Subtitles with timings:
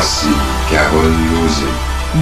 [0.00, 0.28] Voici
[0.70, 1.66] Carole Lozé.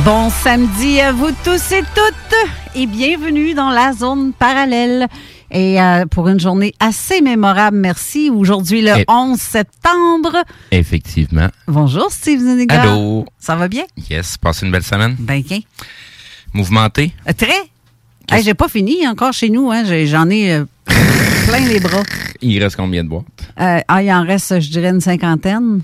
[0.03, 2.35] Bon samedi à vous tous et toutes
[2.75, 5.07] et bienvenue dans la zone parallèle.
[5.51, 8.31] Et euh, pour une journée assez mémorable, merci.
[8.31, 10.39] Aujourd'hui, le Et- 11 septembre.
[10.71, 11.49] Effectivement.
[11.69, 12.81] Bonjour, Steve Zuniga.
[12.81, 13.27] Allô.
[13.39, 13.85] Ça va bien?
[14.09, 15.15] Yes, passez une belle semaine.
[15.19, 15.59] Ben, qu'un.
[16.55, 17.13] Mouvementé?
[17.29, 17.53] Euh, Très.
[18.31, 19.71] Hey, J'ai pas fini encore chez nous.
[19.71, 19.83] Hein.
[20.07, 20.65] J'en ai euh,
[21.47, 22.05] plein les bras.
[22.41, 23.27] Il reste combien de boîtes?
[23.61, 25.83] Euh, ah, il en reste, je dirais, une cinquantaine.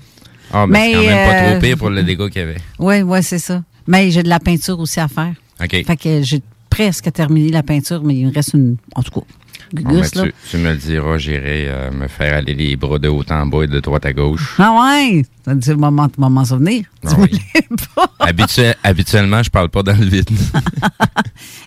[0.53, 2.57] Ah, mais, c'est quand même pas euh, trop pire pour le dégât qu'il y avait.
[2.79, 3.63] Oui, oui, c'est ça.
[3.87, 5.33] Mais j'ai de la peinture aussi à faire.
[5.61, 5.83] OK.
[5.85, 8.77] Fait que j'ai presque terminé la peinture, mais il me reste une.
[8.95, 9.25] En tout cas,
[9.73, 13.07] Bon, ben, tu, tu me le diras, j'irai euh, me faire aller les bras de
[13.07, 14.55] haut en bas et de droite à gauche.
[14.59, 14.71] Ah
[15.01, 15.25] ouais!
[15.43, 16.85] Ça dit le moment, moment souvenir.
[17.03, 17.41] Ah oui.
[18.19, 20.29] Habitu- habituellement, je parle pas dans le vide.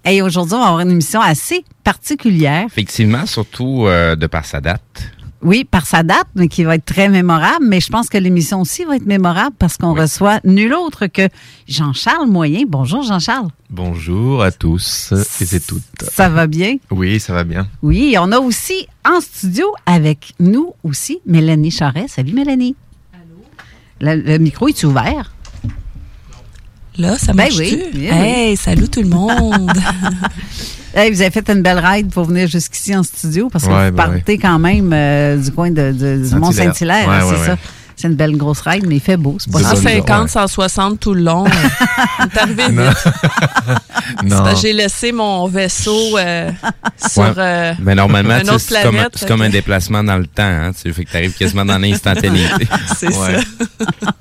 [0.04, 2.64] Hey, aujourd'hui, on va avoir une émission assez particulière.
[2.66, 5.10] Effectivement, surtout euh, de par sa date.
[5.46, 7.64] Oui, par sa date, mais qui va être très mémorable.
[7.68, 11.28] Mais je pense que l'émission aussi va être mémorable parce qu'on reçoit nul autre que
[11.68, 12.62] Jean-Charles Moyen.
[12.66, 13.46] Bonjour, Jean-Charles.
[13.70, 16.02] Bonjour à tous et toutes.
[16.02, 16.78] Ça va bien?
[16.90, 17.68] Oui, ça va bien.
[17.80, 22.06] Oui, on a aussi en studio avec nous aussi Mélanie Charret.
[22.08, 22.74] Salut, Mélanie.
[23.14, 23.40] Allô?
[24.00, 25.30] Le, le micro est ouvert?
[26.98, 27.60] Là, ça Ben marche-tu?
[27.62, 29.72] oui, oui, hey, salut tout le monde!
[30.98, 33.90] Hey, vous avez fait une belle ride pour venir jusqu'ici en studio parce que Ouais,
[33.90, 36.38] vous ben partez quand même euh, du coin de, de- du Saint-Hilaire.
[36.40, 37.56] Mont-Saint-Hilaire, hein, Ouais, c'est ouais, ça.
[37.96, 39.36] C'est une belle grosse ride, mais il fait beau.
[39.38, 39.76] C'est pas De ça.
[39.76, 41.44] 150, 160 tout le long.
[42.18, 44.56] On est arrivé vite.
[44.62, 46.50] J'ai laissé mon vaisseau euh,
[47.12, 47.32] sur Ouais.
[47.36, 49.12] euh, Mais normalement, une autre c'est comme, planète.
[49.16, 50.44] c'est comme un déplacement dans le temps.
[50.44, 52.66] Hein, tu sais, fait que tu arrives quasiment dans l'instantanéité.
[52.96, 53.36] C'est Ouais.
[53.36, 54.12] ça.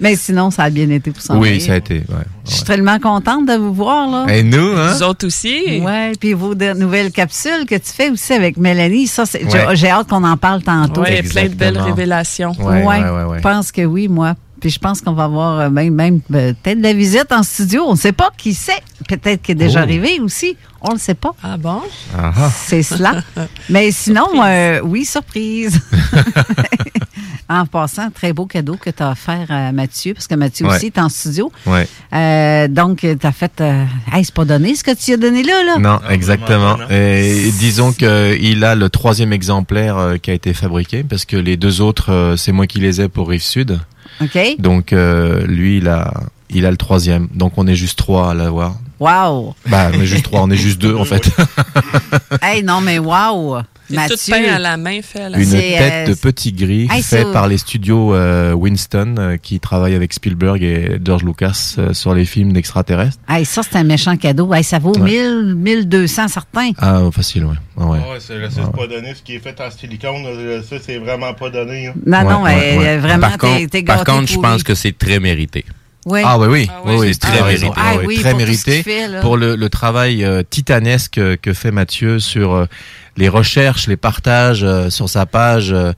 [0.00, 1.60] Mais sinon, ça a bien été pour s'en Oui, aller.
[1.60, 1.96] ça a été.
[2.08, 2.24] Ouais.
[2.48, 4.34] Je suis tellement contente de vous voir, là.
[4.34, 4.94] Et nous, hein?
[4.94, 5.80] Vous autres aussi?
[5.82, 9.76] Ouais, puis vos de- nouvelles capsules que tu fais aussi avec Mélanie, ça, c'est, Ouais.
[9.76, 11.02] j'ai- hâte qu'on en parle tantôt.
[11.02, 12.52] Oui, plein de belles révélations.
[12.58, 13.36] Ouais, ouais, ouais, ouais.
[13.38, 14.34] Je pense que oui, moi.
[14.60, 17.42] Puis je pense qu'on va avoir euh, même, même euh, peut-être de la visite en
[17.42, 17.84] studio.
[17.86, 18.82] On ne sait pas qui c'est.
[19.08, 19.82] Peut-être qu'il est déjà Oh.
[19.82, 20.56] arrivé aussi.
[20.82, 21.32] On ne le sait pas.
[21.42, 21.80] Ah bon?
[22.16, 22.50] Ah, ah.
[22.54, 23.22] C'est cela.
[23.70, 25.80] Mais sinon, euh, oui, surprise.
[27.48, 30.76] en passant, très beau cadeau que tu as offert à Mathieu, parce que Mathieu Ouais.
[30.76, 31.50] aussi est en studio.
[31.66, 31.88] Ouais.
[32.12, 33.60] Euh, donc, tu as fait.
[33.60, 35.78] Euh, hey, c'est pas donné ce que tu as donné là, là.
[35.78, 36.76] Non, exactement.
[36.90, 41.80] Et disons qu'il a le troisième exemplaire qui a été fabriqué parce que les deux
[41.80, 43.42] autres, c'est moi qui les ai pour Rive
[44.58, 46.12] Donc euh, lui, il a,
[46.50, 47.28] il a le troisième.
[47.34, 48.76] Donc on est juste trois à l'avoir.
[49.00, 49.54] Wow!
[49.66, 51.30] Bah, on est juste trois, on est juste deux en fait.
[52.42, 53.58] hey, non, mais wow!
[53.88, 54.16] C'est Mathieu.
[54.16, 55.50] tout peint à la main, fait à la Une main.
[55.50, 59.58] C'est, tête euh, de petit gris Hey, fait par les studios euh, Winston euh, qui
[59.58, 63.18] travaillent avec Spielberg et George Lucas euh, sur les films d'extraterrestres.
[63.28, 64.54] Hey, ça, c'est un méchant cadeau.
[64.54, 65.10] Hey, ça vaut Ouais.
[65.10, 66.70] 1000, 1200 certains.
[66.78, 67.56] Ah, facile, ouais.
[67.80, 67.98] Ah ouais.
[67.98, 69.12] Ouais, c'est, c'est pas donné.
[69.16, 70.22] Ce qui est fait en silicone,
[70.68, 71.88] ça, c'est vraiment pas donné.
[71.88, 71.94] hein.
[72.06, 72.98] Non, non, Ouais, hey, ouais, ouais.
[72.98, 75.64] vraiment, par t'es contre, t'es par gâté contre je pense que c'est très mérité.
[76.06, 76.22] Oui.
[76.24, 77.70] Ah oui, oui, Ah oui, oui, c'est très très mérité.
[77.76, 82.54] Ah oui, très mérité fait, pour le, le travail euh, titanesque que fait Mathieu sur
[82.54, 82.66] euh,
[83.20, 85.72] les recherches, les partages euh, sur sa page.
[85.72, 85.92] euh,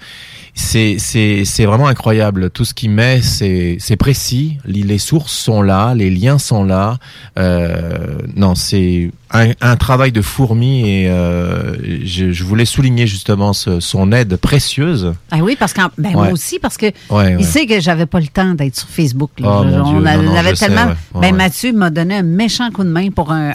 [0.55, 2.51] c'est c'est vraiment incroyable.
[2.51, 4.59] Tout ce qu'il met, c'est c'est précis.
[4.67, 6.99] Les sources sont là, les liens sont là.
[7.39, 11.75] Euh, non, c'est un, un travail de fourmi et euh,
[12.05, 15.15] je, je voulais souligner justement ce- son aide précieuse.
[15.31, 18.21] Ah oui, parce que ben, moi aussi, parce que Ouais, il sait que j'avais pas
[18.21, 19.31] le temps d'être sur Facebook.
[19.39, 19.61] là.
[19.61, 20.93] Oh, Je- on Dieu, a- non, non, l'avait je sais, tellement.
[21.15, 21.35] ben.
[21.35, 23.53] Mathieu m'a donné un méchant coup de main pour un,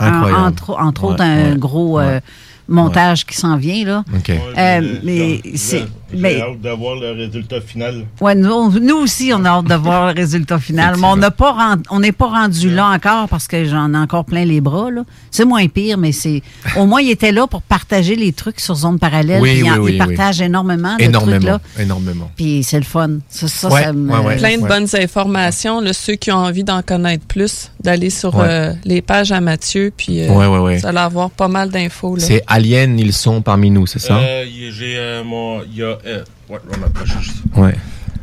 [0.48, 2.20] entre, entre autres un gros euh,
[2.70, 2.76] Ouais.
[2.76, 4.04] montage qui s'en vient là.
[4.16, 4.28] Ok.
[4.30, 8.06] Ouais, Euh, mais c'est- J'ai hâte d'avoir le résultat final.
[8.22, 10.96] Ouais, nous, nous aussi, on a hâte de voir le résultat final.
[10.98, 13.98] Mais on n'a pas ren- on n'est pas rendu là encore parce que j'en ai
[13.98, 14.90] encore plein les bras.
[14.92, 15.04] là.
[15.32, 16.42] C'est moins pire, mais c'est
[16.78, 19.42] au moins il était là pour partager les trucs sur zone parallèle.
[19.42, 21.60] Oui, il, en- oui, il oui, partage énormément de trucs Énormément, là.
[21.80, 22.32] énormément.
[22.36, 23.18] Puis c'est le fun.
[23.30, 24.36] Ça, ça, Ouais, ça me- ouais, ouais.
[24.38, 25.82] Plein de bonnes informations.
[25.82, 28.46] Là, ceux qui ont envie d'en connaître plus, d'aller sur Ouais.
[28.48, 30.78] euh, les pages à Mathieu, puis euh, Ouais, ouais, ouais.
[30.78, 32.16] vous allez avoir pas mal d'infos.
[32.20, 34.18] C'est aliens, ils sont parmi nous, c'est ça?
[34.18, 35.62] Euh, j'ai euh, mon.
[35.74, 35.97] Y a.
[36.06, 37.38] euh, ouais, je vais m'approcher juste.
[37.56, 37.76] Ouais.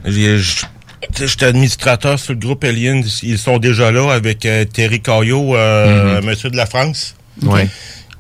[0.06, 3.02] J'étais administrateur sur le groupe Aliens.
[3.22, 7.14] Ils sont déjà là avec euh, Terry Caillot, euh, monsieur de la France.
[7.42, 7.68] Ouais.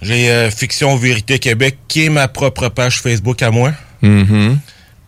[0.02, 3.72] J'ai euh, Fiction Vérité Québec, qui est ma propre page Facebook à moi.
[4.02, 4.58] Mhm.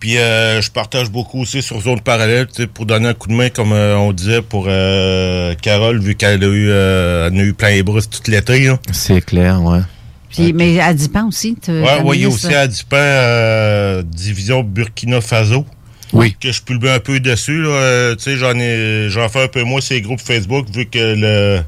[0.01, 3.49] Puis euh, je partage beaucoup aussi sur Zone Parallèle, pour donner un coup de main,
[3.49, 7.55] comme euh, on disait, pour euh, Carole, vu qu'elle a eu, euh, elle a eu
[7.55, 8.71] plein les brousses tout l'été.
[8.93, 9.81] C'est clair, ouais.
[10.31, 11.57] Puis, mais à Dipan aussi.
[11.69, 15.65] a mis aussi à Dupin, euh, division Burkina Faso.
[16.13, 16.37] Oui.
[16.41, 17.63] Que je pulbe un peu dessus.
[17.63, 17.69] là.
[17.69, 20.99] Euh, tu sais, j'en ai j'en fais un peu moins ces groupes Facebook, vu que
[20.99, 21.61] le,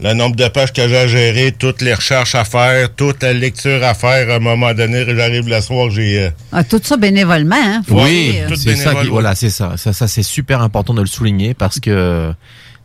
[0.00, 3.32] le nombre de pages que j'ai à gérer, toutes les recherches à faire, toute la
[3.32, 6.24] lecture à faire, à un moment donné, j'arrive le soir, j'ai.
[6.24, 7.56] euh, Ah, tout ça bénévolement.
[7.58, 9.74] Hein, faut Oui, c'est ça bénévole, qui, voilà, c'est ça.
[9.76, 12.32] Ça, ça c'est super important de le souligner parce que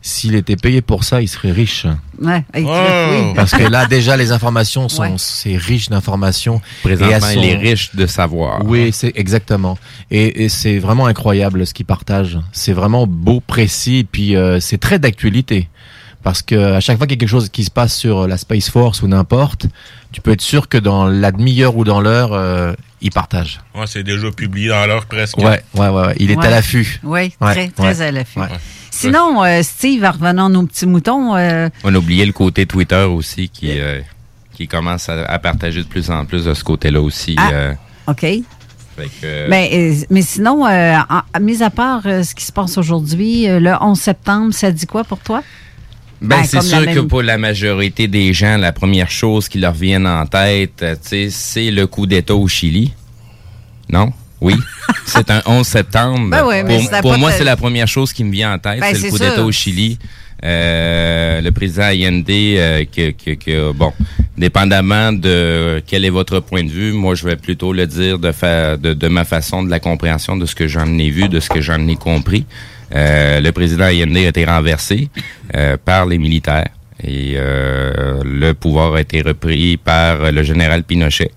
[0.02, 1.86] s'il était payé pour ça, il serait riche.
[2.20, 2.58] Ouais, Oh.
[2.58, 3.32] oui.
[3.34, 5.14] Parce que là, déjà, les informations sont, Ouais.
[5.16, 6.60] c'est riche d'informations.
[6.82, 8.64] Présentement, Et il est sont- riche de savoir.
[8.64, 9.76] Oui, c'est exactement.
[10.10, 12.38] Et, et c'est vraiment incroyable ce qu'il partage.
[12.52, 15.68] C'est vraiment beau, précis, puis euh, c'est très d'actualité.
[16.22, 18.36] Parce que à chaque fois qu'il y a quelque chose qui se passe sur la
[18.36, 19.66] Space Force ou n'importe,
[20.12, 23.60] tu peux être sûr que dans la demi-heure ou dans l'heure, euh, il partage.
[23.74, 25.38] ouais, c'est déjà publié dans l'heure presque.
[25.38, 26.14] Ouais, ouais, ouais, ouais.
[26.18, 26.46] Il est Ouais.
[26.46, 27.00] à l'affût.
[27.02, 28.40] Oui, Ouais, très, très à l'affût.
[28.40, 28.48] Ouais.
[28.90, 32.66] Sinon, euh, Steve, en revenant à nos petits moutons, euh, On a oublié le côté
[32.66, 34.00] Twitter aussi qui, euh,
[34.52, 37.34] qui commence à, à partager de plus en plus de ce côté-là aussi.
[37.38, 37.50] Ah.
[37.52, 37.74] euh,
[38.08, 38.20] OK.
[39.22, 40.94] que, Mais, euh, mais sinon, euh,
[41.40, 44.86] mis à part euh, ce qui se passe aujourd'hui, euh, le 11 septembre, ça dit
[44.86, 45.42] quoi pour toi?
[46.20, 49.58] Ben, Ben, c'est sûr même- que pour la majorité des gens, la première chose qui
[49.58, 52.92] leur vient en tête, euh, tu sais, c'est le coup d'État au Chili.
[53.88, 54.12] Non?
[54.40, 54.54] Oui.
[55.06, 56.28] c'est un 11 septembre.
[56.30, 58.80] Ben oui, mais pour moi, de- c'est la première chose qui me vient en tête,
[58.80, 59.98] Ben, c'est le coup d'État au Chili.
[60.42, 63.92] Euh, le président Allende, euh, que, que, que, bon,
[64.38, 68.32] dépendamment de quel est votre point de vue, moi, je vais plutôt le dire de,
[68.32, 71.40] fa de, de ma façon, de la compréhension de ce que j'en ai vu, de
[71.40, 72.46] ce que j'en ai compris.
[72.94, 75.08] Euh, le président Allende a été renversé
[75.54, 76.68] euh, par les militaires
[77.02, 81.30] et euh, le pouvoir a été repris par le général Pinochet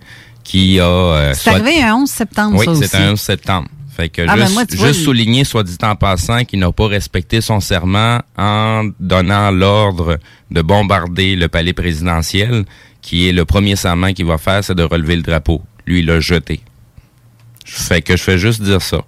[0.44, 0.84] qui a...
[0.86, 3.68] euh, C'est soit- arrivé un 11 septembre, oui, c'est un 11 septembre.
[3.96, 6.72] Fait que Ah, ben juste, moi, vois, il- souligner, soit dit en passant, qu'il n'a
[6.72, 10.18] pas respecté son serment en donnant l'ordre
[10.50, 12.66] de bombarder le palais présidentiel,
[13.04, 15.62] qui est le premier serment qu'il va faire, c'est de relever le drapeau.
[15.86, 16.62] Lui, il l'a jeté.
[17.66, 19.01] Fait que je fais juste dire ça.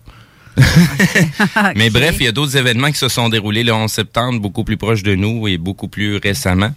[1.75, 4.63] Mais bref, il y a d'autres événements qui se sont déroulés le 11 septembre, beaucoup
[4.63, 6.71] plus proches de nous et beaucoup plus récemment,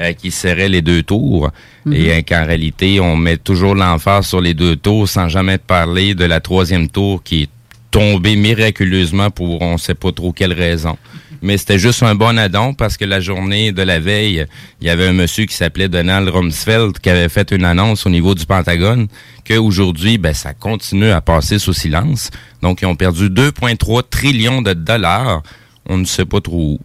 [0.00, 1.50] euh, qui seraient les deux tours.
[1.90, 6.14] Et euh, qu'en réalité, on met toujours l'emphase sur les deux tours sans jamais parler
[6.14, 7.50] de la troisième tour qui est
[7.90, 10.96] tombée miraculeusement pour on sait pas trop quelle raison.
[11.44, 14.46] Mais c'était juste un bon addon parce que la journée de la veille,
[14.80, 18.10] il y avait un monsieur qui s'appelait Donald Rumsfeld qui avait fait une annonce au
[18.10, 19.08] niveau du Pentagone
[19.46, 22.30] qu'aujourd'hui, ben, ça continue à passer sous silence.
[22.62, 25.42] Donc, ils ont perdu 2,3 trillions de dollars.
[25.86, 26.78] On ne sait pas trop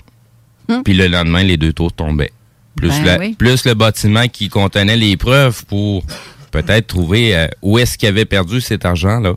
[0.67, 0.81] où.
[0.83, 2.33] Puis le lendemain, les deux tours tombaient.
[2.75, 3.35] Plus, Ben la- oui.
[3.35, 6.03] plus le bâtiment qui contenait les preuves pour
[6.51, 9.35] peut-être trouver euh, où est-ce qu'il avait perdu cet argent-là.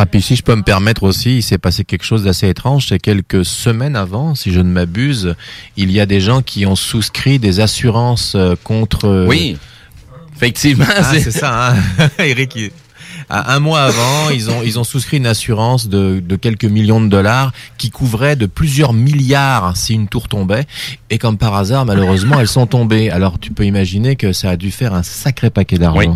[0.00, 2.86] Ah, puis si je peux me permettre aussi, il s'est passé quelque chose d'assez étrange.
[2.88, 5.34] C'est quelques semaines avant, si je ne m'abuse,
[5.76, 9.06] il y a des gens qui ont souscrit des assurances euh, contre.
[9.06, 9.58] euh, Oui,
[10.36, 10.84] effectivement.
[10.88, 12.08] Ah, c'est ça, hein.
[12.20, 12.52] Eric.
[12.56, 12.70] il-
[13.30, 17.00] à Un mois avant, ils ont ils ont souscrit une assurance de, de quelques millions
[17.00, 20.64] de dollars qui couvrait de plusieurs milliards si une tour tombait.
[21.10, 23.10] Et comme par hasard, malheureusement, elles sont tombées.
[23.10, 25.98] Alors tu peux imaginer que ça a dû faire un sacré paquet d'argent.
[25.98, 26.08] Oui.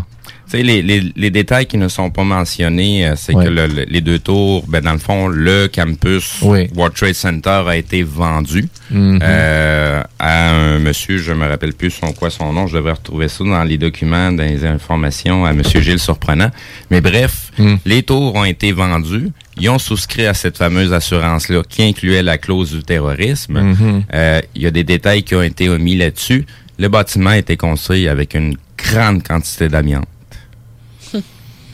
[0.50, 3.44] Tu sais, les, les, les détails qui ne sont pas mentionnés, euh, c'est Ouais.
[3.44, 6.68] que le- le- les deux tours, ben, dans le fond, le campus Oui.
[6.74, 9.20] World Trade Center a été vendu Mhm.
[9.22, 13.28] euh, à un monsieur, je me rappelle plus son quoi son nom, je devrais retrouver
[13.28, 16.50] ça dans les documents, dans les informations, à monsieur Gilles Surprenant.
[16.90, 17.78] Mais bref, Mhm.
[17.86, 19.28] les tours ont été vendus.
[19.58, 23.60] Ils ont souscrit à cette fameuse assurance-là qui incluait la clause du terrorisme.
[23.60, 24.02] Mhm.
[24.12, 26.44] Euh, Il y a des détails qui ont été omis là-dessus.
[26.78, 30.06] Le bâtiment a été construit avec une grande quantité d'amiante.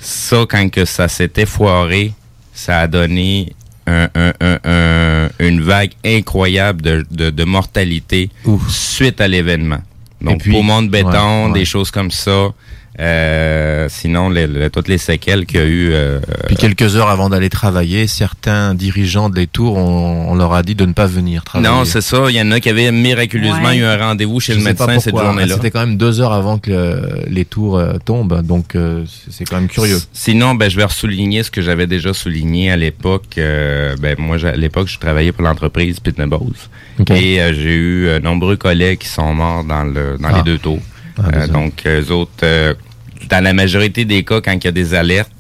[0.01, 2.13] Ça, quand que ça s'était foiré,
[2.53, 3.53] ça a donné
[3.87, 8.31] un- un- un- un- une vague incroyable de, de- de mortalité
[8.69, 9.79] suite à l'événement.
[10.21, 11.59] Donc, puis- poumons de béton, ouais, ouais.
[11.61, 12.49] des choses comme ça.
[13.01, 15.91] Euh, sinon, les- les- toutes les séquelles qu'il y a eu.
[15.93, 20.65] euh, Puis quelques heures avant d'aller travailler, certains dirigeants des tours, on, on leur a
[20.65, 21.73] dit de ne pas venir travailler.
[21.73, 22.25] non, c'est ça.
[22.29, 23.77] Il y en a qui avaient miraculeusement Ouais.
[23.79, 25.27] eu un rendez-vous chez Je le médecin cette pourquoi.
[25.31, 25.55] journée-là.
[25.55, 29.57] C'était quand même deux heures avant que les tours euh, tombent, donc euh, c'est- quand
[29.61, 29.99] même curieux.
[30.13, 33.39] Sinon, ben, je vais ressouligner ce que j'avais déjà souligné à l'époque.
[33.39, 36.53] Euh, ben, moi, à l'époque, je travaillais pour l'entreprise Pitney Bowes.
[36.99, 37.11] Ok.
[37.13, 40.39] Et euh, j'ai eu euh, nombreux collègues qui sont morts dans, le, dans Ah.
[40.39, 40.81] les deux tours.
[41.21, 42.75] Ah, Euh, donc, eux autres, euh,
[43.29, 45.33] dans la majorité des cas, quand il y a des alertes,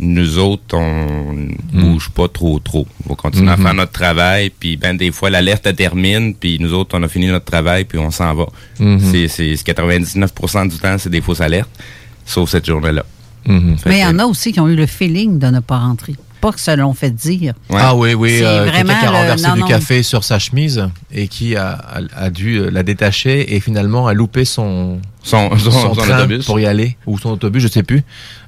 [0.00, 2.86] nous autres, on bouge pas trop, trop.
[3.06, 3.62] On va continuer à Mhm.
[3.62, 7.08] faire notre travail, puis ben, des fois, l'alerte elle termine, puis nous autres, on a
[7.08, 8.46] fini notre travail, puis on s'en va.
[8.80, 8.98] Mhm.
[9.00, 11.70] C'est c'est 99% du temps, c'est des fausses alertes,
[12.26, 13.04] sauf cette journée-là.
[13.46, 13.78] Mhm.
[13.78, 15.78] Fait Mais il y en a aussi qui ont eu le feeling de ne pas
[15.78, 16.14] rentrer.
[16.44, 17.54] Pas que ça l'ont fait dire.
[17.72, 19.66] Ah oui, oui, euh, quelqu'un qui a le- renversé non, du non.
[19.66, 24.06] café sur sa chemise et qui a, a, a dû euh, la détacher et finalement
[24.06, 26.44] a loupé son, Son- son- son train autobus.
[26.44, 28.02] pour y aller, ou son autobus, je sais plus.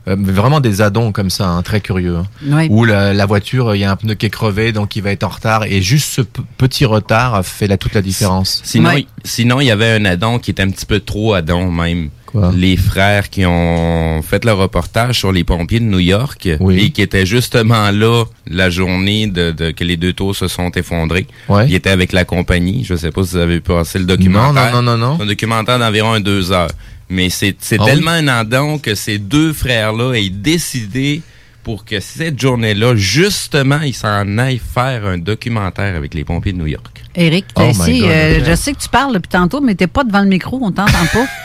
[0.08, 2.16] Euh, vraiment des addons comme ça, hein, très curieux.
[2.18, 2.26] hein.
[2.46, 2.66] Oui.
[2.70, 5.10] Où la, la voiture, il y a un pneu qui est crevé, donc il va
[5.10, 8.60] être en retard, et juste ce petit retard fait la, toute la différence.
[8.62, 11.70] Sinon, il- sinon, il y avait un addon qui était un petit peu trop addon
[11.72, 12.10] même.
[12.54, 17.02] Les frères qui ont fait le reportage sur les pompiers de New York et qui
[17.02, 21.26] étaient justement là la journée de, de- que les deux tours se sont effondrés.
[21.48, 21.66] Ouais.
[21.68, 22.84] Ils étaient avec la compagnie.
[22.84, 24.72] Je sais pas si vous avez passé le documentaire.
[24.72, 25.22] Non, non, non, non, non.
[25.22, 26.70] Un documentaire d'environ un deux heures.
[27.08, 27.90] Mais c'est c'est Ah oui?
[27.92, 31.22] tellement un addon que ces deux frères-là aient décidé
[31.62, 36.58] pour que cette journée-là, justement, ils s'en aillent faire un documentaire avec les pompiers de
[36.58, 37.02] New York.
[37.16, 38.00] Éric, Oh t'es my ici.
[38.00, 38.08] God.
[38.10, 40.70] euh, je sais que tu parles depuis tantôt, mais t'es pas devant le micro, on
[40.70, 41.26] t'entend pas.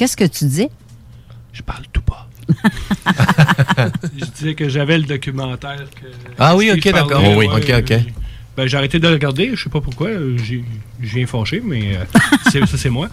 [0.00, 0.66] Qu'est-ce que tu dis?
[4.18, 5.76] Je disais que j'avais le documentaire.
[5.94, 6.06] que-
[6.38, 7.22] Ah oui, ok, je d'accord.
[7.22, 7.90] Oui, ouais, ok, ok.
[7.90, 8.00] euh,
[8.56, 10.08] Ben, j'ai arrêté de le regarder, je sais pas pourquoi.
[10.42, 10.64] J'ai
[11.02, 13.10] je viens fâché, mais euh, ça, c'est moi.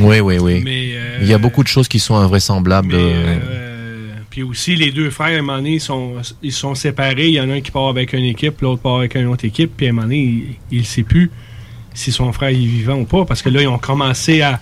[0.00, 0.60] Oui, oui, oui.
[0.62, 2.92] Mais, euh, il y a beaucoup de choses qui sont invraisemblables.
[2.94, 6.74] euh, Euh, puis aussi, les deux frères, à un moment donné, ils sont, ils sont
[6.74, 7.28] séparés.
[7.28, 9.46] Il y en a un qui part avec une équipe, l'autre part avec une autre
[9.46, 9.72] équipe.
[9.78, 11.30] Puis à un moment donné, il ne sait plus
[11.94, 13.24] si son frère est vivant ou pas.
[13.24, 14.60] Parce que là, ils ont commencé à,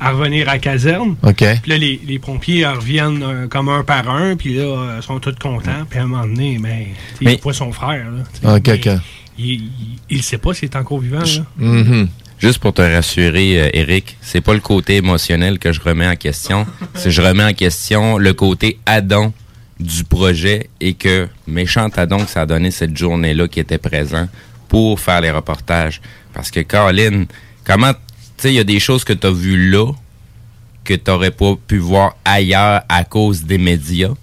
[0.00, 1.16] à revenir à la caserne.
[1.22, 1.44] OK.
[1.62, 4.36] Puis là, les, les pompiers reviennent euh, comme un par un.
[4.36, 5.84] Puis là, euh, ils sont tous contents.
[5.88, 8.06] Puis à un moment donné, ben, tu sais, il Mais- voit pas son frère.
[8.42, 8.56] Là.
[8.56, 9.00] OK, Mais OK.
[9.38, 9.70] Il
[10.10, 11.20] ne sait pas s'il est encore vivant.
[11.20, 11.44] Là.
[11.56, 12.08] Mhm.
[12.38, 16.14] Juste pour te rassurer, euh, Eric, c'est pas le côté émotionnel que je remets en
[16.16, 16.66] question.
[16.94, 19.32] c'est je remets en question le côté addon
[19.80, 24.28] du projet et que méchant addon que ça a donné cette journée-là qui était présent
[24.68, 26.00] pour faire les reportages.
[26.34, 27.26] Parce que, Caroline,
[27.64, 27.98] comment, tu
[28.42, 29.92] sais, il y a des choses que tu as vues là
[30.84, 34.14] que tu n'aurais pas pu voir ailleurs à cause des médias.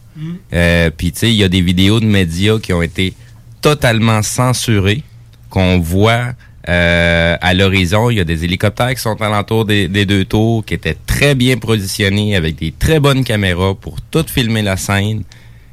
[0.53, 3.13] Euh, Puis, tu sais, il y a des vidéos de médias qui ont été
[3.61, 5.03] totalement censurées,
[5.49, 6.33] qu'on voit
[6.67, 8.09] euh, à l'horizon.
[8.09, 11.35] Il y a des hélicoptères qui sont alentour des, des deux tours, qui étaient très
[11.35, 15.23] bien positionnés avec des très bonnes caméras pour tout filmer la scène.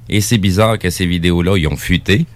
[0.08, 2.26] Et c'est bizarre que ces vidéos-là, ils ont fuité,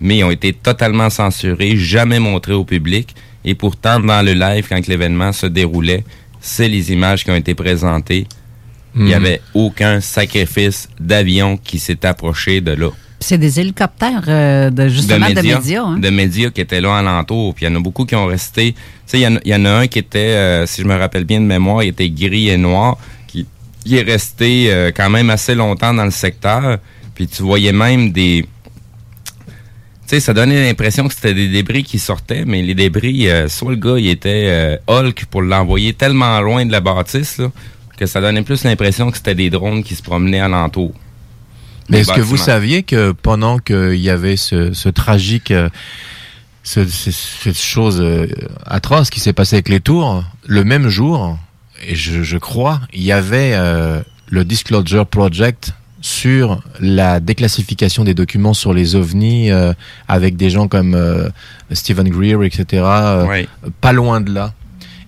[0.00, 3.14] mais ils ont été totalement censurés, jamais montrés au public.
[3.50, 6.04] Et pourtant, dans le live, quand l'événement se déroulait,
[6.38, 8.26] c'est les images qui ont été présentées.
[8.94, 9.16] Il n'y Mhm.
[9.24, 12.90] avait aucun sacrifice d'avion qui s'est approché de là.
[13.20, 15.82] C'est des hélicoptères de, De justement de médias, médias.
[15.82, 15.98] hein.
[15.98, 17.54] de médias qui étaient là alentour.
[17.54, 18.72] Puis il y en a beaucoup qui ont resté.
[18.72, 20.82] Tu sais, il y en a- il y, en a un qui était, euh, si
[20.82, 23.46] je me rappelle bien de mémoire, il était gris et noir, qui,
[23.84, 26.78] qui est resté euh, quand même assez longtemps dans le secteur.
[27.14, 28.44] Puis tu voyais même des.
[30.08, 33.46] Tu sais, ça donnait l'impression que c'était des débris qui sortaient, mais les débris, euh,
[33.48, 37.50] soit le gars, il était euh, Hulk pour l'envoyer tellement loin de la bâtisse, là,
[37.98, 40.94] que ça donnait plus l'impression que c'était des drones qui se promenaient alentour.
[41.90, 45.68] Mais est-ce que vous saviez que pendant qu'il y avait ce, ce tragique, euh,
[46.62, 48.02] ce- ce- cette chose
[48.66, 51.38] atroce qui s'est passée avec les tours, le même jour,
[51.86, 53.54] et je, je crois, il y avait
[54.30, 59.72] le Disclosure Project sur la déclassification des documents sur les ovnis euh,
[60.06, 61.28] avec des gens comme euh,
[61.72, 62.64] Stephen Greer, etc.
[62.84, 63.48] euh, Ouais.
[63.80, 64.52] Pas loin de là.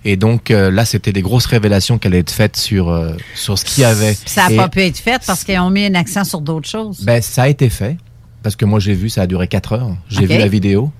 [0.03, 3.57] Et donc euh, là, c'était des grosses révélations qui allaient être faites sur euh, sur
[3.57, 4.15] ce qu'il y avait.
[4.25, 7.01] Ça n'a pas pu être fait parce qu'ils ont mis un accent sur d'autres choses.
[7.03, 7.97] ben, ça a été fait.
[8.43, 9.95] Parce que moi, j'ai vu, ça a duré 4 heures.
[10.09, 10.91] J'ai vu la vidéo.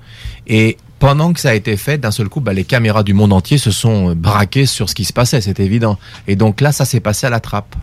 [0.45, 3.33] Et pendant que ça a été fait, d'un seul coup, ben, les caméras du monde
[3.33, 5.97] entier se sont braquées sur ce qui se passait, c'est évident.
[6.27, 7.75] Et donc là, ça s'est passé à la trappe.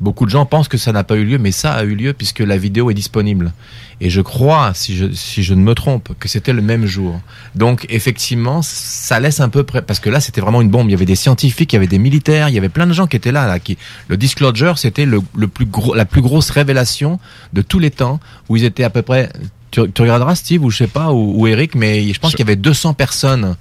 [0.00, 2.12] Beaucoup de gens pensent que ça n'a pas eu lieu, mais ça a eu lieu
[2.12, 3.52] puisque la vidéo est disponible.
[4.00, 7.20] Et je crois, si je, si je ne me trompe, que c'était le même jour.
[7.54, 10.88] Donc effectivement, ça laisse un peu près, parce que là c'était vraiment une bombe.
[10.88, 12.92] Il y avait des scientifiques, il y avait des militaires, il y avait plein de
[12.92, 13.46] gens qui étaient là.
[13.46, 17.20] là qui, le disclosure, c'était le, le plus gros, la plus grosse révélation
[17.52, 18.18] de tous les temps,
[18.48, 19.28] où ils étaient à peu près.
[19.70, 22.40] Tu, tu regarderas Steve ou je sais pas ou, ou Eric, mais je pense qu'il
[22.40, 23.56] y avait 200 personnes.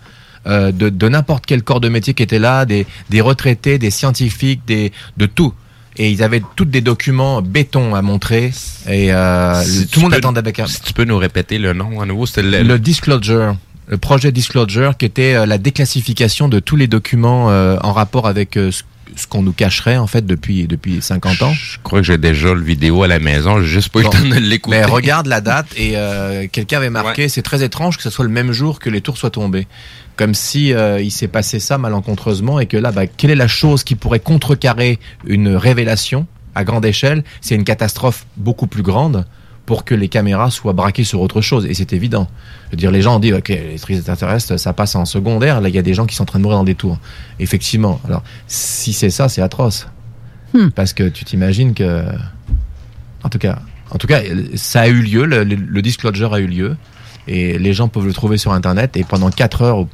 [0.47, 3.91] euh, de, de n'importe quel corps de métier qui étaient là, des, des retraités, des
[3.91, 5.53] scientifiques, des, de tout.
[5.97, 8.51] Et ils avaient tous des documents béton à montrer.
[8.89, 10.67] Et euh, Si tout le monde peux- attendait avec un.
[10.67, 13.55] Si tu peux nous répéter le nom à nouveau, c'était le, Le Disclosure,
[13.87, 18.25] le projet Disclosure, qui était euh, la déclassification de tous les documents euh, en rapport
[18.27, 18.83] avec euh, ce,
[19.15, 21.53] ce qu'on nous cacherait en fait depuis depuis 50 ans.
[21.53, 24.09] Je crois que j'ai déjà le vidéo à la maison, j'ai juste pas eu le
[24.09, 24.17] Bon.
[24.17, 24.77] temps de l'écouter.
[24.77, 28.25] Mais regarde la date et euh, quelqu'un avait marqué, c'est très étrange que ce soit
[28.25, 29.67] le même jour que les tours soient tombées.
[30.17, 33.47] Comme si euh, il s'est passé ça malencontreusement et que là, bah, quelle est la
[33.47, 37.23] chose qui pourrait contrecarrer une révélation à grande échelle?
[37.41, 39.25] C'est une catastrophe beaucoup plus grande
[39.65, 41.65] pour que les caméras soient braquées sur autre chose.
[41.65, 42.27] Et c'est évident.
[42.67, 45.61] Je veux dire, les gens ont dit, ok, les extraterrestres, ça passe en secondaire.
[45.61, 46.97] Là, il y a des gens qui sont en train de mourir dans des tours.
[47.39, 48.01] Effectivement.
[48.07, 49.87] Alors, si c'est ça, c'est atroce.
[50.75, 52.03] Parce que tu t'imagines que,
[53.23, 53.59] en tout cas,
[53.91, 54.19] en tout cas,
[54.55, 55.25] ça a eu lieu.
[55.25, 56.75] Le, le- le disclosure a eu lieu,
[57.27, 58.97] et les gens peuvent le trouver sur Internet.
[58.97, 59.87] Et pendant 4 heures, ou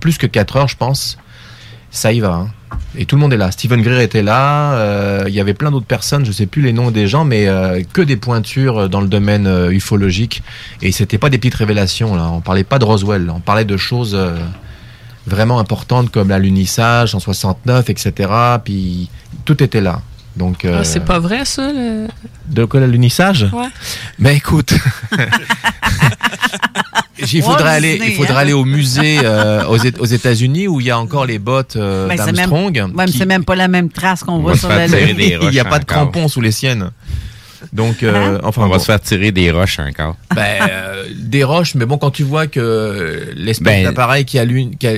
[0.00, 1.16] plus que 4 heures, je pense,
[1.90, 2.34] ça y va.
[2.34, 2.48] hein.
[2.98, 3.50] Et tout le monde est là.
[3.50, 4.72] Stephen Greer était là.
[4.74, 6.24] euh, Il y avait plein d'autres personnes.
[6.24, 9.46] Je sais plus les noms des gens, mais euh, que des pointures dans le domaine
[9.46, 10.42] euh, ufologique.
[10.82, 12.14] Et c'était pas des petites révélations.
[12.16, 13.30] Là, on parlait pas de Roswell.
[13.30, 14.14] On parlait de choses.
[14.14, 14.36] euh,
[15.28, 18.30] vraiment importantes comme l'alunissage en 69, etc.
[18.64, 19.10] Puis
[19.44, 20.00] tout était là.
[20.36, 21.72] Donc, euh, Ah, c'est pas vrai, ça?
[21.72, 22.08] le-
[22.48, 23.68] de quoi l'alunissage Ouais.
[24.18, 24.74] Mais écoute,
[27.32, 28.38] il faudrait aller, Disney, il faudrait hein.
[28.38, 31.76] aller au musée euh, aux, Éta- aux États-Unis où il y a encore les bottes
[31.76, 32.76] euh, Ben, c'est même- d'Armstrong.
[32.76, 35.16] Ouais, mais qui- c'est même pas la même trace qu'on On voit sur la lune.
[35.18, 35.96] il n'y a pas de encore.
[36.10, 36.90] crampons sous les siennes.
[37.72, 38.78] Donc, euh, enfin, On va bon.
[38.80, 40.16] se faire tirer des roches encore.
[40.34, 44.44] Ben, euh, des roches, mais bon, quand tu vois que l'espèce Ben- d'appareil qui, a-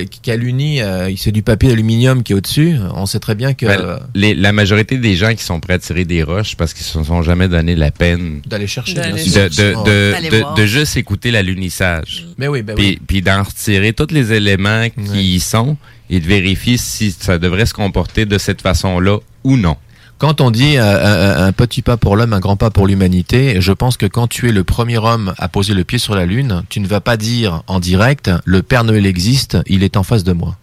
[0.05, 3.65] qui alunit, euh, c'est du papier d'aluminium qui est au-dessus, on sait très bien que
[3.65, 6.85] Ben, les- la majorité des gens qui sont prêts à tirer des roches parce qu'ils
[6.85, 8.93] se sont jamais donné la peine d'aller chercher.
[8.95, 9.83] De, sûr.
[9.83, 12.25] de, de, juste écouter l'alunissage.
[12.37, 12.99] Mais oui, ben Puis, oui.
[13.07, 15.23] puis d'en retirer tous les éléments qui Ouais.
[15.23, 15.77] y sont
[16.09, 19.77] et de vérifier si ça devrait se comporter de cette façon-là ou non.
[20.19, 23.61] Quand on dit euh, un, un petit pas pour l'homme, un grand pas pour l'humanité,
[23.61, 26.25] je pense que quand tu es le premier homme à poser le pied sur la
[26.25, 30.03] Lune, tu ne vas pas dire en direct le Père Noël existe, il est en
[30.03, 30.57] face de moi.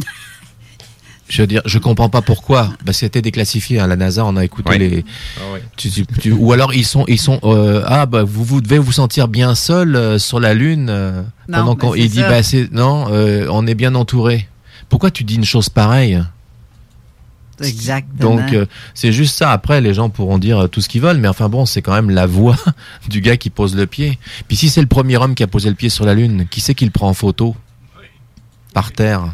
[1.28, 2.70] Je veux dire, je comprends pas pourquoi.
[2.84, 3.80] Bah, c'était déclassifié.
[3.80, 4.78] à La NASA, on a écouté Oui.
[4.78, 5.04] les.
[5.76, 7.40] tu- tu- tu- ou alors ils sont, ils sont.
[7.42, 10.86] euh, ah bah vous, vous devez vous sentir bien seul euh, sur la Lune.
[10.88, 12.28] euh, Non, pendant qu'on, il dit ça.
[12.28, 14.48] bah c'est non, euh, on est bien entouré.
[14.88, 16.22] Pourquoi tu dis une chose pareille?
[17.60, 18.36] Exactement.
[18.36, 19.50] donc euh, c'est juste ça.
[19.52, 21.94] Après, les gens pourront dire euh, tout ce qu'ils veulent, mais enfin bon, c'est quand
[21.94, 22.56] même la voix
[23.08, 24.18] du gars qui pose le pied.
[24.48, 26.60] Puis si c'est le premier homme qui a posé le pied sur la lune, qui
[26.60, 27.56] c'est qui le prend en photo
[28.74, 29.24] par terre?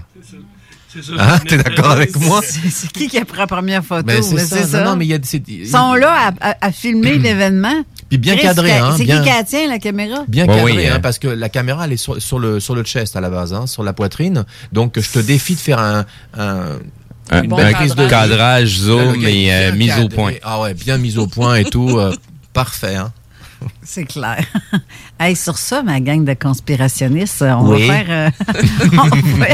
[0.94, 1.38] C'est ça, Hein?
[1.40, 2.42] C'est T'es d'accord avec moi?
[2.44, 4.02] C'est qui qui a pris la première photo?
[4.02, 4.85] Ben, c'est Mais ça.
[4.85, 7.82] Non, non, mais y a Ils sont là à, à- à filmer l'événement.
[8.11, 10.24] Puis bien Chris, cadré, hein, C'est bien- qui qui la tient, la caméra?
[10.28, 11.00] Bien Ouais, cadré, oui, hein, hein.
[11.00, 13.54] parce que la caméra elle est sur, sur le sur le chest à la base,
[13.54, 14.44] hein, sur la poitrine.
[14.72, 16.04] Donc je te défie de faire Un,
[17.33, 17.75] une bon belle
[18.09, 18.68] cadrage.
[18.68, 20.33] zoom et euh, bien mise au point.
[20.42, 22.14] Ah ouais, bien mise au point et tout, euh,
[22.53, 22.97] parfait.
[22.97, 23.12] Hein.
[23.85, 24.45] C'est clair.
[25.21, 27.87] hey, sur ça, ma gang de conspirationnistes, on Oui.
[27.88, 28.07] va faire.
[28.09, 28.31] euh,
[28.92, 29.47] on, va,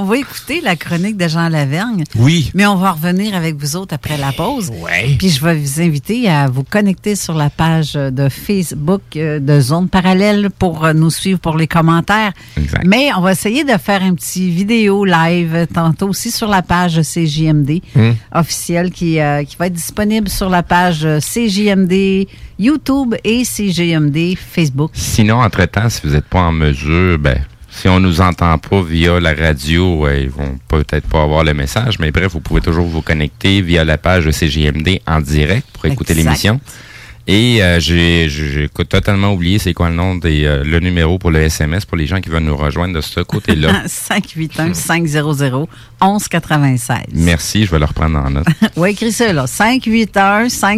[0.00, 2.50] on va écouter la chronique de Jean Lavergne, Oui.
[2.54, 4.70] mais on va revenir avec vous autres après la pause.
[4.82, 5.14] Ouais.
[5.18, 9.60] Puis je vais vous inviter à vous connecter sur la page de Facebook euh, de
[9.60, 12.32] Zone Parallèle pour euh, nous suivre pour les commentaires.
[12.56, 12.82] Exact.
[12.84, 17.00] Mais on va essayer de faire un petit vidéo live tantôt aussi sur la page
[17.02, 18.12] CJMD Hmm.
[18.34, 22.26] officielle qui, euh, qui va être disponible sur la page CJMD
[22.58, 24.92] YouTube et CJMD Facebook.
[24.94, 27.38] Sinon, entre-temps, si vous n'êtes pas en mesure, ben,
[27.70, 31.98] si on nous entend pas via la radio, ils vont peut-être pas avoir le message,
[31.98, 35.86] mais bref, vous pouvez toujours vous connecter via la page de CGMD en direct pour
[35.86, 36.60] écouter l'émission.
[37.28, 41.30] Et euh, j'ai j'ai totalement oublié c'est quoi le nom des euh, le numéro pour
[41.30, 43.84] le SMS pour les gens qui veulent nous rejoindre de ce côté-là.
[43.86, 45.68] 581 500
[46.00, 46.98] 1196.
[47.14, 48.46] Merci, je vais le reprendre en note.
[48.76, 49.46] oui, écris ça là.
[49.46, 50.68] 581 500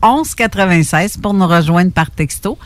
[0.00, 2.56] 1196 pour nous rejoindre par texto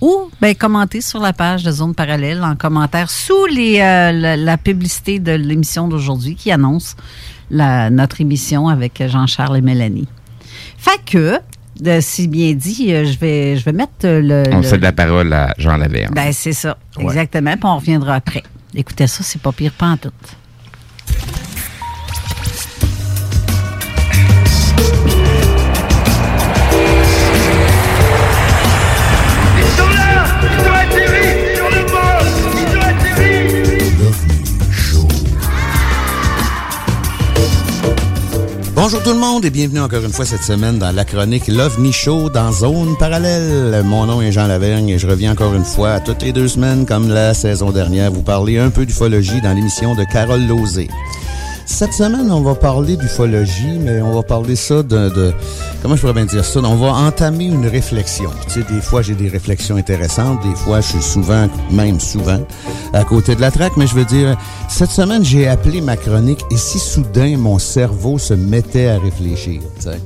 [0.00, 4.36] ou ben, commenter sur la page de Zone Parallèle en commentaire sous les, euh, la,
[4.36, 6.96] la publicité de l'émission d'aujourd'hui qui annonce
[7.50, 10.08] la, notre émission avec Jean-Charles et Mélanie.
[10.78, 11.40] Fait que,
[11.80, 14.42] de, si bien dit, euh, je vais, je vais mettre euh, le.
[14.52, 16.12] On le- cède la parole à Jean Laverne.
[16.14, 16.76] Ben, c'est ça.
[16.96, 17.04] Ouais.
[17.04, 17.52] Exactement.
[17.52, 18.42] Puis on reviendra après.
[18.74, 20.10] Écoutez ça, c'est pas pire pas en tout.
[38.90, 41.92] Bonjour tout le monde et bienvenue encore une fois cette semaine dans la chronique l'OVNI
[41.92, 43.82] Show dans Zone Parallèle.
[43.84, 46.86] Mon nom est Jean Lavergne et je reviens encore une fois toutes les deux semaines
[46.86, 50.88] comme la saison dernière vous parler un peu d'ufologie dans l'émission de Carole Lozé.
[51.70, 55.34] Cette semaine, on va parler d'ufologie, mais on va parler ça de, de-
[55.82, 56.60] Comment je pourrais bien dire ça?
[56.64, 58.30] On va entamer une réflexion.
[58.46, 60.40] Tu sais, des fois, j'ai des réflexions intéressantes.
[60.42, 62.40] Des fois, je suis souvent, même souvent,
[62.94, 63.76] à côté de la traque.
[63.76, 64.36] Mais je veux dire,
[64.68, 69.60] cette semaine, j'ai appelé ma chronique «Et si soudain, mon cerveau se mettait à réfléchir?»
[69.76, 70.00] tu sais?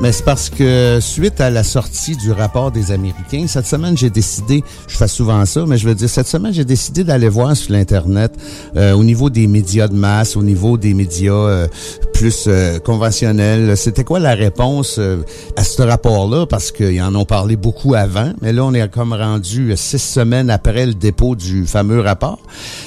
[0.00, 4.10] Mais c'est parce que suite à la sortie du rapport des Américains, cette semaine, j'ai
[4.10, 7.56] décidé, je fais souvent ça, mais je veux dire, cette semaine, j'ai décidé d'aller voir
[7.56, 8.32] sur l'Internet
[8.76, 11.66] euh, au niveau des médias de masse, au niveau des médias euh,
[12.14, 13.76] plus euh, conventionnels.
[13.76, 15.18] C'était quoi la réponse euh,
[15.56, 16.46] à ce rapport-là?
[16.46, 20.48] Parce qu'ils en ont parlé beaucoup avant, mais là, on est comme rendu six semaines
[20.48, 22.38] après le dépôt du fameux rapport.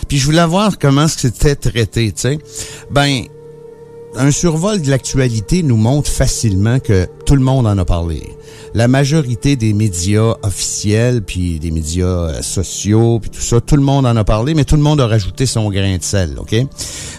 [0.07, 2.39] Puis je voulais voir comment c'était traité, tu sais.
[2.89, 3.23] Ben,
[4.15, 8.35] un survol de l'actualité nous montre facilement que tout le monde en a parlé.
[8.73, 13.81] La majorité des médias officiels, puis des médias euh, sociaux, puis tout ça, tout le
[13.81, 16.55] monde en a parlé, mais tout le monde a rajouté son grain de sel, OK?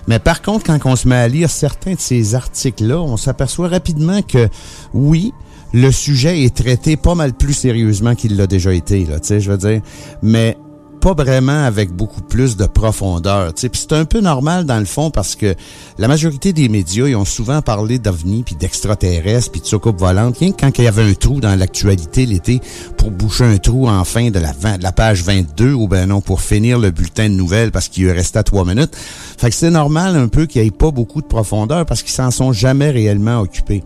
[0.07, 3.69] Mais par contre, quand on se met à lire certains de ces articles-là, on s'aperçoit
[3.69, 4.49] rapidement que,
[4.95, 5.33] oui,
[5.73, 9.41] le sujet est traité pas mal plus sérieusement qu'il l'a déjà été, là, tu sais,
[9.41, 9.81] je veux dire.
[10.23, 10.57] Mais
[11.03, 13.53] pas vraiment avec beaucoup plus de profondeur.
[13.57, 15.57] c'est un peu normal dans le fond parce que
[15.99, 20.39] la majorité des médias, ils ont souvent parlé d'ovnis, puis d'extraterrestres, puis de soucoupes volantes,
[20.39, 22.61] rien que quand il y avait un trou dans l'actualité l'été
[22.97, 26.21] pour boucher un trou en fin de la, de la page 22, ou ben non,
[26.21, 28.97] pour finir le bulletin de nouvelles parce qu'il restait trois minutes.
[29.39, 32.13] Fait que c'est normal un peu qu'il n'y ait pas beaucoup de profondeur parce qu'ils
[32.13, 33.83] s'en sont jamais réellement occupés.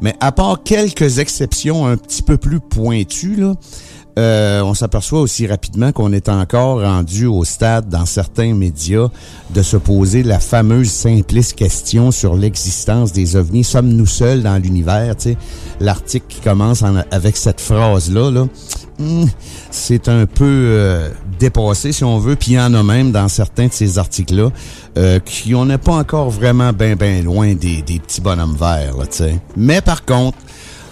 [0.00, 3.52] Mais à part quelques exceptions un petit peu plus pointues, là,
[4.16, 9.08] euh, on s'aperçoit aussi rapidement qu'on est encore rendu au stade dans certains médias
[9.50, 13.64] de se poser la fameuse simpliste question sur l'existence des ovnis.
[13.64, 15.14] Sommes-nous seuls dans l'univers?
[15.80, 18.46] L'article qui commence en- avec cette phrase-là, là,
[19.00, 19.24] hmm,
[19.72, 21.08] c'est un peu euh,
[21.40, 22.36] dépassé si on veut.
[22.36, 24.50] Puis il y en a même dans certains de ces articles-là
[24.96, 28.96] euh, qui on n'est pas encore vraiment bien bien loin des, des petits bonhommes verts.
[28.96, 29.40] Là, tu sais.
[29.56, 30.38] Mais par contre,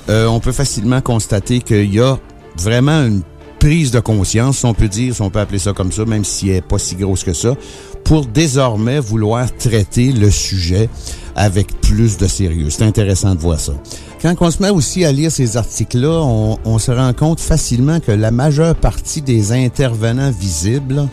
[0.09, 2.19] euh, on peut facilement constater qu'il y a
[2.57, 3.23] vraiment une
[3.59, 6.25] prise de conscience, si on peut dire, si on peut appeler ça comme ça, même
[6.25, 7.55] si elle n'est pas si grosse que ça,
[8.03, 10.89] pour désormais vouloir traiter le sujet
[11.37, 12.71] avec plus de sérieux.
[12.71, 13.73] C'est intéressant de voir ça.
[14.21, 18.01] Quand on se met aussi à lire ces articles-là, on, on se rend compte facilement
[18.01, 21.09] que la majeure partie des intervenants visibles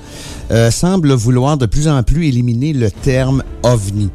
[0.51, 4.09] euh, semblent vouloir de plus en plus éliminer le terme ovni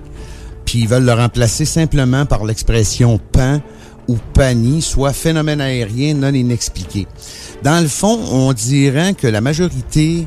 [0.64, 3.60] puis ils veulent le remplacer simplement par l'expression pan
[4.08, 7.06] ou pani, soit phénomène aérien non inexpliqué.
[7.62, 10.26] Dans le fond, on dirait que la majorité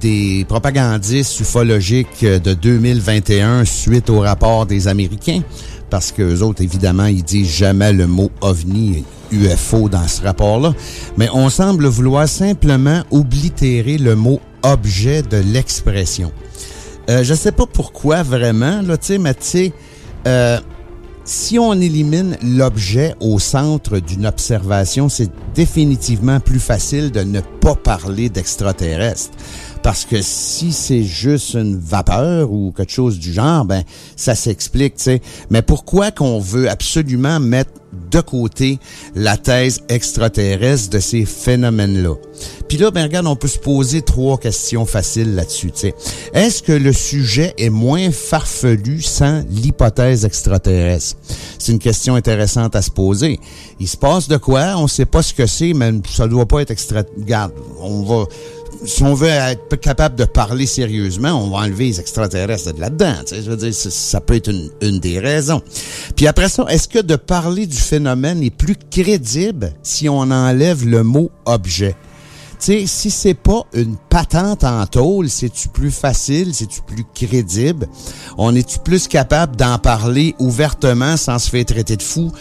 [0.00, 5.42] des propagandistes ufologiques de 2021 suite au rapport des Américains,
[5.90, 10.74] parce que eux autres, évidemment, ils disent jamais le mot ovni UFO dans ce rapport-là,
[11.16, 16.32] mais on semble vouloir simplement oblitérer le mot objet de l'expression.
[17.08, 19.72] Euh, je sais pas pourquoi vraiment, là, tu sais, mais tu sais,
[20.26, 20.58] euh,
[21.26, 27.74] si on élimine l'objet au centre d'une observation, c'est définitivement plus facile de ne pas
[27.74, 29.32] parler d'extraterrestres.
[29.86, 33.84] Parce que si c'est juste une vapeur ou quelque chose du genre, ben
[34.16, 35.22] ça s'explique, tu sais.
[35.48, 37.70] Mais pourquoi qu'on veut absolument mettre
[38.10, 38.80] de côté
[39.14, 42.16] la thèse extraterrestre de ces phénomènes-là?
[42.68, 45.70] Puis là, ben regarde, on peut se poser trois questions faciles là-dessus.
[46.34, 51.16] Est-ce que le sujet est moins farfelu sans l'hypothèse extraterrestre?
[51.60, 53.38] C'est une question intéressante à se poser.
[53.78, 54.74] Il se passe de quoi?
[54.78, 57.04] On sait pas ce que c'est, mais ça doit pas être extra...
[57.16, 58.24] Regarde, on va
[58.84, 63.14] si on veut être capable de parler sérieusement, on va enlever les extraterrestres de là-dedans.
[63.30, 64.50] Je veux dire, ça, peut être
[64.82, 65.62] une, des raisons.
[66.16, 70.86] Puis après ça, est-ce que de parler du phénomène est plus crédible si on enlève
[70.86, 71.96] le mot objet?
[72.58, 77.86] Sais, si c'est pas une patente en tôle, c'est-tu plus facile, c'est-tu plus crédible?
[78.38, 82.32] On est-tu plus capable d'en parler ouvertement sans se faire traiter de fou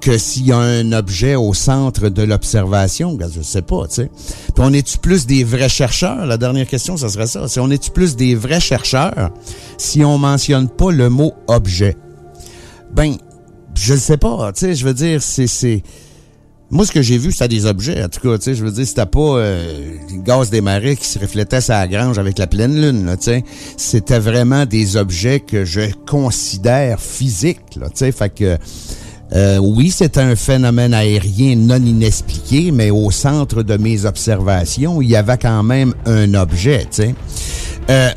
[0.00, 3.14] que s'il y a un objet au centre de l'observation?
[3.14, 4.10] Ben, Je sais pas, tu sais.
[4.54, 6.26] Puis on est-tu plus des vrais chercheurs?
[6.26, 7.48] La dernière question, ça serait ça.
[7.48, 9.30] Si on est-tu plus des vrais chercheurs
[9.78, 11.96] si on mentionne pas le mot objet?
[12.94, 13.14] Ben,
[13.74, 15.82] je le sais pas, tu sais, je veux dire, c'est...
[16.70, 18.70] moi, ce que j'ai vu, c'était des objets, en tout cas, tu sais, je veux
[18.72, 22.38] dire, c'était pas euh, le gaz des marais qui se reflétait sur la grange avec
[22.38, 23.44] la pleine lune, là, tu sais.
[23.76, 28.58] C'était vraiment des objets que je considère physiques, là, tu sais, fait que...
[29.32, 35.10] euh, oui, c'est un phénomène aérien non inexpliqué, mais au centre de mes observations, il
[35.10, 37.14] y avait quand même un objet, tu sais.
[37.90, 38.10] Euh,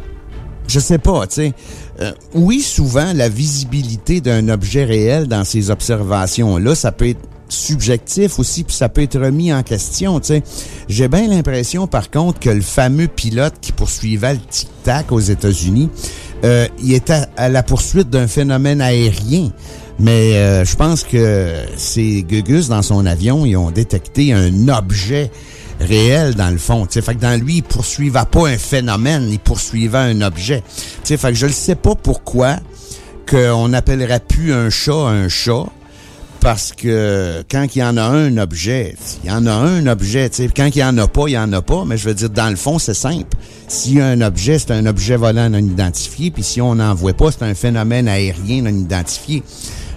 [0.68, 1.54] je sais pas, tu sais.
[2.02, 8.40] Euh, oui, souvent, la visibilité d'un objet réel dans ces observations-là, ça peut être subjectif
[8.40, 10.44] aussi, puis ça peut être remis en question, tu sais.
[10.88, 15.90] J'ai bien l'impression, par contre, que le fameux pilote qui poursuivait le tic-tac aux États-Unis,
[16.44, 19.50] euh, il était à la poursuite d'un phénomène aérien.
[20.00, 25.32] Mais euh, je pense que ces gugus dans son avion, ils ont détecté un objet
[25.80, 26.86] réel dans le fond.
[26.86, 30.64] Tu sais, fait que dans lui, il poursuivait pas un phénomène, il poursuivait un objet.
[30.76, 32.58] Tu sais, fait que je ne sais pas pourquoi
[33.30, 35.66] qu'on n'appellerait plus un chat un chat.
[36.40, 40.30] Parce que quand il y en a un, objet, il y en a un, objet.
[40.30, 40.50] tu sais.
[40.54, 41.86] Quand il y en a pas, il y en a pas.
[41.86, 43.38] Mais je veux dire, dans le fond, c'est simple.
[43.70, 46.32] S'il y a un objet, c'est un objet volant non identifié.
[46.32, 49.42] Puis si on n'en voit pas, c'est un phénomène aérien non identifié.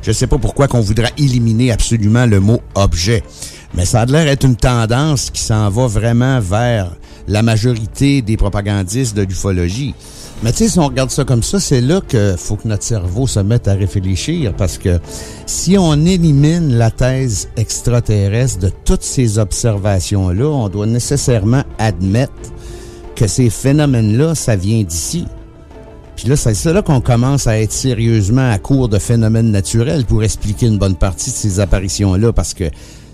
[0.06, 3.24] Je sais pas pourquoi qu'on voudrait éliminer absolument le mot objet.
[3.74, 6.94] Mais ça a l'air être une tendance qui s'en va vraiment vers
[7.26, 9.96] la majorité des propagandistes de l'ufologie.
[10.44, 12.84] Mais tu sais, si on regarde ça comme ça, c'est là que faut que notre
[12.84, 15.00] cerveau se mette à réfléchir parce que
[15.44, 22.52] si on élimine la thèse extraterrestre de toutes ces observations-là, on doit nécessairement admettre
[23.16, 25.26] que ces phénomènes-là, ça vient d'ici.
[26.16, 30.24] Puis là, c'est là qu'on commence à être sérieusement à court de phénomènes naturels pour
[30.24, 32.64] expliquer une bonne partie de ces apparitions-là, parce que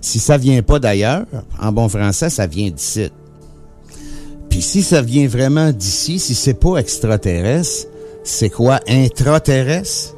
[0.01, 1.27] si ça vient pas d'ailleurs,
[1.61, 3.11] en bon français, ça vient d'ici.
[4.49, 7.89] Puis si ça vient vraiment d'ici, si c'est pas extraterrestre,
[8.23, 8.81] c'est quoi?
[8.87, 10.15] Intraterrestre?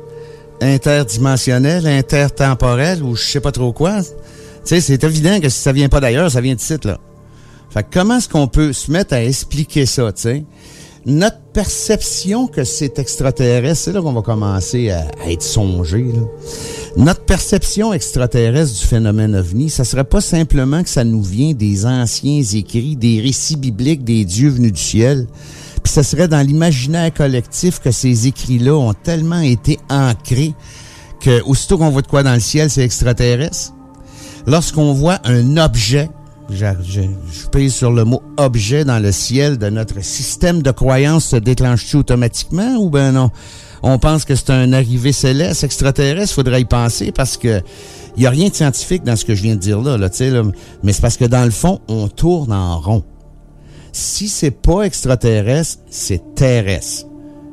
[0.61, 1.87] Interdimensionnel?
[1.87, 3.03] Intertemporel?
[3.03, 4.03] Ou je sais pas trop quoi?
[4.03, 4.11] Tu
[4.65, 6.99] sais, c'est évident que si ça vient pas d'ailleurs, ça vient d'ici, là.
[7.71, 10.45] Fait que comment est-ce qu'on peut se mettre à expliquer ça, tu sais?
[11.07, 16.07] Notre perception que c'est extraterrestre, c'est là qu'on va commencer à, être songé.
[16.97, 21.85] Notre perception extraterrestre du phénomène ovni, ça serait pas simplement que ça nous vient des
[21.85, 25.27] anciens écrits, des récits bibliques des dieux venus du ciel,
[25.83, 30.55] puis ça serait dans l'imaginaire collectif que ces écrits-là ont tellement été ancrés
[31.21, 33.75] que aussitôt qu'on voit de quoi dans le ciel, c'est extraterrestre.
[34.47, 36.09] Lorsqu'on voit un objet,
[36.51, 40.71] je, je, je pèse sur le mot objet dans le ciel de notre système de
[40.71, 43.31] croyance se déclenche-tu automatiquement ou ben non?
[43.83, 47.61] On pense que c'est un arrivé céleste, extraterrestre, faudrait y penser parce que
[48.17, 50.09] il y a rien de scientifique dans ce que je viens de dire là, là,
[50.09, 50.43] là.
[50.83, 53.05] mais c'est parce que dans le fond, on tourne en rond.
[53.93, 57.07] Si c'est pas extraterrestre, c'est terrestre.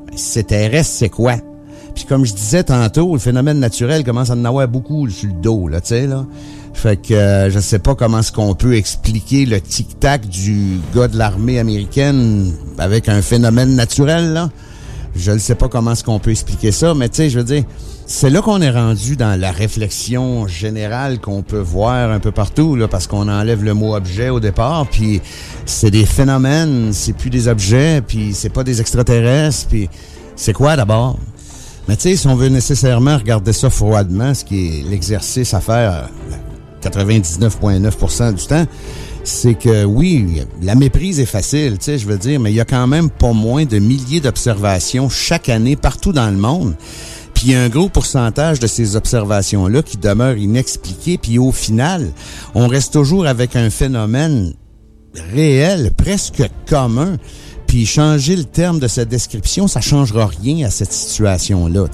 [0.08, 1.36] Ben, c'est terrestre, c'est quoi?
[1.96, 5.36] Puis comme je disais tantôt, le phénomène naturel commence à en avoir beaucoup sur le
[5.36, 6.26] dos, là, tu sais, là.
[6.74, 11.08] Fait que euh, je sais pas comment est-ce qu'on peut expliquer le tic-tac du gars
[11.08, 14.50] de l'armée américaine avec un phénomène naturel, là.
[15.14, 17.44] Je ne sais pas comment est-ce qu'on peut expliquer ça, mais tu sais, je veux
[17.44, 17.66] dire,
[18.06, 22.76] c'est là qu'on est rendu dans la réflexion générale qu'on peut voir un peu partout,
[22.78, 25.22] là, parce qu'on enlève le mot objet au départ, puis
[25.66, 29.90] c'est des phénomènes, c'est plus des objets, puis c'est pas des extraterrestres, puis
[30.38, 31.20] c'est quoi d'abord?
[31.88, 35.60] Mais tu sais, si on veut nécessairement regarder ça froidement, ce qui est l'exercice à
[35.60, 36.36] faire euh,
[36.82, 38.65] 99,9% du temps,
[39.24, 42.60] c'est que oui, la méprise est facile, tu sais, je veux dire, mais il y
[42.60, 46.76] a quand même pas moins de milliers d'observations chaque année partout dans le monde.
[47.34, 51.17] Puis il y a un gros pourcentage de ces observations-là qui demeurent inexpliquées.
[51.17, 52.12] Puis au final,
[52.54, 54.54] on reste toujours avec un phénomène
[55.34, 57.17] réel, presque commun.
[57.72, 61.86] Puis changer le terme de cette description, ça changera rien à cette situation-là.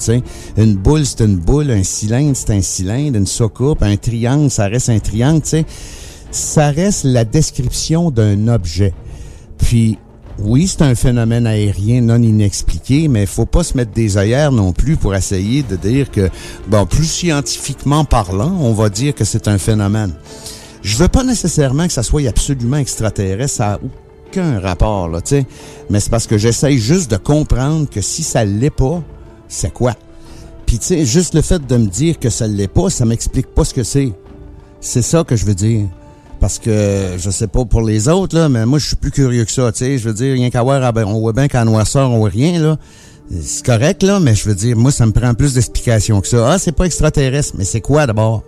[0.56, 1.70] Une boule, c'est une boule.
[1.70, 3.16] Un cylindre, c'est un cylindre.
[3.16, 5.42] Une soucoupe, un triangle, ça reste un triangle.
[5.44, 5.64] sais.
[6.32, 8.92] Ça reste la description d'un objet.
[9.56, 9.98] Puis
[10.40, 14.72] oui, c'est un phénomène aérien non inexpliqué, mais faut pas se mettre des œillères non
[14.72, 16.28] plus pour essayer de dire que,
[16.66, 20.12] bon, plus scientifiquement parlant, on va dire que c'est un phénomène.
[20.82, 23.54] Je veux pas nécessairement que ça soit absolument extraterrestre.
[23.54, 23.78] Ça
[24.28, 25.46] aucun rapport, là, tu sais.
[25.90, 29.02] Mais c'est parce que j'essaye juste de comprendre que si ça l'est pas,
[29.48, 29.94] c'est quoi?
[30.66, 33.46] Puis, tu sais, juste le fait de me dire que ça l'est pas, ça m'explique
[33.48, 34.12] pas ce que c'est.
[34.80, 35.86] C'est ça que je veux dire.
[36.40, 39.44] Parce que, je sais pas pour les autres, là, mais moi, je suis plus curieux
[39.44, 39.98] que ça, tu sais.
[39.98, 42.28] Je veux dire, rien qu'à voir, ah ben, on voit bien qu'en noirceur, on voit
[42.28, 42.76] rien, là.
[43.42, 46.52] C'est correct, là, mais je veux dire, moi, ça me prend plus d'explications que ça.
[46.52, 48.42] Ah, c'est pas extraterrestre, mais c'est quoi d'abord?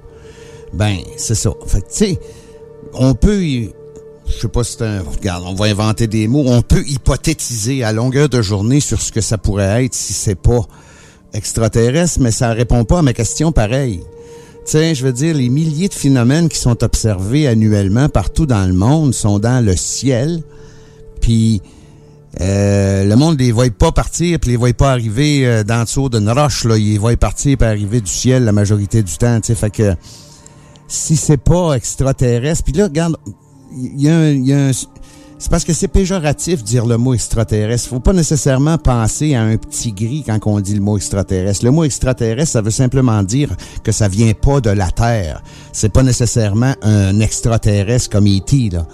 [0.72, 1.50] Ben, c'est ça.
[1.66, 2.20] Fait que, tu sais,
[2.94, 3.42] on peut,
[4.34, 7.84] je sais pas si c'est un, regarde, on va inventer des mots, on peut hypothétiser
[7.84, 10.62] à longueur de journée sur ce que ça pourrait être si c'est pas
[11.32, 14.00] extraterrestre, mais ça répond pas à ma question pareil.
[14.64, 18.66] Tu sais, je veux dire, les milliers de phénomènes qui sont observés annuellement partout dans
[18.66, 20.42] le monde sont dans le ciel,
[21.20, 21.62] puis
[22.40, 25.84] euh, le monde les voit pas partir, puis les voit pas arriver euh, dans le
[25.84, 26.76] dessous d'une roche, là.
[26.76, 29.40] Ils les voient partir puis arriver du ciel la majorité du temps.
[29.42, 29.96] Fait que
[30.86, 33.16] si c'est pas extraterrestre, puis là, regarde,
[33.72, 34.72] il y a
[35.40, 37.88] c'est parce que c'est péjoratif dire le mot extraterrestre.
[37.88, 41.64] Faut pas nécessairement penser à un petit gris quand on dit le mot extraterrestre.
[41.64, 43.48] Le mot extraterrestre, ça veut simplement dire
[43.82, 45.42] que ça vient pas de la Terre.
[45.72, 48.86] C'est pas nécessairement un extraterrestre comme E.T., là.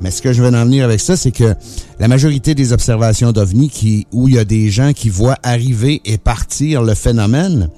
[0.00, 1.56] Mais ce que je veux en venir avec ça, c'est que
[1.98, 6.00] la majorité des observations d'OVNI qui, où il y a des gens qui voient arriver
[6.04, 7.70] et partir le phénomène,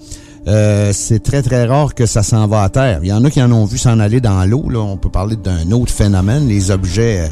[0.48, 3.00] euh, c'est très très rare que ça s'en va à terre.
[3.02, 4.68] Il y en a qui en ont vu s'en aller dans l'eau.
[4.70, 7.28] Là, on peut parler d'un autre phénomène, les objets euh,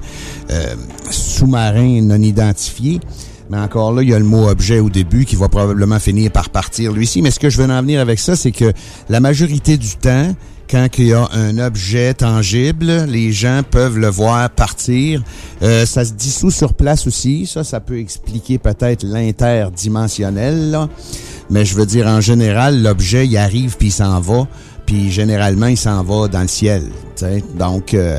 [0.51, 0.75] euh,
[1.11, 3.01] sous-marins non identifiés.
[3.51, 6.31] Mais encore là, il y a le mot objet au début qui va probablement finir
[6.31, 8.73] par partir lui ci Mais ce que je veux en venir avec ça, c'est que
[9.09, 10.35] la majorité du temps,
[10.71, 15.23] quand il y a un objet tangible, les gens peuvent le voir partir.
[15.63, 17.47] Euh, ça se dissout sur place aussi.
[17.47, 20.71] Ça, ça peut expliquer peut-être l'interdimensionnel.
[20.71, 20.89] là.
[21.51, 24.47] Mais je veux dire, en général, l'objet, il arrive puis il s'en va.
[24.87, 26.85] Puis généralement, il s'en va dans le ciel.
[27.59, 28.19] Donc, euh,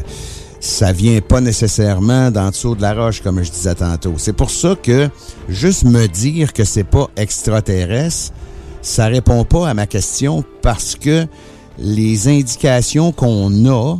[0.59, 4.13] ça vient pas nécessairement d'en dessous de la roche, comme je disais tantôt.
[4.17, 5.09] C'est pour ça que
[5.47, 8.33] juste me dire que c'est pas extraterrestre,
[8.81, 11.25] ça répond pas à ma question parce que
[11.77, 13.97] les indications qu'on a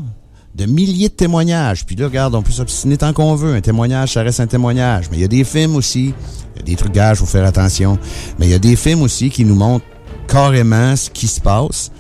[0.60, 3.54] de milliers de témoignages, puis là, regarde, on peut s'obstiner tant qu'on veut.
[3.54, 5.06] Un témoignage, ça reste un témoignage.
[5.10, 6.14] Mais il y a des films aussi,
[6.56, 7.98] il y a des trucages, faut faire attention.
[8.38, 9.86] Mais il y a des films aussi qui nous montrent
[10.28, 11.92] carrément ce qui se passe.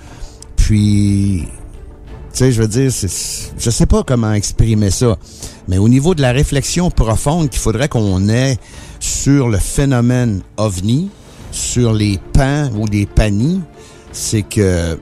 [0.57, 5.17] Puis, tu sais, je veux dire, je sais pas comment exprimer ça,
[5.69, 8.57] mais au niveau de la réflexion profonde qu'il faudrait qu'on ait
[8.99, 11.09] sur le phénomène ovni,
[11.51, 13.61] sur les pans ou les panies,
[14.11, 14.99] c'est que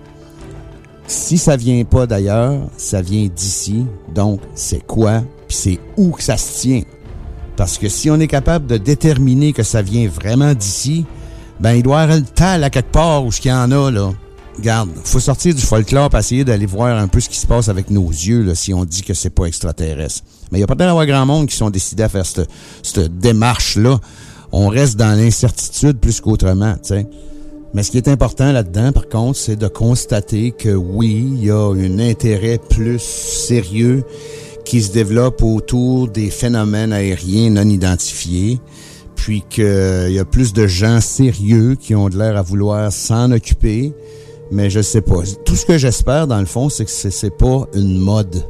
[1.07, 3.85] si ça vient pas d'ailleurs, ça vient d'ici.
[4.13, 6.81] Donc, c'est quoi, puis c'est où que ça se tient?
[7.55, 11.05] Parce que si on est capable de déterminer que ça vient vraiment d'ici,
[11.59, 13.71] ben il doit y avoir le tal à quelque part où ce qu'il y en
[13.71, 14.11] a, là.
[14.57, 17.69] Regarde, faut sortir du folklore pour essayer d'aller voir un peu ce qui se passe
[17.69, 20.23] avec nos yeux, si on dit que c'est pas extraterrestre.
[20.51, 22.49] Mais il y a pas d'avoir grand monde qui sont décidés à faire cette,
[22.81, 23.99] cette démarche-là.
[24.51, 27.05] On reste dans l'incertitude plus qu'autrement, tu.
[27.73, 31.51] Mais ce qui est important là-dedans, par contre, c'est de constater que oui, il y
[31.51, 34.03] a un intérêt plus sérieux
[34.65, 38.59] qui se développe autour des phénomènes aériens non identifiés,
[39.15, 43.31] puis qu'il y a plus de gens sérieux qui ont de l'air à vouloir s'en
[43.31, 43.93] occuper,
[44.51, 45.21] mais je sais pas.
[45.45, 48.45] Tout ce que j'espère, dans le fond, c'est que c'est pas une mode.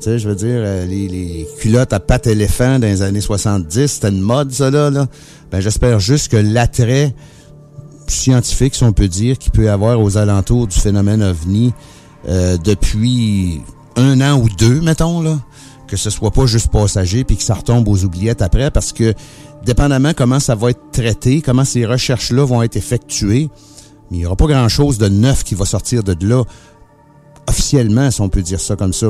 [0.00, 3.20] Tu sais, je veux dire, euh, les, les culottes à pattes éléphant dans les années
[3.20, 4.90] 70, c'était une mode, ça, là.
[4.90, 5.06] là.
[5.50, 7.14] Ben, j'espère juste que l'attrait
[8.10, 11.72] scientifique, si on peut dire, qu'il peut y avoir aux alentours du phénomène ovni
[12.28, 13.62] euh, depuis
[13.96, 15.38] un an ou deux, mettons, là,
[15.86, 19.14] que ce soit pas juste passager puis que ça retombe aux oubliettes après, parce que
[19.64, 23.48] dépendamment comment ça va être traité, comment ces recherches-là vont être effectuées,
[24.10, 26.44] mais il n'y aura pas grand-chose de neuf qui va sortir de là
[27.48, 29.08] officiellement, si on peut dire ça comme ça.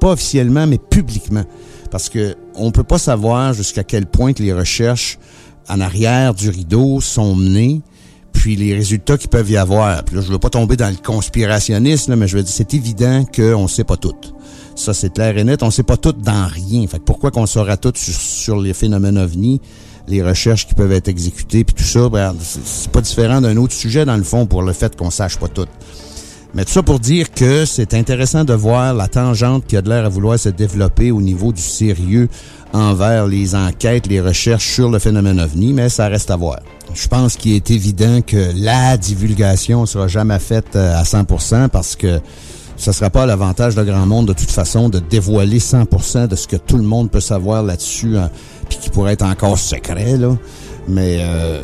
[0.00, 1.44] Pas officiellement, mais publiquement.
[1.90, 5.18] Parce que on peut pas savoir jusqu'à quel point les recherches
[5.68, 7.82] en arrière du rideau sont menées,
[8.34, 10.04] puis les résultats qu'il peuvent y avoir.
[10.04, 12.74] Puis là, je veux pas tomber dans le conspirationnisme, là, mais je veux dire, c'est
[12.74, 14.14] évident qu'on sait pas tout.
[14.74, 15.62] Ça, c'est clair et net.
[15.62, 16.86] On sait pas tout dans rien.
[16.86, 19.60] Fait que pourquoi qu'on saura tout sur, sur les phénomènes ovnis,
[20.08, 23.72] les recherches qui peuvent être exécutées, puis tout ça, ben, c'est pas différent d'un autre
[23.72, 25.66] sujet, dans le fond, pour le fait qu'on sache pas tout.
[26.54, 29.88] Mais tout ça pour dire que c'est intéressant de voir la tangente qui a de
[29.88, 32.28] l'air à vouloir se développer au niveau du sérieux
[32.72, 36.60] envers les enquêtes, les recherches sur le phénomène ovni, mais ça reste à voir.
[36.94, 41.96] Je pense qu'il est évident que la divulgation sera jamais faite euh, à 100% parce
[41.96, 42.20] que
[42.76, 46.36] ça sera pas à l'avantage de grand monde de toute façon de dévoiler 100% de
[46.36, 48.30] ce que tout le monde peut savoir là-dessus, hein,
[48.68, 50.36] puis qui pourrait être encore secret là.
[50.86, 51.62] Mais euh,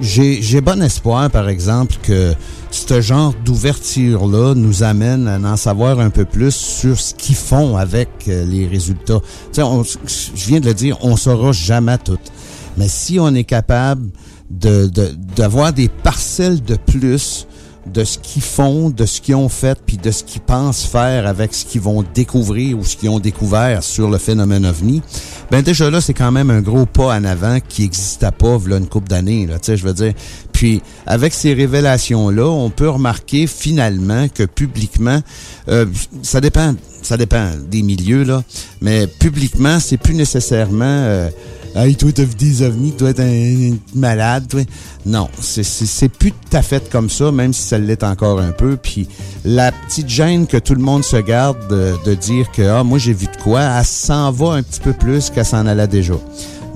[0.00, 2.34] j'ai bon espoir, par exemple, que
[2.74, 7.76] ce genre d'ouverture-là nous amène à en savoir un peu plus sur ce qu'ils font
[7.76, 9.20] avec euh, les résultats.
[9.58, 12.18] On- je viens de le dire, on saura jamais tout.
[12.76, 14.10] Mais si on est capable
[14.50, 17.46] de de- d'avoir des parcelles de plus
[17.86, 21.26] de ce qu'ils font, de ce qu'ils ont fait, puis de ce qu'ils pensent faire
[21.26, 25.02] avec ce qu'ils vont découvrir ou ce qu'ils ont découvert sur le phénomène ovni,
[25.50, 28.78] ben déjà là, c'est quand même un gros pas en avant qui n'existait pas là
[28.78, 30.14] une couple d'années, là, tu sais, je veux dire.
[30.52, 35.20] Puis, avec ces révélations-là, on peut remarquer finalement que publiquement,
[35.68, 35.86] euh,
[36.22, 38.42] ça dépend, ça dépend des milieux, là,
[38.80, 40.84] mais publiquement, c'est plus nécessairement...
[40.84, 41.28] euh,
[41.76, 44.60] Hey, toi, t'as vu des ovnis, toi, t'es un, un malade, toi.
[45.04, 48.76] Non, c'est- plus tout à fait comme ça, même si ça l'est encore un peu.
[48.76, 49.08] Puis
[49.44, 52.98] la petite gêne que tout le monde se garde de, de dire que, ah, moi,
[52.98, 56.14] j'ai vu de quoi, elle s'en va un petit peu plus qu'elle s'en allait déjà.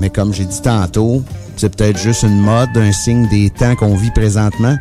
[0.00, 1.22] Mais comme j'ai dit tantôt,
[1.56, 4.76] c'est peut-être juste une mode, un signe des temps qu'on vit présentement.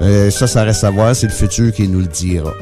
[0.00, 2.52] Euh, ça, ça reste à voir, c'est le futur qui nous le dira.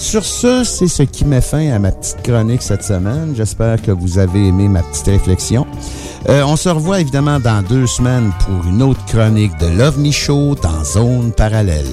[0.00, 3.34] Sur ce, c'est ce qui met fin à ma petite chronique cette semaine.
[3.36, 5.66] J'espère que vous avez aimé ma petite réflexion.
[6.30, 10.54] Euh, on se revoit évidemment dans deux semaines pour une autre chronique de l'OVNI Show
[10.54, 11.84] dans Zone Parallèle.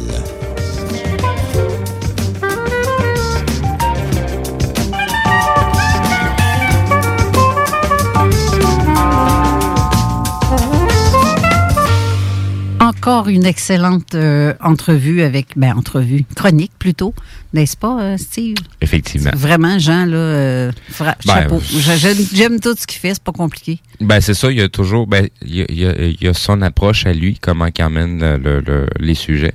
[13.07, 17.13] Encore une excellente euh, entrevue avec, ben entrevue, chronique plutôt,
[17.53, 18.57] n'est-ce pas, euh, Steve?
[18.81, 19.31] Effectivement.
[19.35, 21.61] Vraiment, Jean, là, euh, fra- Ben, chapeau.
[21.61, 23.79] Je- J'aime tout ce qu'il fait, c'est pas compliqué.
[24.01, 26.21] Ben c'est ça, il y a toujours ben il y a, il y a- il
[26.21, 29.53] y a son approche à lui, comment il amène le- le- le- les sujets,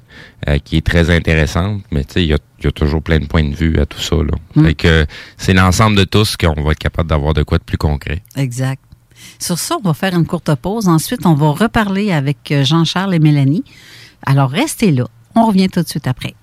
[0.48, 3.03] euh, qui est très intéressante, mais tu sais, il y a, il y a toujours
[3.03, 4.16] plein de points de vue à tout ça.
[4.16, 4.32] Là.
[4.57, 4.64] Mm.
[4.66, 7.78] Fait que c'est l'ensemble de tous qu'on va être capable d'avoir de quoi de plus
[7.78, 8.22] concret.
[8.36, 8.80] Exact.
[9.39, 10.89] Sur ça, on va faire une courte pause.
[10.89, 13.64] Ensuite, on va reparler avec euh, Jean-Charles et Mélanie.
[14.25, 15.07] Alors, restez là.
[15.35, 16.35] On revient tout de suite après.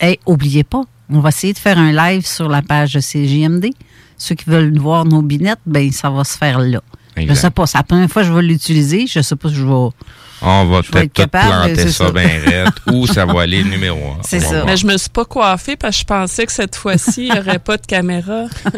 [0.00, 3.70] Et oubliez pas, on va essayer de faire un live sur la page de CJMD.
[4.16, 6.80] Ceux qui veulent voir nos binettes, ben ça va se faire là.
[7.16, 7.34] Exact.
[7.34, 9.06] Je sais pas, c'est la première fois que je vais l'utiliser.
[9.06, 9.88] Je sais pas si je vais.
[10.46, 12.10] On va peut-être être tout planter ça ça.
[12.12, 14.18] bien raide, ou ça va aller numéro un.
[14.22, 14.48] C'est ça.
[14.48, 14.66] voir.
[14.66, 17.38] Mais je me suis pas coiffée parce que je pensais que cette fois-ci, il n'y
[17.38, 18.44] aurait pas de caméra.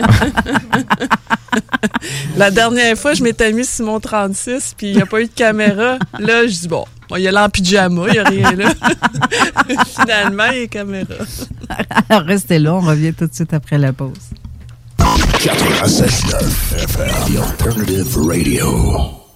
[2.36, 5.26] La dernière fois, je m'étais mis sur mon 36 puis il n'y a pas eu
[5.26, 5.98] de caméra.
[6.18, 8.52] Là, je dis bon, bon, il y a là en pyjama, il n'y a rien
[8.52, 8.68] là.
[10.00, 11.14] Finalement, il y a caméra.
[12.08, 12.74] Alors, restez là.
[12.74, 14.12] On revient tout de suite après la pause.
[14.98, 19.25] 96.9 FM, The Alternative Radio.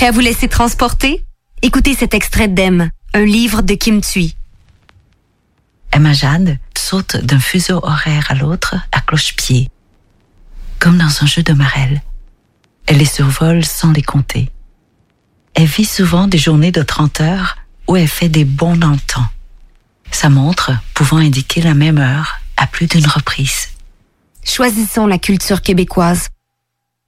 [0.00, 1.26] Prêt à vous laisser transporter?
[1.60, 4.34] Écoutez cet extrait d'Em, un livre de Kim Thuy.
[5.92, 9.68] Emma Jade saute d'un fuseau horaire à l'autre à cloche-pied,
[10.78, 12.00] comme dans un jeu de marelle.
[12.86, 14.50] Elle les survole sans les compter.
[15.52, 19.06] Elle vit souvent des journées de 30 heures où elle fait des bonds dans le
[19.06, 19.28] temps.
[20.12, 23.68] Sa montre pouvant indiquer la même heure à plus d'une reprise.
[24.44, 26.30] Choisissons la culture québécoise.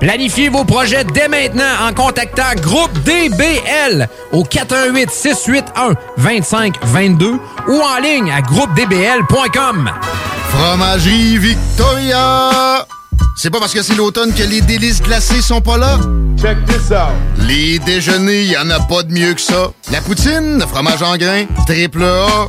[0.00, 7.38] Planifiez vos projets dès maintenant en contactant Groupe DBL au 418 681 2522
[7.68, 9.90] ou en ligne à groupedbl.com.
[10.50, 12.86] Fromagerie Victoria!
[13.36, 15.98] C'est pas parce que c'est l'automne que les délices glacées sont pas là?
[16.40, 17.12] Check this out!
[17.46, 19.70] Les déjeuners, y en a pas de mieux que ça.
[19.92, 22.48] La poutine, le fromage en grains, triple A.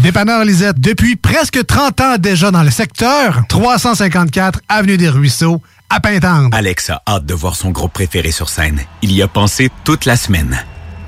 [0.00, 6.00] Dépanneur Lisette, depuis presque 30 ans déjà dans le secteur, 354 Avenue des Ruisseaux, à
[6.00, 6.48] Pintendre.
[6.52, 8.80] Alex a hâte de voir son groupe préféré sur scène.
[9.02, 10.64] Il y a pensé toute la semaine.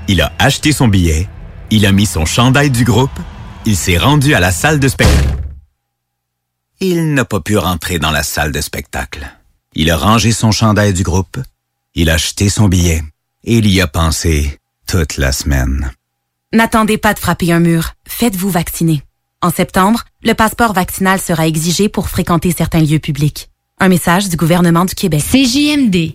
[0.06, 1.28] Il a acheté son billet,
[1.70, 3.18] il a mis son chandail du groupe,
[3.64, 5.28] il s'est rendu à la salle de spectacle.
[6.80, 9.26] Il n'a pas pu rentrer dans la salle de spectacle.
[9.74, 11.38] Il a rangé son chandail du groupe,
[11.94, 13.02] il a acheté son billet,
[13.42, 15.90] et il y a pensé toute la semaine.
[16.54, 17.94] N'attendez pas de frapper un mur.
[18.06, 19.02] Faites-vous vacciner.
[19.42, 23.48] En septembre, le passeport vaccinal sera exigé pour fréquenter certains lieux publics.
[23.80, 25.20] Un message du gouvernement du Québec.
[25.20, 26.14] CJMD.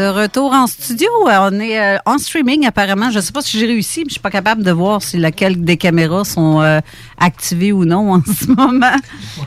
[0.00, 3.10] De retour en studio, Euh, on est euh, en streaming apparemment.
[3.10, 5.18] Je ne sais pas si j'ai réussi, mais je suis pas capable de voir si
[5.18, 6.80] laquelle des caméras sont euh,
[7.18, 8.96] activées ou non en ce moment.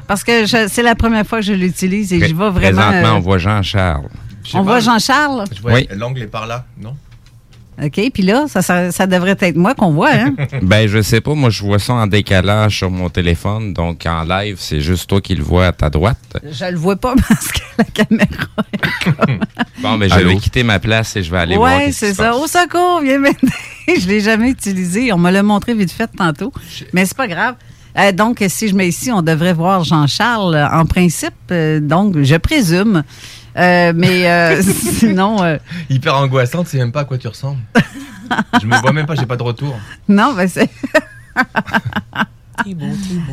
[0.08, 2.82] Parce que je- c'est la première fois que je l'utilise et j'y vais vraiment.
[2.84, 4.10] Présentement, euh, on voit Jean-Charles.
[4.54, 5.46] on voit Jean-Charles?
[5.64, 5.88] Oui.
[5.96, 6.96] L'angle est par là, non?
[7.82, 10.34] OK, puis là, ça, ça, ça devrait être moi qu'on voit, hein?
[10.62, 11.34] Ben, je sais pas.
[11.34, 13.74] Moi, je vois ça en décalage sur mon téléphone.
[13.74, 16.18] Donc, en live, c'est juste toi qui le vois à ta droite.
[16.44, 18.28] je le vois pas parce que la caméra.
[19.82, 20.30] Bon, ben, je Allô?
[20.30, 21.76] vais quitter ma place et je vais aller voir.
[21.78, 22.36] Ouais, qu'est-ce qui c'est ça.
[22.36, 23.38] Au secours, viens m'aider.
[23.88, 25.12] je l'ai jamais utilisé.
[25.12, 26.54] On me l'a montré vite fait tantôt.
[26.94, 27.56] Mais c'est pas grave.
[27.98, 31.34] Euh, donc, si je mets ici, on devrait voir Jean-Charles euh, en principe.
[31.52, 33.04] euh, donc, je présume.
[33.58, 34.62] Euh, mais euh,
[34.98, 35.58] sinon, euh,
[35.90, 37.60] Hyper angoissante, tu sais même pas à quoi tu ressembles.
[38.62, 39.78] Je me vois même pas, j'ai pas de retour.
[40.08, 40.70] non, ben c'est.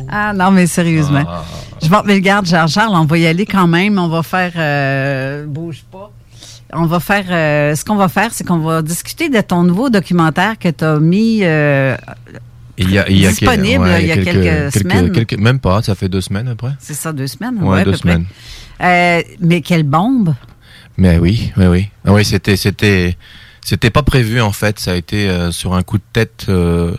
[0.09, 1.23] Ah non, mais sérieusement.
[1.27, 1.43] Ah.
[1.81, 3.97] Je vais, mais regarde, Jean-Charles, on va y aller quand même.
[3.97, 4.51] On va faire.
[4.55, 6.11] euh, bouge pas.
[6.73, 7.25] On va faire.
[7.29, 10.83] euh, ce qu'on va faire, c'est qu'on va discuter de ton nouveau documentaire que tu
[10.83, 11.37] as mis.
[12.77, 15.11] Il y a, il y a Disponible, il y a quelques semaines.
[15.11, 16.71] quelques- même pas, ça fait deux semaines après.
[16.79, 17.61] c'est ça, deux semaines?
[17.61, 18.21] Ouais, à deux peu près.
[18.81, 20.33] Euh, mais quelle bombe!
[20.97, 21.87] Mais oui, oui, oui.
[22.05, 23.17] Ah oui, c'était, c'était,
[23.63, 24.79] c'était pas prévu en fait.
[24.79, 26.45] Ça a été euh, sur un coup de tête.
[26.49, 26.95] euh,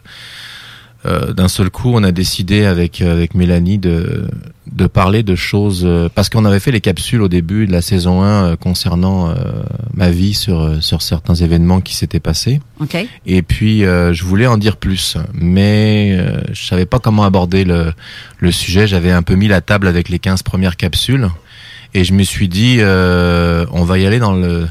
[1.04, 4.28] d'un seul coup, on a décidé avec avec Mélanie de
[4.70, 8.22] de parler de choses parce qu'on avait fait les capsules au début de la saison
[8.22, 9.34] 1 euh, concernant
[9.94, 12.60] ma vie sur sur certains événements qui s'étaient passés.
[12.80, 12.96] OK.
[13.26, 16.16] Et puis je voulais en dire plus, mais
[16.52, 17.92] je savais pas comment aborder le,
[18.38, 18.86] le sujet.
[18.86, 21.28] J'avais un peu mis la table avec les 15 premières capsules
[21.94, 24.66] et je me suis dit euh, on va y aller dans le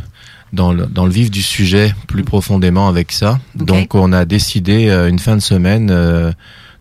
[0.54, 3.40] dans le, dans le vif du sujet plus profondément avec ça.
[3.56, 6.32] Donc on a décidé euh, une fin de semaine euh,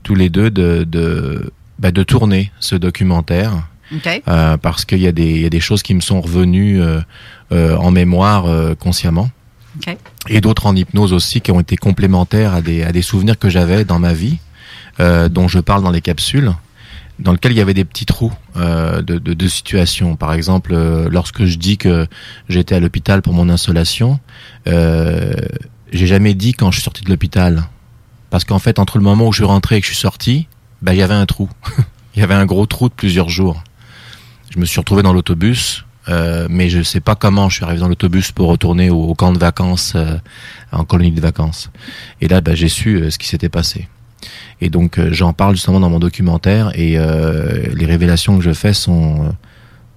[0.03, 3.53] tous les deux de de, bah, de tourner ce documentaire.
[3.95, 4.23] OK.
[4.29, 6.81] Euh, parce qu'il y, a des- il y a des choses qui me sont revenues
[6.81, 7.01] euh,
[7.53, 9.31] euh, en mémoire euh, consciemment
[9.79, 9.97] OK.
[10.29, 13.49] et d'autres en hypnose aussi qui ont été complémentaires à des, à des souvenirs que
[13.51, 14.39] j'avais dans ma vie,
[15.01, 16.53] euh, dont je parle dans les capsules,
[17.21, 20.17] dans lesquels il y avait des petits trous euh, de, de, de situations.
[20.17, 22.07] Par exemple, euh, lorsque je dis que
[22.49, 24.19] j'étais à l'hôpital pour mon insolation,
[24.67, 25.33] euh,
[25.93, 27.65] j'ai jamais dit quand je suis sorti de l'hôpital.
[28.31, 30.47] Parce qu'en fait, entre le moment où je suis rentré et que je suis sorti,
[30.83, 31.49] ben, il y avait un trou.
[32.15, 33.63] il y avait un gros trou de plusieurs jours.
[34.51, 37.81] Je me suis retrouvé dans l'autobus, euh, mais je sais pas comment je suis arrivé
[37.81, 40.17] dans l'autobus pour retourner au, au camp de vacances, euh,
[40.73, 41.71] en colonie de vacances.
[42.21, 43.89] Et là, bah, j'ai su euh, ce qui s'était passé.
[44.61, 48.53] Et donc euh, j'en parle justement dans mon documentaire et euh, les révélations que je
[48.53, 49.29] fais sont euh,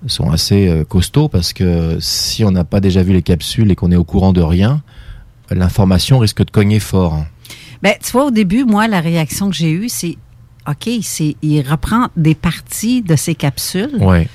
[0.07, 3.89] sont assez costauds parce que si on n'a pas déjà vu les capsules et qu'on
[3.89, 4.81] est au courant de rien,
[5.49, 7.23] l'information risque de cogner fort.
[7.81, 10.17] Ben, tu vois, au début, moi, la réaction que j'ai eue, c'est
[10.67, 13.95] OK, c'est il reprend des parties de ses capsules.
[13.99, 14.27] Ouais.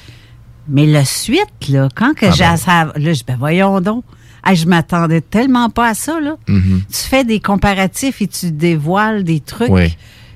[0.69, 2.57] Mais la suite, là, quand que Ah j'ai ben.
[2.57, 4.05] ça, là, je ben voyons donc.
[4.49, 6.37] Hey, je m'attendais tellement pas à ça, là.
[6.49, 6.83] Mhm.
[6.91, 9.69] Tu fais des comparatifs et tu dévoiles des trucs.
[9.71, 9.93] Ouais.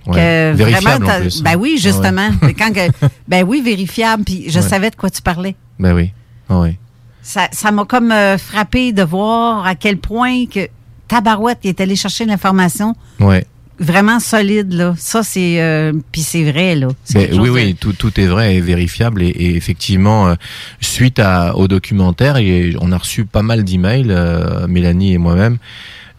[0.07, 1.43] Que vraiment, en plus.
[1.43, 2.29] ben oui, justement.
[2.43, 2.55] Ah ouais.
[2.55, 2.91] Quand que-
[3.29, 4.25] ben oui, vérifiable.
[4.25, 4.69] Puis je Ouais.
[4.69, 5.55] savais de quoi tu parlais.
[5.79, 6.13] Ben oui.
[6.49, 6.77] Ah oui.
[7.23, 10.67] Ça, ça m'a comme euh, frappé de voir à quel point que
[11.07, 13.47] Tabarouette il est allé chercher l'information Ouais.
[13.79, 14.95] Vraiment solide là.
[14.99, 16.89] Ça c'est euh, puis c'est vrai là.
[17.15, 19.23] Ben, oui, de- oui, tout, tout est vrai et vérifiable.
[19.23, 20.35] Et, et effectivement, euh,
[20.81, 25.59] suite à, au documentaire, et on a reçu pas mal d'emails, euh, Mélanie et moi-même,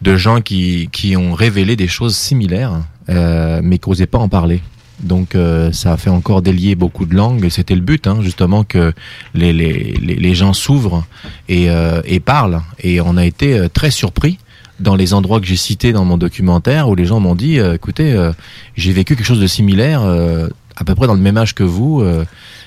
[0.02, 4.28] de gens qui, qui ont révélé des choses similaires, euh, mais qui n'osaient pas en
[4.28, 4.60] parler.
[5.00, 8.62] Donc euh, ça a fait encore délier beaucoup de langues c'était le but hein, justement
[8.62, 8.92] que
[9.34, 11.04] les, les, les, gens s'ouvrent
[11.48, 14.38] et, euh, et parlent et on a été très surpris
[14.80, 17.74] dans les endroits que j'ai cités dans mon documentaire où les gens m'ont dit euh,
[17.74, 18.32] écoutez euh,
[18.76, 21.62] j'ai vécu quelque chose de similaire euh, à peu près dans le même âge que
[21.62, 22.24] vous euh,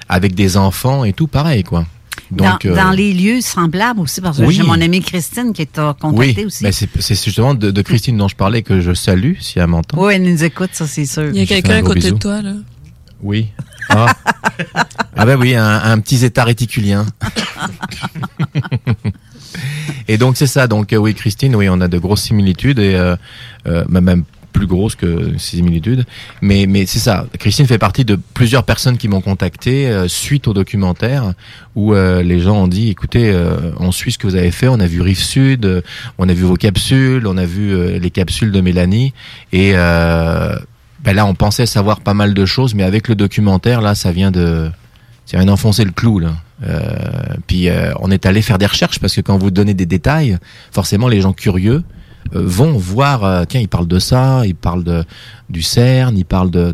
[0.07, 1.85] avec des enfants et tout pareil quoi
[2.31, 4.53] donc dans, euh, dans les lieux semblables aussi parce que oui.
[4.53, 6.63] j'ai mon amie Christine qui t'a contacté oui aussi.
[6.63, 9.67] mais c'est c'est justement de, de Christine dont je parlais que je salue si elle
[9.67, 11.27] m'entend Oui, elle nous écoute, ça c'est sûr.
[11.29, 12.15] Il y a quelqu'un un à côté bisou.
[12.15, 12.53] de toi, là.
[13.21, 13.47] Oui.
[13.89, 14.07] Ah,
[15.15, 17.05] ah ben oui, un, un petit état réticulien.
[20.07, 20.67] et donc c'est ça.
[20.67, 23.15] Donc euh, oui, Christine, oui, on a de grosses similitudes et euh,
[23.67, 24.23] euh, bah, même
[24.53, 26.05] plus grosses que similitudes.
[26.41, 27.27] Mais mais c'est ça.
[27.37, 31.33] Christine fait partie de plusieurs personnes qui m'ont contacté euh, suite au documentaire
[31.75, 33.35] où euh, les gens ont dit écoutez,
[33.79, 35.83] on suit ce que vous avez fait, on a vu Rive Sud,
[36.17, 39.13] on a vu vos capsules, on a vu les capsules de Mélanie
[39.51, 39.73] et
[41.03, 44.11] ben là, on pensait savoir pas mal de choses, mais avec le documentaire, là, ça
[44.11, 44.69] vient de,
[45.25, 46.33] ça vient d'enfoncer le clou, là.
[46.63, 46.89] Euh,
[47.45, 50.37] puis euh, on est allé faire des recherches parce que quand vous donnez des détails,
[50.71, 51.83] forcément, les gens curieux
[52.35, 53.45] euh, vont voir.
[53.47, 55.03] tiens, ils parlent de ça, ils parlent de
[55.49, 56.73] du CERN, ils parlent de,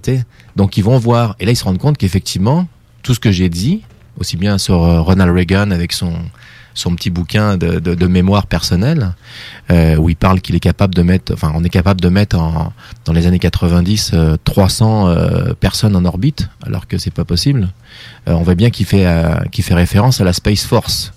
[0.55, 1.35] donc ils vont voir.
[1.39, 2.67] Et là, ils se rendent compte qu'effectivement,
[3.03, 3.81] tout ce que j'ai dit,
[4.19, 6.13] aussi bien sur Ronald Reagan avec son
[6.73, 9.13] son petit bouquin de, de, de mémoire personnelle,
[9.71, 12.37] euh, où il parle qu'il est capable de mettre, enfin, on est capable de mettre
[12.39, 12.73] en,
[13.05, 17.69] dans les années 90 euh, 300 euh, personnes en orbite, alors que c'est pas possible.
[18.27, 21.13] Euh, on voit bien qu'il fait, euh, qu'il fait référence à la Space Force.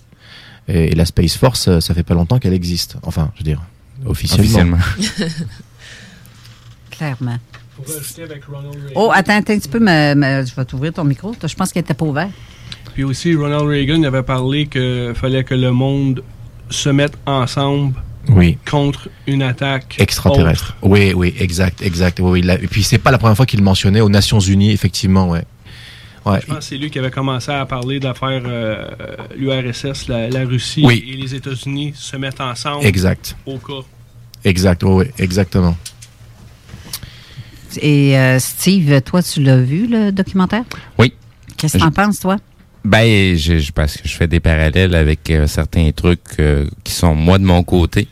[0.68, 2.96] Et, et la Space Force, euh, ça fait pas longtemps qu'elle existe.
[3.02, 3.62] Enfin, je veux dire,
[4.04, 4.78] officiellement.
[4.98, 5.36] Officiellement.
[6.90, 7.36] Clairement.
[7.76, 8.92] Pour rajouter avec Ronald Reagan.
[8.94, 11.34] Oh, attends, attends un petit peu, me- je vais t'ouvrir ton micro.
[11.44, 12.28] Je pense qu'il était pas ouvert.
[12.94, 16.22] Puis aussi, Ronald Reagan avait parlé qu'il fallait que le monde
[16.70, 17.94] se mette ensemble
[18.28, 18.56] Oui.
[18.68, 20.76] contre une attaque Extraterrestre.
[20.82, 22.20] Oui, oui, exact, exact.
[22.20, 24.40] Oui, oui, là- et puis c'est pas la première fois qu'il le mentionnait aux Nations
[24.40, 25.44] Unies, effectivement, ouais.
[26.24, 26.40] Ouais.
[26.40, 28.88] Je pense que c'est lui qui avait commencé à parler de l'affaire euh,
[29.36, 31.04] l'URSS, la, la Russie Oui.
[31.08, 32.84] et les États-Unis se mettent ensemble.
[32.84, 33.36] Exact.
[33.46, 33.84] Au cas.
[34.44, 35.76] Exact, oui, oui, exactement.
[37.80, 40.64] Et euh, Steve, toi, tu l'as vu, le documentaire?
[40.98, 41.12] Oui.
[41.56, 42.36] Qu'est-ce que t'en penses, toi?
[42.86, 46.92] Ben, je, je- parce que je fais des parallèles avec euh, certains trucs euh, qui
[46.92, 48.06] sont moi de mon côté.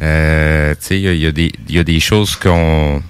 [0.00, 2.34] Euh, tu sais, il y a- il y, a des- il y a des choses
[2.36, 3.02] qu'on...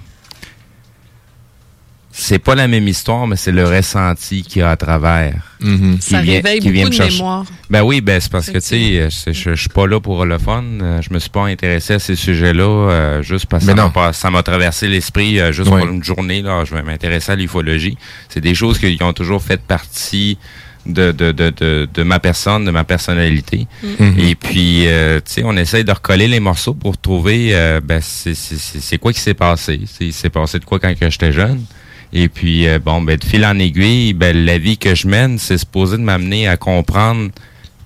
[2.11, 5.35] C'est pas la même histoire, mais c'est le ressenti qu'il y a à travers.
[5.61, 5.99] Mhm.
[5.99, 7.45] qui Ça vient- réveille qui vient beaucoup me de mémoire.
[7.69, 10.37] Ben oui, ben c'est parce que tu sais, euh, je, suis pas là pour le
[10.37, 10.63] fun.
[11.01, 13.83] Je me suis pas intéressé à ces sujets-là euh, juste parce que Mais ça m'a
[13.83, 13.91] non.
[13.91, 15.79] pas- ça m'a traversé l'esprit euh, juste Ouais.
[15.81, 16.41] pour une journée.
[16.41, 17.97] Là, je vais m'intéresser à l'ufologie.
[18.27, 20.37] C'est des choses qui ont toujours fait partie
[20.85, 23.67] de, de, de, de, de ma personne, de ma personnalité.
[23.83, 24.15] Mhm.
[24.19, 27.99] Et puis, euh, tu sais, on essaye de recoller les morceaux pour trouver, euh, ben,
[28.01, 29.81] c'est- c'est c'est- c'est quoi qui s'est passé?
[29.85, 31.63] C'est- Il s'est passé de quoi quand que j'étais jeune?
[32.11, 35.37] Et puis, euh, bon, ben, de fil en aiguille, ben, la vie que je mène,
[35.37, 37.29] c'est supposé de m'amener à comprendre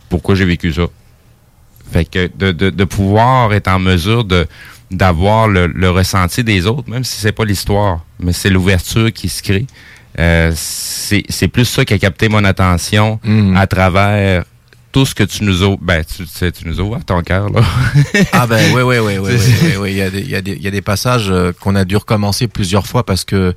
[0.08, 0.84] pourquoi j'ai vécu ça.
[1.92, 4.48] Fait que de, de, de pouvoir être en mesure de
[4.92, 9.28] d'avoir le, le ressenti des autres, même si c'est pas l'histoire, mais c'est l'ouverture qui
[9.28, 9.66] se crée.
[10.20, 13.56] Euh, c'est c'est plus ça qui a capté mon attention Mhm.
[13.58, 14.44] à travers
[14.92, 15.76] tout ce que tu nous as...
[15.82, 17.62] Ben, tu, tu sais, tu nous ouvert ton cœur, là.
[18.32, 19.92] Ah ben oui, oui, oui, oui, oui, oui, oui.
[19.94, 21.74] Il y a des, il y a des, il y a des passages euh, qu'on
[21.76, 23.56] a dû recommencer plusieurs fois parce que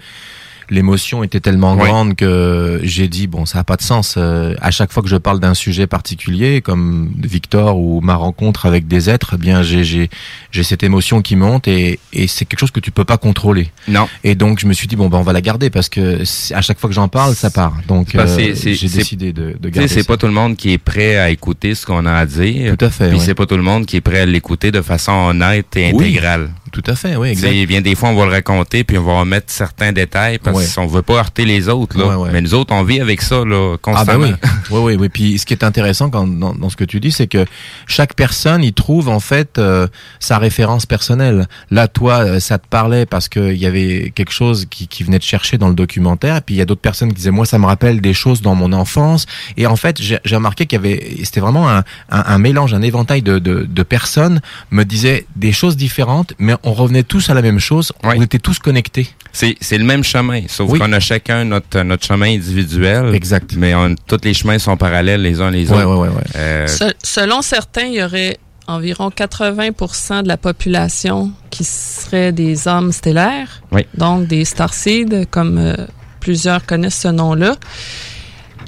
[0.70, 1.84] l'émotion était tellement Oui.
[1.88, 4.14] grande que j'ai dit bon, ça a pas de sens.
[4.16, 8.66] Euh, à chaque fois que je parle d'un sujet particulier, comme Victor ou ma rencontre
[8.66, 10.10] avec des êtres, eh bien j'ai j'ai
[10.50, 13.70] j'ai cette émotion qui monte et et c'est quelque chose que tu peux pas contrôler.
[13.88, 14.08] Non.
[14.24, 16.22] Et donc je me suis dit bon ben on va la garder parce que
[16.54, 17.76] à chaque fois que j'en parle, ça part.
[17.88, 18.52] Donc euh, j'ai
[18.88, 19.88] décidé de, de garder.
[19.88, 22.76] c'est pas tout le monde qui est prêt à écouter ce qu'on a à dire.
[22.76, 23.24] Tout à fait, Puis ouais.
[23.24, 26.04] c'est pas tout le monde qui est prêt à l'écouter de façon honnête et Oui.
[26.06, 26.50] intégrale.
[26.72, 27.52] Tout à fait, oui, exact.
[27.66, 30.66] Bien des fois, on va le raconter, puis on va remettre certains détails, parce Ouais.
[30.74, 32.06] qu'on veut pas heurter les autres, là.
[32.08, 32.30] Ouais, ouais.
[32.32, 34.28] Mais nous autres, on vit avec ça, là, Ah constamment.
[34.28, 34.36] bah
[34.70, 35.08] oui, oui, oui, oui.
[35.08, 37.44] Puis ce qui est intéressant quand, dans, dans ce que tu dis, c'est que
[37.86, 39.86] chaque personne y trouve en fait euh,
[40.20, 41.46] sa référence personnelle.
[41.70, 45.18] Là, toi, euh, ça te parlait parce qu'il y avait quelque chose qui, qui venait
[45.20, 46.42] te chercher dans le documentaire.
[46.42, 48.54] Puis il y a d'autres personnes qui disaient moi, ça me rappelle des choses dans
[48.54, 49.26] mon enfance.
[49.56, 51.84] Et en fait, j'ai j'ai remarqué qu'il y avait, c'était vraiment un, un,
[52.26, 54.40] un mélange, un éventail de, de, de personnes
[54.70, 57.92] me disaient des choses différentes, mais on revenait tous à la même chose.
[58.02, 59.08] On était tous connectés.
[59.32, 60.78] C'est, c'est le même chemin, sauf Oui.
[60.78, 63.14] qu'on a chacun notre, notre chemin individuel.
[63.14, 63.52] Exact.
[63.56, 65.96] Mais on, tous les chemins sont parallèles les uns les Ouais, autres.
[65.96, 66.22] ouais, ouais, ouais.
[66.36, 72.66] Euh, Se- selon certains, il y aurait environ 80% de la population qui serait des
[72.66, 73.86] hommes stellaires, Oui.
[73.96, 75.74] donc des starseeds, comme euh,
[76.20, 77.56] plusieurs connaissent ce nom-là.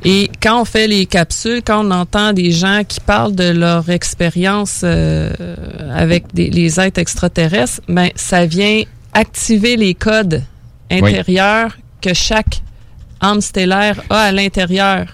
[0.04, 3.88] Et quand on fait les capsules, quand on entend des gens qui parlent de leur
[3.90, 5.30] expérience euh,
[5.92, 8.82] avec des, les êtres extraterrestres, ben ça vient
[9.12, 10.42] activer les codes
[10.90, 12.62] intérieurs que chaque
[13.20, 15.06] âme stellaire a à l'intérieur.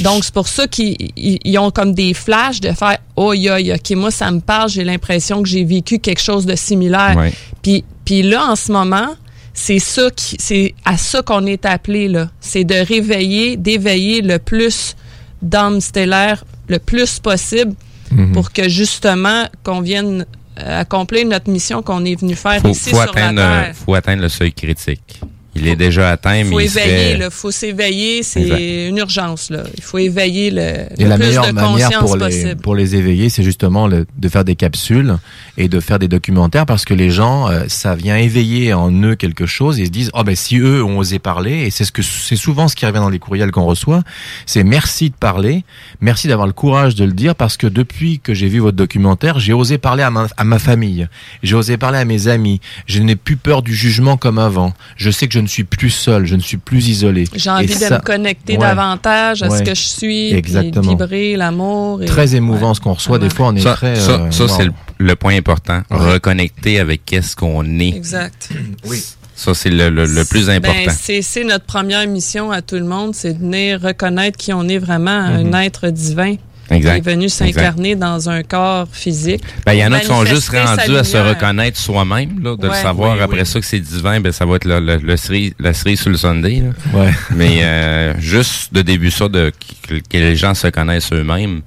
[0.00, 3.56] Donc, c'est pour ça qu'ils ils- ils ont comme des flashs de faire Oh, yo,
[3.56, 7.14] yo, OK, moi, ça me parle, j'ai l'impression que j'ai vécu quelque chose de similaire.
[7.16, 7.32] Ouais.
[7.62, 9.08] Puis, puis là, en ce moment,
[9.54, 12.30] c'est ça qui, c'est à ça qu'on est appelé, là.
[12.40, 14.96] C'est de réveiller, d'éveiller le plus
[15.42, 17.74] d'âmes stellaires le plus possible
[18.12, 18.32] Mhm.
[18.32, 20.26] pour que justement, qu'on vienne
[20.58, 23.64] euh, accomplir notre mission qu'on est venu faire faut, ici faut sur atteindre, la euh,
[23.64, 23.74] Terre.
[23.74, 25.20] faut atteindre le seuil critique.
[25.54, 29.50] Il est déjà atteint, faut mais il éveiller, serait- là, faut s'éveiller, c'est une urgence,
[29.50, 29.64] là.
[29.76, 30.60] Il faut éveiller le,
[30.98, 32.60] Et le la plus meilleure de manière conscience pour les, possible.
[32.62, 35.18] pour les éveiller, c'est justement le- de faire des capsules
[35.58, 39.14] et de faire des documentaires parce que les gens, euh, ça vient éveiller en eux
[39.14, 39.78] quelque chose.
[39.78, 42.00] Et ils se disent, oh ben si eux ont osé parler, et c'est ce que
[42.00, 44.02] c'est souvent ce qui revient dans les courriels qu'on reçoit,
[44.46, 45.64] c'est merci de parler,
[46.00, 49.38] merci d'avoir le courage de le dire parce que depuis que j'ai vu votre documentaire,
[49.38, 51.08] j'ai osé parler à ma, à ma famille,
[51.42, 55.10] j'ai osé parler à mes amis, je n'ai plus peur du jugement comme avant, je
[55.10, 57.24] sais que je ne suis plus seul, je ne suis plus isolé.
[57.34, 58.58] J'ai envie Et de ça- me connecter Ouais.
[58.60, 60.88] davantage à ce que je suis, Exactement.
[60.90, 62.02] vibrer l'amour.
[62.02, 63.18] et- Très émouvant ce qu'on reçoit.
[63.18, 63.96] Des fois, on est ça, très.
[63.96, 64.48] ça, euh, ça, wow.
[64.56, 65.82] c'est le, le point important.
[65.90, 67.88] Reconnecter avec qu'est-ce qu'on est.
[67.96, 68.48] Exact.
[68.86, 69.02] Oui.
[69.34, 70.78] Ça, c'est le, le, le plus important.
[70.86, 74.52] Ben, c'est c'est notre première mission à tout le monde, c'est de venir reconnaître qui
[74.52, 75.54] on est vraiment, un Mhm.
[75.54, 76.36] être divin
[76.76, 76.92] Exact.
[77.02, 79.42] qui est venu s'incarner dans un corps physique.
[79.66, 82.68] Ben, il y en a qui sont juste rendus à se reconnaître soi-même, de le
[82.70, 82.74] Ouais.
[82.82, 83.16] savoir.
[83.16, 83.46] Oui, Après oui.
[83.46, 86.10] ça que c'est divin, ben, ça va être le, le, le cerise, la cerise sur
[86.10, 86.62] le Sunday.
[86.62, 86.98] là.
[87.00, 87.10] Ouais.
[87.36, 89.52] Mais euh, juste de début ça, de,
[89.88, 91.62] que, que les gens se connaissent eux-mêmes,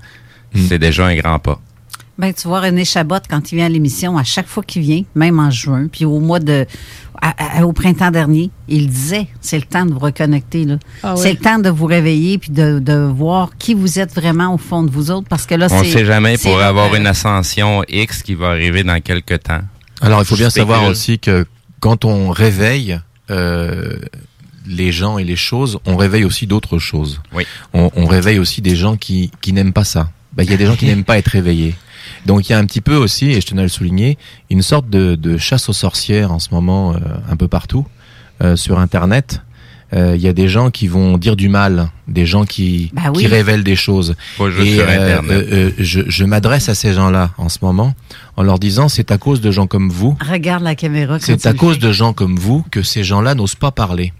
[0.53, 0.67] Hmm.
[0.69, 1.59] c'est déjà un grand pas.
[2.17, 5.01] Ben, tu vois, René Chabot, quand il vient à l'émission, à chaque fois qu'il vient,
[5.15, 6.65] même en juin, puis au mois de.
[7.21, 10.63] à- à- au printemps dernier, il disait c'est le temps de vous reconnecter.
[10.65, 10.77] là.
[11.03, 14.53] Ah c'est le temps de vous réveiller puis de, de voir qui vous êtes vraiment
[14.53, 15.27] au fond de vous autres.
[15.27, 15.91] Parce que là, On ne c'est.
[15.91, 19.43] sait jamais c'est pour là, avoir euh, une ascension X qui va arriver dans quelques
[19.43, 19.61] temps.
[20.01, 21.45] Alors, il faut bien savoir aussi que
[21.79, 22.99] quand on réveille
[23.31, 23.97] euh,
[24.67, 27.21] les gens et les choses, on réveille aussi d'autres choses.
[27.33, 27.43] Oui.
[27.73, 30.09] On, on réveille aussi des gens qui, qui n'aiment pas ça.
[30.33, 31.75] Ben, Il y a des gens qui n'aiment pas être réveillés.
[32.25, 34.17] Donc il y a un petit peu aussi, et je tenais à le souligner,
[34.49, 36.97] une sorte de, de chasse aux sorcières en ce moment euh,
[37.29, 37.85] un peu partout
[38.43, 39.41] euh, sur Internet.
[39.93, 43.03] Euh, Il y a des gens qui vont dire du mal, des gens qui, Bah
[43.13, 43.21] oui.
[43.21, 44.15] qui révèlent des choses.
[44.39, 47.93] Et euh, euh, euh, je, je m'adresse à ces gens-là en ce moment
[48.35, 51.19] en leur disant c'est à cause de gens comme vous Regarde la caméra.
[51.19, 54.11] c'est à cause de gens comme vous que ces gens-là n'osent pas parler,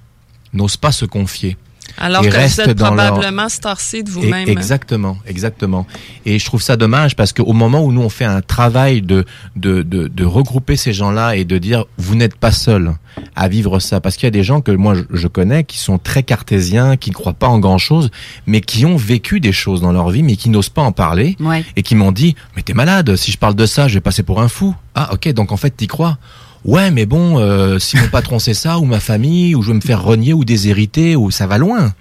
[0.53, 1.57] n'osent pas se confier.
[1.97, 4.49] Alors Et que vous restent êtes dans leur- probablement starseed Et- vous-même.
[4.49, 5.87] Exactement, exactement.
[6.25, 9.25] Et je trouve ça dommage parce qu'au moment où nous on fait un travail de
[9.55, 12.93] de, de, de regrouper ces gens-là et de dire vous n'êtes pas seuls
[13.35, 15.77] à vivre ça, parce qu'il y a des gens que moi je, je connais qui
[15.77, 18.09] sont très cartésiens, qui ne croient pas en grand-chose,
[18.45, 21.37] mais qui ont vécu des choses dans leur vie, mais qui n'osent pas en parler
[21.39, 21.63] Ouais.
[21.77, 24.23] et qui m'ont dit mais t'es malade, si je parle de ça, je vais passer
[24.23, 24.75] pour un fou.
[24.95, 26.17] Ah ok, donc en fait t'y crois.
[26.65, 29.75] Ouais, mais bon, euh, si mon patron sait ça, ou ma famille, ou je vais
[29.75, 31.93] me faire renier ou déshériter, ou ça va loin.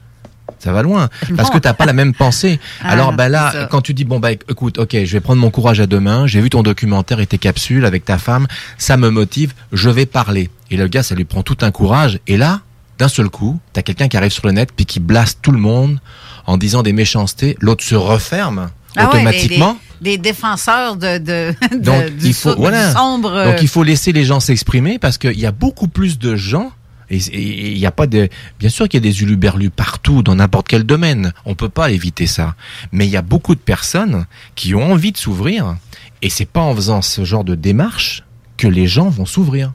[0.59, 1.11] Ça va loin.
[1.37, 2.59] Parce que t'as pas la même pensée.
[2.83, 3.67] Ah, Alors, bah là, ça.
[3.71, 6.27] quand tu dis, bon, bah, écoute, ok, je vais prendre mon courage à deux mains,
[6.27, 8.47] j'ai vu ton documentaire et tes capsules avec ta femme,
[8.79, 10.49] ça me motive, je vais parler.
[10.71, 12.19] Et le gars, ça lui prend tout un courage.
[12.27, 12.61] Et là,
[12.99, 15.59] d'un seul coup, t'as quelqu'un qui arrive sur le net, puis qui blaste tout le
[15.59, 16.01] monde
[16.47, 19.79] en disant des méchancetés, l'autre se referme Ah ouais, automatiquement.
[20.19, 22.89] défenseurs de, de, de- Donc du, il faut so- voilà.
[22.89, 23.33] du sombre.
[23.33, 26.37] euh, Donc il faut laisser les gens s'exprimer parce qu'il y a beaucoup plus de
[26.37, 26.73] gens.
[27.11, 27.19] Et
[27.73, 28.29] il y a pas de,
[28.59, 31.33] bien sûr qu'il y a des uluberlus partout dans n'importe quel domaine.
[31.45, 32.55] On peut pas éviter ça.
[32.93, 34.25] Mais il y a beaucoup de personnes
[34.55, 35.77] qui ont envie de s'ouvrir.
[36.23, 38.23] Et c'est pas en faisant ce genre de démarche
[38.57, 39.73] que les gens vont s'ouvrir.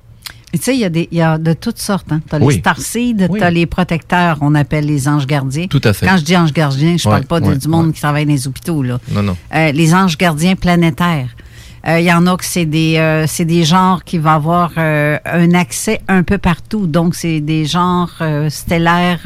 [0.54, 2.12] Tu sais, il y, a des- il y a de toutes sortes.
[2.12, 2.22] Hein.
[2.28, 2.56] Tu as Oui.
[2.56, 5.68] les starseeds, tu as les protecteurs, on appelle les anges gardiens.
[5.68, 6.08] Tout à fait.
[6.08, 8.32] Quand je dis anges gardiens, je Ouais, parle pas de- du monde qui travaille dans
[8.32, 8.82] les hôpitaux.
[8.82, 9.00] Là.
[9.12, 9.38] Non, non.
[9.54, 11.30] Euh, les anges gardiens planétaires.
[11.88, 14.72] Euh, Il y en a que c'est des, euh, c'est des genres qui vont avoir
[14.78, 16.88] euh, un accès un peu partout.
[16.88, 19.22] Donc, c'est des genres euh, stellaires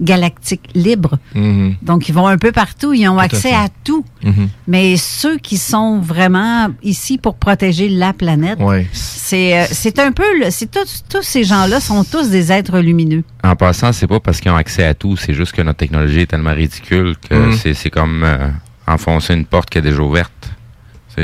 [0.00, 1.18] galactiques libres.
[1.34, 1.76] Mhm.
[1.82, 2.92] Donc, ils vont un peu partout.
[2.92, 4.04] Ils ont Tout accès à, tout.
[4.24, 4.48] Mhm.
[4.66, 8.86] Mais ceux qui sont vraiment ici pour protéger la planète, Ouais.
[8.92, 10.24] c'est, euh, c'est un peu...
[10.72, 13.24] tous, tous ces gens-là sont tous des êtres lumineux.
[13.44, 16.20] En passant, c'est pas parce qu'ils ont accès à tout, c'est juste que notre technologie
[16.20, 17.52] est tellement ridicule que Mhm.
[17.56, 18.48] c'est c'est comme euh,
[18.86, 20.32] enfoncer une porte qui est déjà ouverte.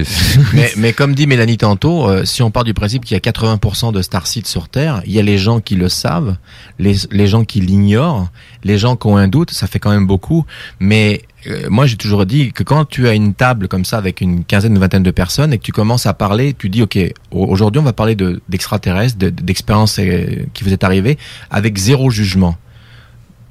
[0.77, 3.93] Mais, comme dit Mélanie tantôt, euh, si on part du principe qu'il y a 80%
[3.93, 6.37] de starsites sur Terre, il y a les gens qui le savent,
[6.79, 8.29] les, les gens qui l'ignorent,
[8.65, 10.45] les gens qui ont un doute, ça fait quand même beaucoup.
[10.81, 14.21] Mais euh, moi, j'ai toujours dit que quand tu as une table comme ça avec
[14.21, 16.97] une quinzaine, une vingtaine de personnes et que tu commences à parler, tu dis, OK,
[17.31, 21.19] au- aujourd'hui, on va parler de- d'extraterrestres, de, d'expériences euh, qui vous est arrivée
[21.51, 22.57] avec zéro jugement.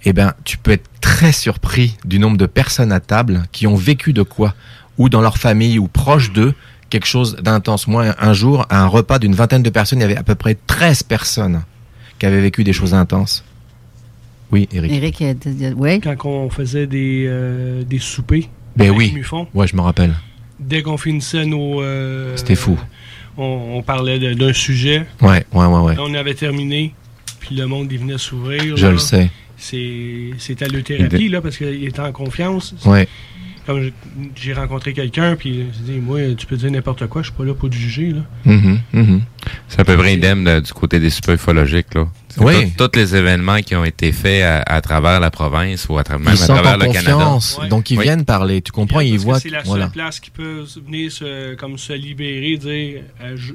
[0.05, 3.75] Eh ben, tu peux être très surpris du nombre de personnes à table qui ont
[3.75, 4.53] vécu de quoi
[4.97, 6.53] ou dans leur famille ou proche d'eux
[6.89, 7.87] quelque chose d'intense.
[7.87, 10.35] Moi, un- jour, à un repas d'une vingtaine de personnes, il y avait à peu
[10.35, 11.63] près 13 personnes
[12.19, 13.43] qui avaient vécu des choses intenses.
[14.51, 14.91] Oui, Eric.
[15.19, 15.23] Eric,
[15.77, 15.99] ouais.
[15.99, 18.47] Quand on faisait des, euh, des soupers.
[18.75, 19.11] Ben avec oui.
[19.13, 20.13] Mufon, Ouais, je me rappelle.
[20.59, 21.81] dès qu'on finissait nos.
[21.81, 22.77] euh, C'était fou.
[23.37, 25.05] On, on parlait d'un sujet.
[25.21, 25.95] Ouais, ouais, ouais, ouais.
[25.95, 26.93] Là, on avait terminé,
[27.39, 28.77] puis le monde, il venait s'ouvrir.
[28.77, 28.91] Je là.
[28.91, 29.31] le sais.
[29.57, 32.75] C'est c'est à l'euthérapie, là, parce qu'il était en confiance.
[32.85, 33.07] Ouais.
[33.66, 33.91] Comme
[34.36, 37.45] j'ai rencontré quelqu'un, puis j'ai dit, moi, tu peux dire n'importe quoi, je suis pas
[37.45, 38.22] là pour te juger, là.
[38.43, 39.22] Mhm, mhm.
[39.70, 41.93] C'est à peu près idem de- du côté des super ufologiques.
[41.93, 42.07] Là.
[42.39, 42.74] Oui.
[42.78, 46.18] Tous les événements qui ont été faits à, à travers la province ou à, tra-
[46.20, 47.14] même Ils à sont travers en le Canada.
[47.14, 48.03] confiance, donc ils Oui.
[48.03, 48.61] viennent parler.
[48.61, 49.39] Tu comprends, ils voient.
[49.39, 49.88] c'est la seule Voilà.
[49.88, 53.53] place qui peut se- venir se, comme se libérer, dire, euh, je-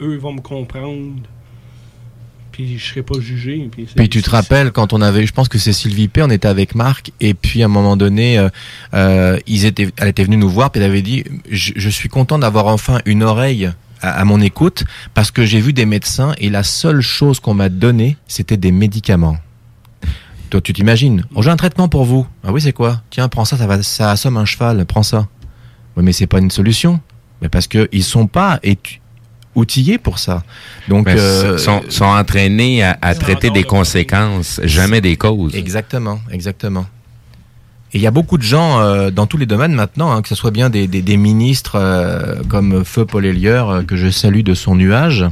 [0.00, 1.14] eux vont me comprendre,
[2.54, 3.68] puis je serai pas jugé.
[3.96, 6.46] Puis, tu te rappelles quand on avait, je pense que c'est Sylvie P, on était
[6.46, 8.48] avec Marc, et puis à un moment donné, euh,
[8.94, 12.08] euh, ils étaient, elle était venue nous voir, puis elle avait dit, je, je suis
[12.08, 14.84] content d'avoir enfin une oreille à, à mon écoute,
[15.14, 18.70] parce que j'ai vu des médecins, et la seule chose qu'on m'a donnée, c'était des
[18.70, 19.36] médicaments.
[20.50, 22.24] Toi, tu t'imagines, oh, j'ai un traitement pour vous.
[22.44, 23.02] Ah oui, c'est quoi?
[23.10, 25.26] Tiens, prends ça, ça va, ça assomme un cheval, prends ça.
[25.96, 27.00] Oui, mais c'est pas une solution.
[27.42, 29.00] Mais parce que ils sont pas étu-
[29.54, 30.42] outillés pour ça.
[30.88, 35.54] Donc, Mais euh, sont, sont entraînés à, à traiter des conséquences, jamais des causes.
[35.54, 36.86] Exactement, exactement.
[37.92, 40.28] Et il y a beaucoup de gens euh, dans tous les domaines maintenant, hein, que
[40.28, 44.10] ce soit bien des, des, des ministres euh, comme Feu Paul Élieur, euh, que je
[44.10, 45.24] salue de son nuage,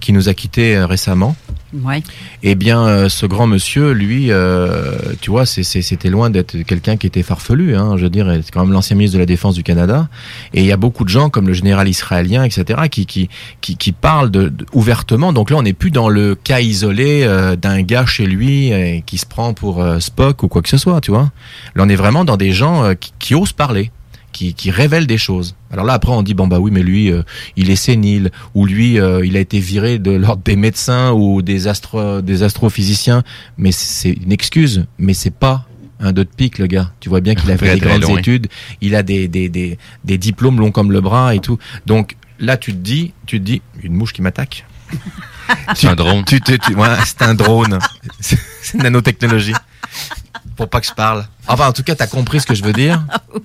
[0.00, 1.34] qui nous a quittés euh, récemment.
[1.82, 2.02] Ouais.
[2.42, 7.06] Eh bien, euh, ce grand monsieur, lui, euh, tu vois, c'était loin d'être quelqu'un qui
[7.06, 7.74] était farfelu.
[7.74, 10.08] Hein, je veux dire, c'est quand même l'ancien ministre de la Défense du Canada.
[10.52, 14.30] Et il y a beaucoup de gens, comme le général israélien, etc., qui parlent
[14.72, 15.32] ouvertement.
[15.32, 18.72] Donc là, on n'est plus dans le cas isolé euh, d'un gars chez lui
[19.06, 21.32] qui se prend pour Spock ou quoi que ce soit, tu vois.
[21.74, 23.90] Là, on est vraiment dans des gens qui osent parler.
[24.34, 25.54] Qui, qui révèlent des choses.
[25.70, 27.22] Alors là, après, on dit bon bah oui, mais lui, euh,
[27.56, 31.40] il est sénile, ou lui, euh, il a été viré de l'ordre des médecins ou
[31.40, 33.22] des astro, des astrophysiciens.
[33.58, 35.66] Mais c'est une excuse, mais c'est pas
[36.00, 36.90] un deux de pique, le gars.
[36.98, 38.48] Tu vois bien qu'il a fait des grandes études,
[38.80, 41.58] il a des, des, des, des diplômes longs comme le bras et tout.
[41.86, 44.66] Donc là, tu te dis, tu te dis, une mouche qui m'attaque.
[45.76, 46.24] C'est un drone.
[46.24, 47.78] Tu, tu- ouais, c'est un drone.
[48.18, 49.54] C'est c'est une nanotechnologie.
[50.56, 51.26] Pour pas que je parle.
[51.48, 53.02] Enfin, en tout cas, t'as compris ce que je veux dire.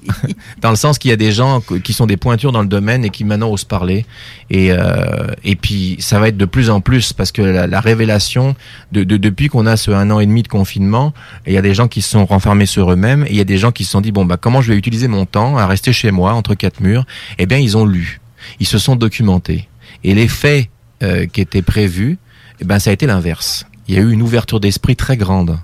[0.61, 3.03] Dans le sens qu'il y a des gens qui sont des pointures dans le domaine
[3.03, 4.05] et qui maintenant osent parler.
[4.49, 7.79] Et, euh, et puis, ça va être de plus en plus parce que la, la
[7.81, 8.55] révélation,
[8.91, 11.13] de, de- depuis qu'on a ce un an et demi de confinement,
[11.47, 13.45] il y a des gens qui se sont renfermés sur eux-mêmes et il y a
[13.45, 15.65] des gens qui se sont dit, bon, bah, comment je vais utiliser mon temps à
[15.65, 17.05] rester chez moi, entre quatre murs?
[17.39, 18.21] Eh bien, ils ont lu.
[18.59, 19.67] Ils se sont documentés.
[20.03, 20.69] Et les faits
[21.03, 22.17] euh, qui étaient prévus,
[22.61, 23.65] eh ben, ça a été l'inverse.
[23.87, 25.57] Il y a eu une ouverture d'esprit très grande.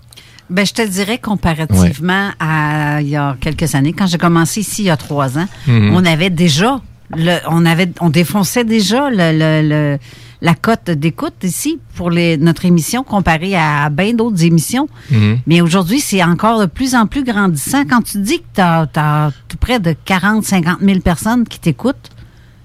[0.50, 4.84] Ben, je te dirais comparativement à il y a quelques années, quand j'ai commencé ici
[4.84, 5.92] il y a trois ans, Mhm.
[5.96, 6.82] on avait déjà,
[7.16, 9.98] le, on avait, on défonçait déjà le, le- le-
[10.42, 14.88] la cote d'écoute ici pour les, notre émission comparée à bien d'autres émissions.
[15.10, 15.40] Mhm.
[15.48, 17.84] Mais aujourd'hui, c'est encore de plus en plus grandissant.
[17.90, 22.12] Quand tu dis que tu as, tout près de 40, 50 000 personnes qui t'écoutent,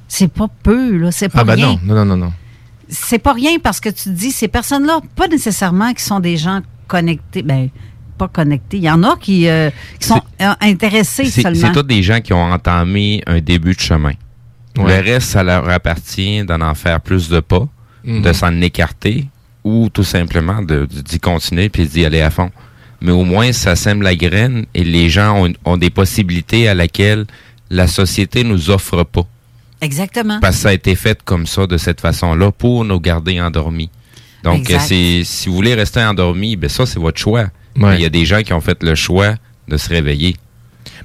[0.09, 1.11] c'est pas peu, là.
[1.13, 1.79] C'est pas Ah bah rien.
[1.85, 2.33] non, non, non, non, non.
[2.91, 6.37] C'est pas rien parce que tu te dis, ces personnes-là, pas nécessairement qui sont des
[6.37, 6.61] gens
[6.95, 7.69] connectés, ben,
[8.19, 8.77] pas connectés.
[8.79, 11.61] Il y en a qui, euh, qui sont euh, intéressés C'est seulement.
[11.69, 14.13] c'est tous des gens qui ont entamé un début de chemin.
[14.77, 15.01] Ouais.
[15.03, 17.67] Le reste, ça leur appartient d'en en faire plus de pas,
[18.05, 18.23] Mhm.
[18.23, 19.27] de s'en écarter
[19.65, 22.51] ou tout simplement de- de- d'y continuer puis d'y aller à fond.
[23.03, 26.75] Mais au moins, ça sème la graine et les gens ont, ont des possibilités à
[26.75, 27.25] laquelle
[27.71, 29.27] la société nous offre pas.
[29.81, 30.39] Exactement.
[30.41, 33.89] Parce que ça a été fait comme ça, de cette façon-là, pour nous garder endormis.
[34.45, 37.47] Donc, euh, c'est si vous voulez rester endormi, ben ça, c'est votre choix.
[37.77, 37.97] Ouais.
[37.97, 39.35] Il y a des gens qui ont fait le choix
[39.69, 40.37] de se réveiller.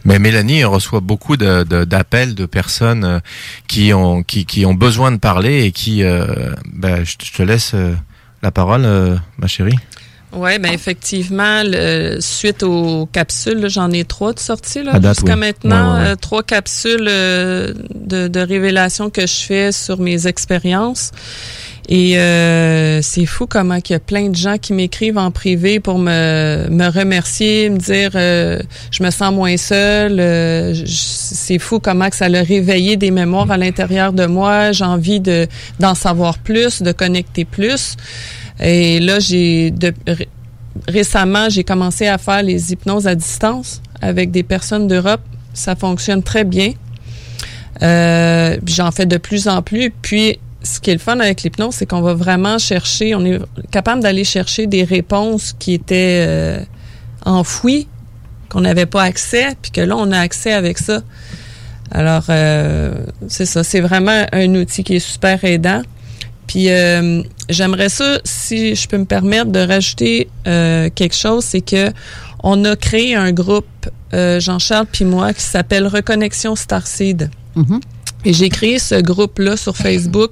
[0.06, 3.20] Mais Mélanie reçoit beaucoup de- de- d'appels de, personnes euh,
[3.68, 6.04] qui ont qui, qui ont besoin de parler et qui.
[6.04, 6.26] euh,
[6.74, 7.74] ben, je, te- laisse
[8.44, 8.88] la parole,
[9.38, 9.78] ma chérie.
[10.34, 15.40] Oui, ben effectivement, le- suite aux capsules, j'en ai trois de sorties jusqu'à oui.
[15.40, 15.94] maintenant.
[15.96, 16.16] Ouais, ouais, ouais.
[16.18, 21.12] trois capsules de, de révélations que je fais sur mes expériences.
[21.88, 25.80] Et euh, c'est fou comment il y a plein de gens qui m'écrivent en privé
[25.80, 28.60] pour me, me remercier, me dire euh,
[28.90, 30.20] je me sens moins seule.
[30.20, 34.72] euh, c'est fou comment que ça a réveillé des mémoires à l'intérieur de moi.
[34.72, 35.48] J'ai envie de
[35.80, 37.96] d'en savoir plus, de connecter plus.
[38.60, 40.30] Et là, j'ai de- ré-
[40.88, 45.22] récemment, j'ai commencé à faire les hypnoses à distance avec des personnes d'Europe.
[45.54, 46.72] Ça fonctionne très bien.
[47.84, 49.92] Euh, J'en fais de plus en plus.
[50.02, 53.40] Puis, ce qui est le fun avec l'hypnose, c'est qu'on va vraiment chercher, on est
[53.72, 56.60] capable d'aller chercher des réponses qui étaient euh,
[57.24, 57.88] enfouies,
[58.50, 61.02] qu'on n'avait pas accès, puis que là, on a accès avec ça.
[61.92, 65.84] Alors, euh, c'est ça, c'est vraiment un outil qui est super aidant.
[66.48, 71.92] Puis, euh, j'aimerais ça, si je peux me permettre de rajouter quelque chose, c'est que
[72.44, 73.66] on a créé un groupe,
[74.14, 77.30] Jean-Charles puis moi, qui s'appelle Reconnexion Starseed.
[78.26, 80.32] Et j'ai créé ce groupe-là sur Facebook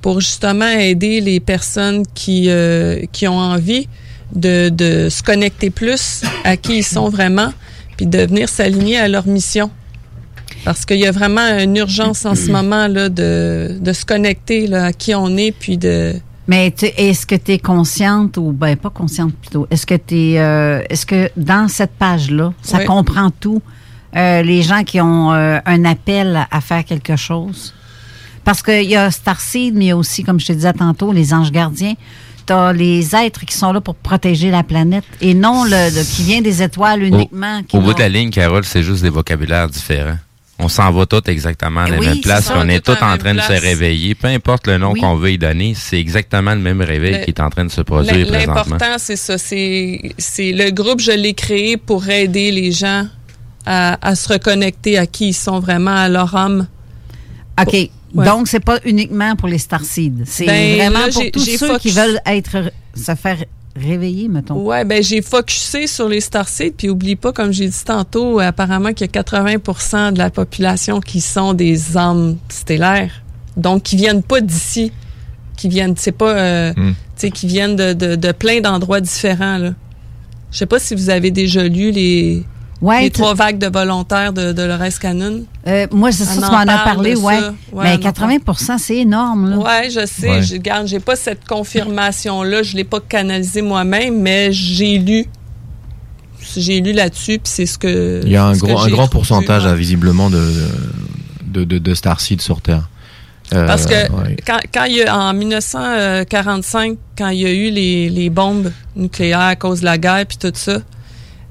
[0.00, 3.88] pour justement aider les personnes qui, euh, qui ont envie
[4.34, 7.52] de, de se connecter plus à qui ils sont vraiment,
[7.96, 9.70] puis de venir s'aligner à leur mission.
[10.64, 14.66] Parce qu'il y a vraiment une urgence en ce moment là de, de se connecter
[14.66, 16.14] là, à qui on est, puis de...
[16.48, 20.34] Mais est-ce que tu es consciente ou ben pas consciente plutôt Est-ce que tu
[20.92, 22.84] est-ce que dans cette page là, ça Oui.
[22.84, 23.62] comprend tout?
[24.16, 27.74] Euh, les gens qui ont euh, un appel à faire quelque chose
[28.44, 31.12] Parce qu'il y a Starseed mais il y a aussi comme je te disais tantôt
[31.12, 31.94] les anges gardiens.
[32.46, 36.04] Tu as les êtres qui sont là pour protéger la planète et non le, le-
[36.04, 39.08] qui vient des étoiles uniquement qui Au bout de la ligne, Carole, c'est juste des
[39.10, 40.18] vocabulaires différents.
[40.60, 42.44] On s'en va tous exactement à la Oui, même place.
[42.44, 44.14] ça, On est tous en train de se réveiller.
[44.14, 45.00] Peu importe le nom Oui.
[45.00, 47.70] qu'on veut y donner, c'est exactement le même réveil Le- qui est en train de
[47.72, 48.62] se produire présentement.
[48.70, 49.36] L'important, c'est ça.
[49.38, 49.98] C'est
[50.52, 53.06] le groupe, je l'ai créé pour aider les gens
[53.66, 56.66] à, à se reconnecter à qui ils sont vraiment, à leur âme.
[57.60, 57.72] OK.
[58.14, 58.24] Ouais.
[58.24, 60.22] Donc, c'est pas uniquement pour les Starseed.
[60.26, 63.38] C'est Ben, vraiment là, pour tous ceux qui veulent être se faire
[63.76, 64.54] réveiller, mettons.
[64.54, 68.92] Ouais, ben j'ai focusé sur les Starseed, puis oublie pas, comme j'ai dit tantôt, apparemment
[68.92, 73.22] qu'il y a 80% de la population qui sont des âmes stellaires,
[73.56, 74.92] donc qui viennent pas d'ici,
[75.56, 79.58] qui viennent, c'est pas, euh, tu sais, qui viennent de, de, de plein d'endroits différents
[79.58, 79.70] là.
[80.52, 82.44] Je sais pas si vous avez déjà lu les
[82.84, 85.44] Ouais, les trois vagues de volontaires de Dolores Cannon.
[85.66, 87.40] Euh, moi, c'est ça, On tu en m'en as parlé, de ouais.
[87.72, 88.36] Mais en 80
[88.76, 89.56] c'est énorme, là.
[89.56, 90.28] Ouais, je sais.
[90.28, 90.42] Ouais.
[90.42, 92.62] Je garde, j'ai pas cette confirmation-là.
[92.62, 95.24] Je l'ai pas canalisé moi-même, mais j'ai lu.
[96.58, 98.20] J'ai lu là-dessus, puis c'est ce que.
[98.22, 100.46] Il y a un, gros, grand pourcentage, hein, visiblement, de,
[101.46, 102.90] de, de, de Starseed sur Terre.
[103.54, 104.36] Euh, Parce que ouais.
[104.46, 108.70] quand, quand il y a, en 1945, quand il y a eu les, les bombes
[108.94, 110.80] nucléaires à cause de la guerre puis tout ça,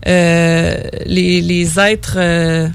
[0.08, 2.68] euh, les, les êtres euh,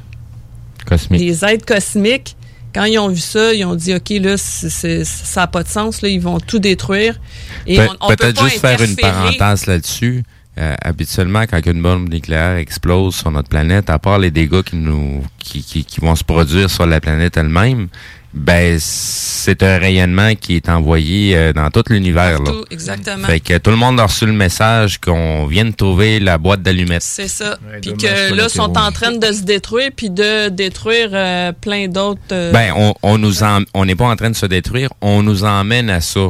[0.86, 1.20] Cosmique.
[1.20, 2.36] les êtres cosmiques,
[2.74, 6.02] quand ils ont vu ça, ils ont dit OK là, ça n'a pas de sens
[6.02, 7.18] là, ils vont tout détruire.
[7.66, 10.22] Et Pe- on, on peut Peut-être juste faire une parenthèse là-dessus.
[10.58, 14.74] Euh, habituellement, quand une bombe nucléaire explose sur notre planète, à part les dégâts qui
[14.76, 17.86] nous qui, qui, qui vont se produire sur la planète elle-même,
[18.34, 22.42] ben c'est un rayonnement qui est envoyé euh, dans tout l'univers.
[22.42, 22.52] là.
[22.70, 23.26] Exactement.
[23.26, 26.62] Fait que tout le monde a reçu le message qu'on vient de trouver la boîte
[26.62, 27.02] d'allumettes.
[27.02, 27.56] C'est ça.
[27.80, 31.88] puis dommage que là, sont en train de se détruire, puis de détruire euh, plein
[31.88, 32.20] d'autres.
[32.32, 35.22] euh, Ben, on, on nous en- on n'est pas en train de se détruire, on
[35.22, 36.28] nous emmène à ça.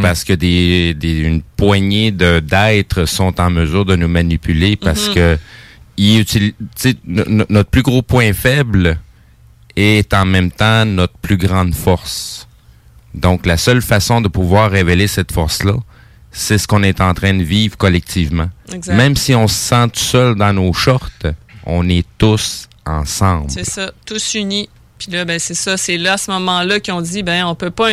[0.00, 5.08] Parce que des, des- une poignée de d'êtres sont en mesure de nous manipuler parce
[5.08, 5.14] Mhm.
[5.14, 5.38] que
[5.98, 6.54] ils utilisent,
[7.06, 8.96] notre plus gros point faible
[9.76, 12.48] est en même temps notre plus grande force.
[13.14, 15.74] Donc, la seule façon de pouvoir révéler cette force-là,
[16.32, 18.48] c'est ce qu'on est en train de vivre collectivement.
[18.72, 18.94] Exact.
[18.94, 21.10] Même si on se sent tout seul dans nos shorts,
[21.64, 23.50] on est tous ensemble.
[23.50, 24.68] C'est ça, tous unis.
[24.98, 27.54] Puis là, ben c'est ça, c'est là à ce moment-là qu'ils ont dit, ben on
[27.54, 27.90] peut pas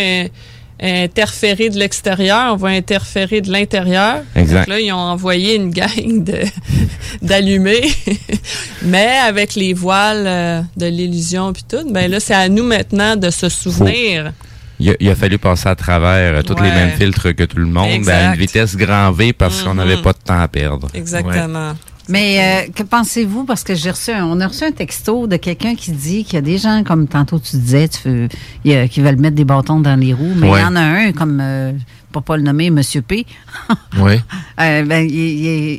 [0.81, 4.21] interférer de l'extérieur, on va interférer de l'intérieur.
[4.35, 4.59] Exact.
[4.61, 6.39] Donc Là, ils ont envoyé une gang de
[7.21, 7.91] d'allumés,
[8.83, 11.85] mais avec les voiles euh, de l'illusion puis tout.
[11.91, 14.33] Ben là, c'est à nous maintenant de se souvenir.
[14.79, 17.57] Il a, il a fallu passer à travers euh, tous les mêmes filtres que tout
[17.59, 19.77] le monde à une vitesse grand V parce qu'on Mhm.
[19.77, 20.87] n'avait pas de temps à perdre.
[20.95, 21.73] Exactement.
[22.09, 23.43] Mais euh, que pensez-vous?
[23.45, 26.33] Parce que j'ai reçu un, on a reçu un texto de quelqu'un qui dit qu'il
[26.35, 28.27] y a des gens, comme tantôt tu disais, tu veux,
[28.65, 30.61] il y a- qui veulent mettre des bâtons dans les roues, mais il Ouais.
[30.61, 31.71] y en a un comme euh,
[32.11, 33.25] pour pas le nommer, Monsieur P.
[33.99, 34.13] Oui.
[34.59, 35.07] Euh, ben,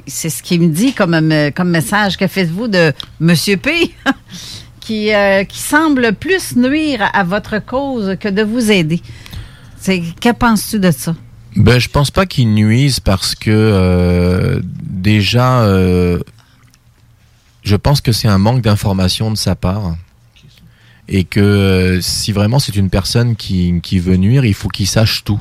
[0.06, 2.16] c'est ce qu'il me dit comme, euh, comme message.
[2.16, 3.92] Que faites-vous de Monsieur P?
[4.80, 9.00] Qui, euh, qui semble plus nuire à votre cause que de vous aider?
[9.78, 11.14] C'est, que penses-tu de ça?
[11.56, 16.18] Ben, je pense pas qu'ils nuisent parce que euh, déjà, euh,
[17.62, 19.96] je pense que c'est un manque d'information de sa part.
[21.08, 24.86] Et que euh, si vraiment c'est une personne qui, qui veut nuire, il faut qu'il
[24.86, 25.40] sache tout.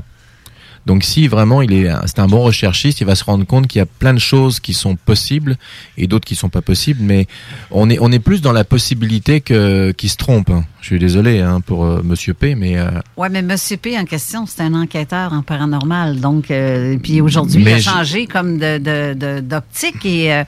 [0.87, 3.79] Donc si vraiment il est, c'est un bon recherchiste, il va se rendre compte qu'il
[3.79, 5.57] y a plein de choses qui sont possibles
[5.97, 7.01] et d'autres qui sont pas possibles.
[7.03, 7.27] Mais
[7.69, 10.49] on est, on est plus dans la possibilité que qu'il se trompe.
[10.49, 10.63] hein.
[10.81, 14.05] Je suis désolé hein, pour euh, Monsieur P, mais euh, Oui, mais Monsieur P en
[14.05, 16.19] question, c'est un enquêteur en paranormal.
[16.19, 20.33] Donc, euh, puis aujourd'hui, il a je- changé comme de, de- de- d'optique et.
[20.33, 20.43] euh,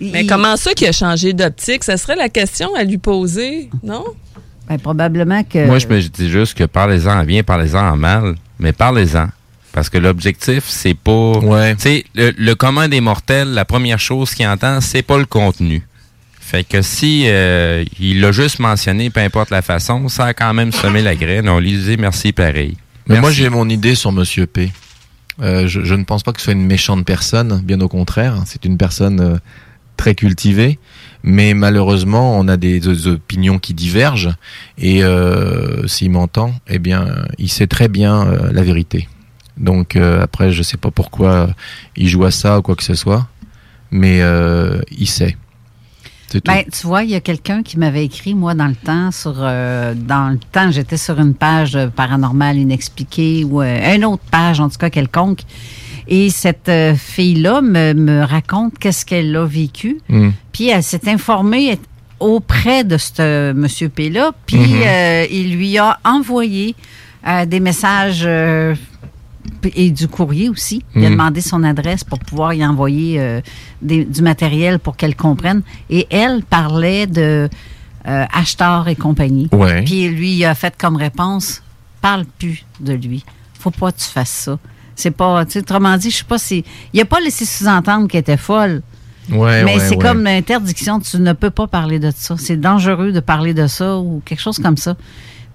[0.00, 1.84] Mais il- comment ça qu'il a changé d'optique?
[1.84, 4.04] Ça serait la question à lui poser, non?
[4.68, 5.64] Ben, probablement que.
[5.64, 9.28] Moi, je me dis juste que parlez-en en bien, parlez-en en mal, mais parlez-en.
[9.76, 11.34] Parce que l'objectif, c'est pas.
[11.42, 15.26] Tu sais, le, le commun des mortels, la première chose qu'il entend, c'est pas le
[15.26, 15.86] contenu.
[16.40, 20.54] Fait que si euh, il l'a juste mentionné, peu importe la façon, ça a quand
[20.54, 21.46] même semé la graine.
[21.50, 22.78] On lui disait merci pareil.
[23.06, 24.72] Mais moi, j'ai mon idée sur Monsieur P.
[25.42, 28.44] Euh, je, je ne pense pas que ce soit une méchante personne, bien au contraire.
[28.46, 29.36] C'est une personne euh,
[29.98, 30.78] très cultivée.
[31.22, 34.34] Mais malheureusement, on a des, des opinions qui divergent.
[34.78, 39.06] Et euh, s'il m'entend, eh bien, il sait très bien la vérité.
[39.56, 41.48] Donc euh, après, je sais pas pourquoi
[41.96, 43.26] il joue à ça ou quoi que ce soit.
[43.90, 45.36] Mais euh, il sait.
[46.44, 49.36] Ben, tu vois, il y a quelqu'un qui m'avait écrit, moi, dans le temps, sur
[49.38, 54.24] euh, dans le temps, j'étais sur une page de paranormal inexpliqué ou euh, une autre
[54.30, 55.40] page, en tout cas quelconque.
[56.08, 60.00] Et cette euh, fille-là me, me raconte qu'est-ce qu'elle a vécu.
[60.08, 60.30] Mm.
[60.52, 61.78] Puis elle s'est informée
[62.18, 64.32] auprès de ce monsieur P-là.
[64.46, 64.82] Puis Mhm.
[64.84, 66.74] euh, il lui a envoyé
[67.26, 68.74] euh, des messages euh,
[69.74, 70.84] et du courrier aussi.
[70.94, 71.12] Il a Mhm.
[71.16, 73.40] demandé son adresse pour pouvoir y envoyer euh,
[73.82, 75.62] des- du matériel pour qu'elle comprenne.
[75.90, 77.48] Et elle parlait de
[78.08, 79.48] euh, Ashtar et compagnie.
[79.52, 79.82] Ouais.
[79.82, 81.62] Puis lui il a fait comme réponse
[82.00, 83.24] parle plus de lui.
[83.58, 84.58] Faut pas que tu fasses ça.
[84.94, 86.64] C'est pas, tu sais, autrement dit, je sais pas si.
[86.92, 88.82] Il a pas laissé sous-entendre qu'elle était folle.
[89.28, 89.98] Ouais, mais ouais, c'est ouais.
[89.98, 92.36] comme l'interdiction, tu ne peux pas parler de ça.
[92.38, 94.96] C'est dangereux de parler de ça ou quelque chose comme ça.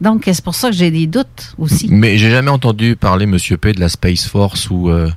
[0.01, 1.87] Donc, c'est pour ça que j'ai des doutes aussi?
[1.91, 5.09] Mais j'ai jamais entendu parler, Monsieur P, de la Space Force ou, euh,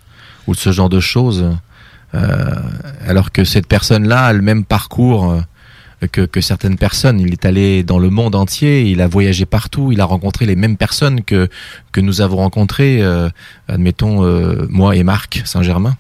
[0.46, 1.56] ou de ce genre de choses.
[2.14, 2.54] Euh,
[3.06, 5.40] alors que cette personne-là a le même parcours euh,
[6.12, 7.18] que, que certaines personnes.
[7.18, 10.54] Il est allé dans le monde entier, il a voyagé partout, il a rencontré les
[10.54, 11.48] mêmes personnes que,
[11.90, 13.28] que nous avons rencontrées, euh,
[13.68, 15.96] admettons, euh, moi et Marc Saint-Germain.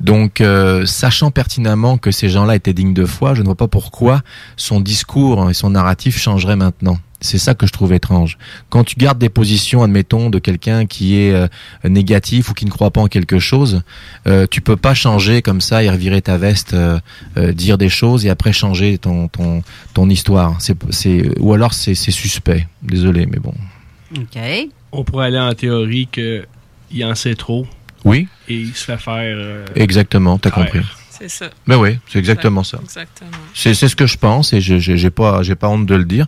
[0.00, 3.68] Donc, euh, sachant pertinemment que ces gens-là étaient dignes de foi, je ne vois pas
[3.68, 4.22] pourquoi
[4.56, 6.98] son discours et son narratif changeraient maintenant.
[7.20, 8.36] C'est ça que je trouve étrange.
[8.68, 11.46] Quand tu gardes des positions, admettons, de quelqu'un qui est euh,
[11.88, 13.82] négatif ou qui ne croit pas en quelque chose,
[14.26, 16.98] euh, tu peux pas changer comme ça et revirer ta veste, euh,
[17.38, 19.62] euh, dire des choses et après changer ton ton
[19.94, 20.56] ton histoire.
[20.60, 22.66] C'est c'est ou alors c'est c'est suspect.
[22.82, 23.54] Désolé, mais bon.
[24.16, 24.38] OK.
[24.92, 26.44] On pourrait aller en théorie que
[26.90, 27.66] il en sait trop.
[28.04, 28.28] Oui.
[28.48, 29.14] Et il se fait faire.
[29.16, 30.64] euh, Exactement, t'as faire.
[30.64, 30.80] compris.
[31.18, 31.46] C'est ça.
[31.66, 32.78] Mais oui, c'est exactement ça.
[32.82, 33.30] Exactement.
[33.54, 36.04] C'est c'est ce que je pense et je j'ai pas j'ai pas honte de le
[36.04, 36.26] dire.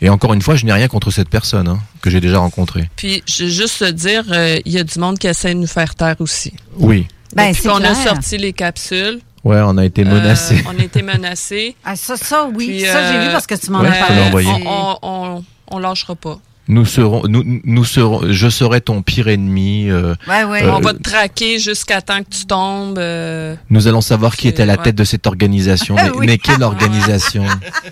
[0.00, 2.88] Et encore une fois, je n'ai rien contre cette personne hein, que j'ai déjà rencontrée.
[2.96, 5.58] Puis, je veux juste te dire, euh, il y a du monde qui essaie de
[5.58, 6.52] nous faire taire aussi.
[6.76, 7.06] Oui.
[7.34, 9.20] Ben, Depuis c'est qu'on a sorti les capsules.
[9.44, 10.64] Ouais, on a été euh, menacés.
[10.66, 11.76] on a été menacés.
[11.84, 12.66] Ah, ça, ça, oui.
[12.68, 14.46] Puis, ça, j'ai euh, vu parce que tu m'en Ouais, as parlé.
[14.46, 16.38] On, on, on, on lâchera pas.
[16.68, 19.88] Nous serons, nous, nous serons, je serai ton pire ennemi.
[19.90, 20.62] euh, Ouais, ouais.
[20.64, 22.98] euh, on va te traquer jusqu'à temps que tu tombes.
[22.98, 24.82] euh, Nous allons savoir qui est à la ouais.
[24.82, 25.94] tête de cette organisation.
[25.96, 26.26] Mais, oui.
[26.26, 27.44] mais quelle organisation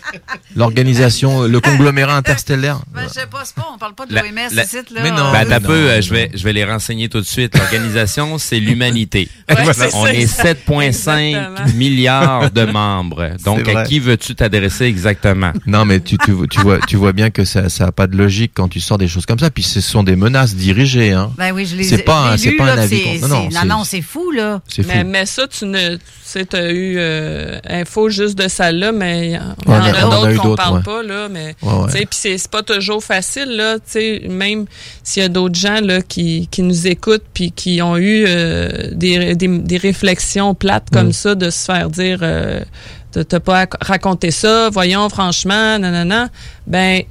[0.57, 2.81] L'organisation, le conglomérat interstellaire.
[2.95, 5.01] Ben, je sais pas, c'est pas, on parle pas de l'OMS la- ici, là.
[5.03, 5.33] Mais non.
[5.33, 7.57] Ben, t'as non, peu, euh, je vais, je vais les renseigner tout de suite.
[7.59, 9.29] L'organisation, c'est l'humanité.
[9.51, 11.66] On ça, est exact- 7,5 exactement.
[11.77, 13.31] milliards de membres.
[13.45, 15.53] Donc, à qui veux-tu t'adresser exactement?
[15.66, 18.16] Non, mais tu, tu, tu vois, tu vois bien que ça, ça a pas de
[18.16, 19.50] logique quand tu sors des choses comme ça.
[19.50, 21.12] Puis ce sont des menaces dirigées.
[21.12, 21.32] Hein.
[21.36, 23.56] Ben oui, je l'ai C'est pas c'est pas un là, avis contre- non, non, c'est-
[23.58, 24.60] c'est- non, c'est fou, là.
[24.68, 24.88] C'est fou.
[24.94, 28.92] Mais, mais ça, tu ne, tu sais, t'as eu euh, info juste de ça là,
[28.92, 30.82] mais il y en a, d'autres qu'on d'autres, parle ouais.
[30.82, 31.86] pas là, mais Ouais, ouais.
[31.86, 34.66] tu sais, puis c'est c'est pas toujours facile là, tu sais, même
[35.02, 38.90] s'il y a d'autres gens là qui, qui nous écoutent puis qui ont eu euh,
[38.92, 41.12] des, des, des réflexions plates comme Mm.
[41.12, 42.60] ça de se faire dire euh,
[43.14, 46.28] de t'as pas à raconter ça, voyons franchement, nanana,
[46.66, 47.02] ben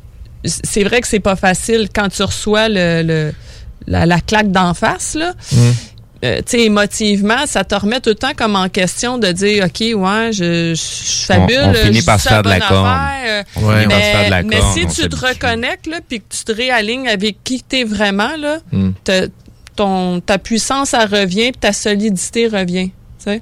[0.45, 3.33] c'est vrai que c'est pas facile quand tu reçois le, le
[3.87, 5.57] la, la claque d'en face là Mm.
[6.23, 9.65] euh, tu sais, émotivement, ça te remet tout le temps comme en question de dire,
[9.65, 11.59] OK, ouais, je, je, je fabule.
[11.63, 12.87] On- on finit je par dis se faire de la bonne corne.
[12.87, 15.15] affaire, euh, On finit par se mais, faire de la mais corne, si tu te
[15.15, 18.91] reconnectes, là, puis que tu te réalignes avec qui t'es vraiment, là, Mm.
[19.75, 22.87] ton, ta puissance, elle revient, puis ta solidité revient.
[23.19, 23.41] Tu sais?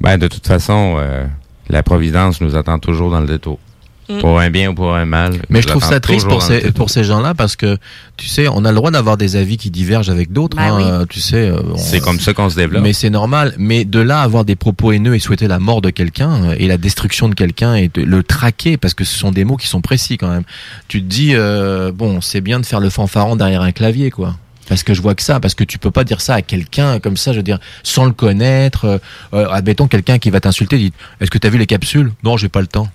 [0.00, 1.24] Ben, de toute façon, euh,
[1.70, 3.58] la providence nous attend toujours dans le détour.
[4.08, 4.18] Mm.
[4.20, 5.42] Pour un bien ou pour un mal.
[5.48, 7.76] Mais je trouve ça triste pour ces, pour ces gens-là parce que,
[8.16, 10.56] tu sais, on a le droit d'avoir des avis qui divergent avec d'autres.
[10.56, 11.06] Ben hein, oui.
[11.08, 12.82] Tu sais, euh, on- C'est comme ça qu'on se développe.
[12.84, 13.54] Mais c'est normal.
[13.58, 16.68] Mais de là avoir des propos haineux et souhaiter la mort de quelqu'un euh, et
[16.68, 19.66] la destruction de quelqu'un et de le traquer, parce que ce sont des mots qui
[19.66, 20.44] sont précis quand même.
[20.88, 24.36] Tu te dis, euh, bon, c'est bien de faire le fanfaron derrière un clavier, quoi.
[24.68, 26.98] Parce que je vois que ça, parce que tu peux pas dire ça à quelqu'un
[27.00, 29.00] comme ça, je veux dire, sans le connaître.
[29.32, 32.12] Euh, admettons quelqu'un qui va t'insulter, dit, est-ce que tu as vu les capsules?
[32.24, 32.88] Non, j'ai pas le temps.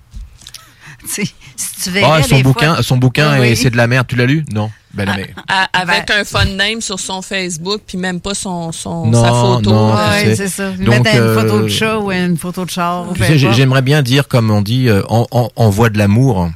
[1.07, 3.55] Tu sais, si tu verrais Ah, son des bouquin, fois- son bouquin, Ah et oui.
[3.57, 4.05] c'est de la merde.
[4.07, 4.45] Tu l'as lu?
[4.53, 4.69] Non.
[4.93, 8.33] Ben, non, mais- À- avec Ben- un fun name sur son Facebook, puis même pas
[8.33, 9.69] son, son Non, sa photo.
[9.71, 10.69] non, Ouais, c'est ça.
[10.71, 13.05] Donc, Mettre une photo euh, de chat ou une photo de char.
[13.15, 16.49] Tu sais, j'aimerais bien dire, comme on dit, euh, en, en, envoie de l'amour.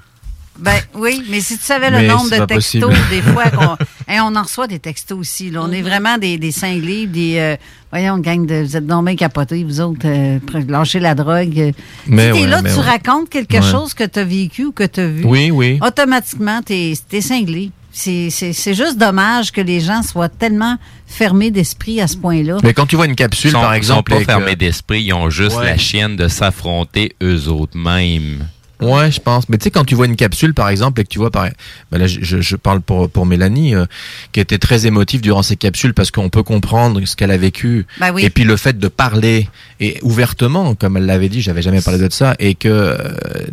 [0.57, 3.09] Ben oui, mais si tu savais le Mais nombre de textos, possible.
[3.09, 3.75] des fois, qu'on,
[4.07, 5.49] Hein, on en reçoit des textos aussi.
[5.49, 5.61] Là.
[5.63, 7.37] On est vraiment des, des cinglés, des.
[7.39, 7.55] euh,
[7.91, 8.63] voyons, gang de.
[8.63, 11.73] Vous êtes donc bien capotés, vous autres, euh, lâchez la drogue.
[12.07, 12.83] Mais si t'es ouais, là, mais tu ouais.
[12.85, 13.61] racontes quelque Ouais.
[13.71, 15.23] chose que tu as vécu ou que tu as vu.
[15.25, 15.79] Oui, oui.
[15.85, 17.71] Automatiquement, t'es es cinglé.
[17.91, 20.75] C'est c'est- c'est juste dommage que les gens soient tellement
[21.07, 22.57] fermés d'esprit à ce point-là.
[22.63, 24.55] Mais quand tu vois une capsule, Ils sont- par exemple, Ils sont pas fermés euh,
[24.55, 25.65] d'esprit, ils ont juste Ouais.
[25.65, 28.47] la chienne de s'affronter eux autres mêmes.
[28.81, 29.47] Ouais, je pense.
[29.49, 31.47] Mais tu sais, quand tu vois une capsule, par exemple, et que tu vois, par...
[31.91, 33.85] ben là, je, parle pour, pour Mélanie, euh,
[34.31, 37.85] qui était très émotive durant ces capsules parce qu'on peut comprendre ce qu'elle a vécu.
[37.99, 38.25] Ben oui.
[38.25, 39.49] Et puis le fait de parler
[39.79, 42.97] et ouvertement, comme elle l'avait dit, j'avais jamais parlé de ça, et que euh,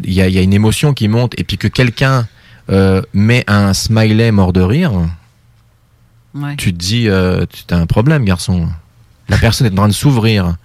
[0.05, 2.27] il y, a, y a une émotion qui monte, et puis que quelqu'un
[2.71, 4.93] euh, met un smiley mort de rire,
[6.35, 6.57] Ouais.
[6.57, 8.69] tu te dis, euh, tu as un problème, garçon.
[9.29, 10.57] La personne est en train de s'ouvrir,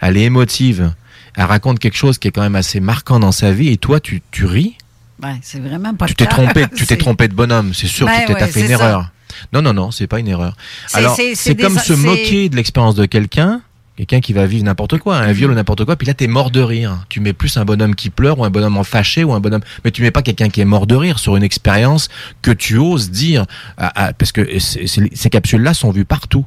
[0.00, 0.92] elle est émotive,
[1.36, 4.00] elle raconte quelque chose qui est quand même assez marquant dans sa vie, et toi,
[4.00, 4.76] tu, tu ris?
[5.22, 8.20] Ouais, c'est vraiment pas Tu t'es trompé, tu t'es trompé de bonhomme, c'est sûr, Ben
[8.26, 8.72] tu t'es ouais, fait une ça.
[8.72, 9.10] erreur.
[9.52, 10.56] Non, non, non, c'est pas une erreur.
[10.94, 13.60] Alors, c'est- des- comme se moquer de l'expérience de quelqu'un,
[13.96, 16.50] quelqu'un qui va vivre n'importe quoi, un viol ou n'importe quoi, puis là t'es mort
[16.50, 17.04] de rire.
[17.08, 19.62] Tu mets plus un bonhomme qui pleure ou un bonhomme en fâché ou un bonhomme,
[19.84, 22.08] mais tu mets pas quelqu'un qui est mort de rire sur une expérience
[22.42, 23.46] que tu oses dire,
[23.78, 26.44] à- à- parce que ces capsules-là sont vues partout.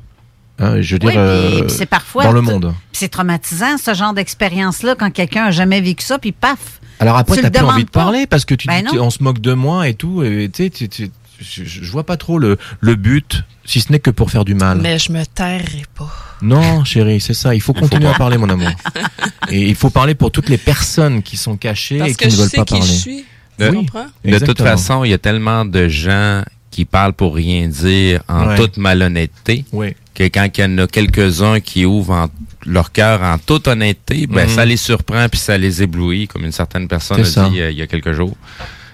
[0.60, 2.74] Hein, je veux Oui, dire, euh, c'est parfois dans le monde.
[2.92, 6.82] C'est traumatisant ce genre d'expérience-là quand quelqu'un a jamais vécu ça, puis paf.
[7.00, 8.02] Alors après, Tu t'as plus envie de pas.
[8.04, 10.22] parler parce que tu Ben dis, on se moque de moi et tout.
[10.24, 11.12] Et tu sais, tu- tu-
[11.42, 14.80] je, vois pas trop le, le but, si ce n'est que pour faire du mal.
[14.82, 16.12] Mais je me tairai pas.
[16.42, 17.56] Non, chérie, c'est ça.
[17.56, 18.70] Il faut continuer à parler, mon amour.
[19.50, 22.32] et il faut parler pour toutes les personnes qui sont cachées Parce et qui que
[22.32, 22.88] ne veulent sais pas qui parler.
[22.88, 23.26] je suis.
[23.58, 24.08] De- comprends?
[24.26, 26.44] De toute façon, il y a tellement de gens
[26.80, 28.56] qui parlent pour rien dire en Ouais.
[28.56, 29.96] toute malhonnêteté Oui.
[30.16, 32.30] que quand il y en a quelques-uns qui ouvrent en-
[32.66, 34.56] leur cœur en toute honnêteté, ben, Mhm.
[34.56, 37.50] ça les surprend puis ça les éblouit, comme une certaine personne a ça.
[37.50, 38.38] dit euh, il y a quelques jours.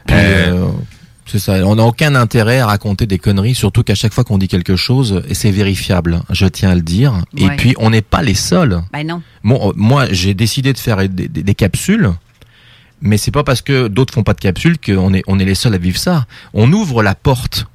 [0.09, 0.67] Euh, euh,
[1.27, 1.53] c'est ça.
[1.63, 4.75] On n'a aucun intérêt à raconter des conneries, surtout qu'à chaque fois qu'on dit quelque
[4.75, 7.13] chose, et c'est vérifiable, je tiens à le dire.
[7.37, 8.81] Et puis, on n'est pas les seuls.
[8.91, 9.21] Ben non.
[9.43, 12.09] Bon, euh, moi, j'ai décidé de faire des, des- des capsules,
[13.01, 15.53] mais c'est pas parce que d'autres font pas de capsules qu'on est, on est les
[15.55, 16.25] seuls à vivre ça.
[16.53, 17.65] On ouvre la porte.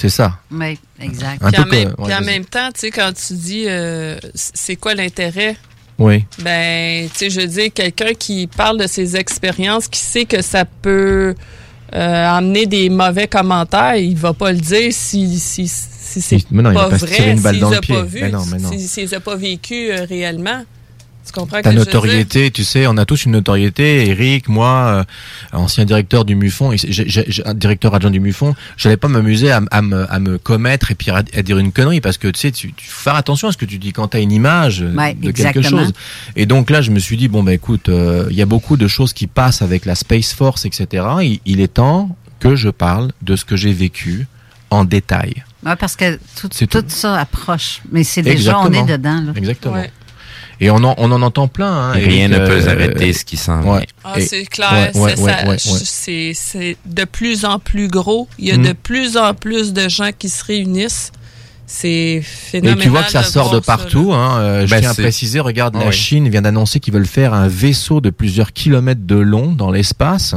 [0.00, 0.38] C'est ça.
[0.50, 1.42] Oui, exact.
[1.52, 4.76] Puis en, même, ouais, puis en même temps, tu sais, quand tu dis euh, c'est
[4.76, 5.56] quoi l'intérêt,
[5.98, 6.24] Oui.
[6.42, 10.40] ben, tu sais, je veux dire, quelqu'un qui parle de ses expériences, qui sait que
[10.40, 11.34] ça peut
[11.94, 16.88] euh, amener des mauvais commentaires, il va pas le dire si, si, si c'est pas
[16.88, 17.94] vrai, s'il dans les le a pied.
[17.96, 18.70] pas non.
[18.72, 20.64] si- s'il les a pas vécu euh, réellement.
[21.26, 24.08] Tu comprends Ta que je notoriété, tu sais, on a tous une notoriété.
[24.08, 25.04] Eric, moi,
[25.52, 29.82] euh, ancien directeur du MUFON, un directeur adjoint du MUFON, j'allais pas m'amuser à, à
[29.82, 32.50] me, à me commettre et puis à, à dire une connerie parce que tu sais,
[32.50, 34.82] tu, tu faut faire attention à ce que tu dis quand tu as une image
[34.82, 35.92] euh, Ouais, de quelque chose.
[36.36, 38.76] Et donc là, je me suis dit bon bah écoute, euh, il y a beaucoup
[38.76, 41.04] de choses qui passent avec la Space Force, etc.
[41.22, 44.26] Il, il est temps que je parle de ce que j'ai vécu
[44.70, 45.44] en détail.
[45.66, 46.88] Ouais, parce que tout, C'est tout tout.
[46.88, 47.82] ça approche.
[47.92, 49.20] Mais c'est déjà, on est dedans.
[49.20, 49.32] Là.
[49.36, 49.74] Exactement.
[49.74, 49.90] Ouais.
[50.60, 51.72] Et on en, on en entend plein.
[51.72, 53.72] Hein, Rien Eric, ne peut euh, arrêter ce qui s'en vient.
[53.76, 53.86] ouais.
[54.04, 55.56] Ah, Et- c'est clair, ouais, c'est ouais, ça- ouais, ouais.
[55.58, 58.28] c'est- c'est de plus en plus gros.
[58.38, 58.66] Il y a Mm.
[58.66, 61.12] de plus en plus de gens qui se réunissent.
[61.66, 62.78] C'est Et phénoménal.
[62.82, 64.12] tu vois que ça de sort de partout.
[64.12, 64.38] Hein.
[64.40, 65.92] Euh, je Ben, tiens à préciser, regarde, la oui.
[65.92, 70.34] Chine vient d'annoncer qu'ils veulent faire un vaisseau de plusieurs kilomètres de long dans l'espace.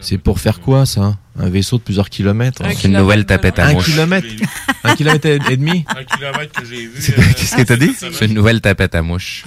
[0.00, 1.14] C'est pour faire quoi ça?
[1.36, 3.86] Un vaisseau de plusieurs kilomètres Un C'est une nouvelle tapette à Un mouche.
[3.86, 4.26] kilomètre
[4.84, 6.92] Un kilomètre et demi Un kilomètre que j'ai vu.
[7.18, 7.92] Euh, Qu'est-ce que t'as dit?
[8.12, 9.44] C'est une nouvelle tapette à mouche.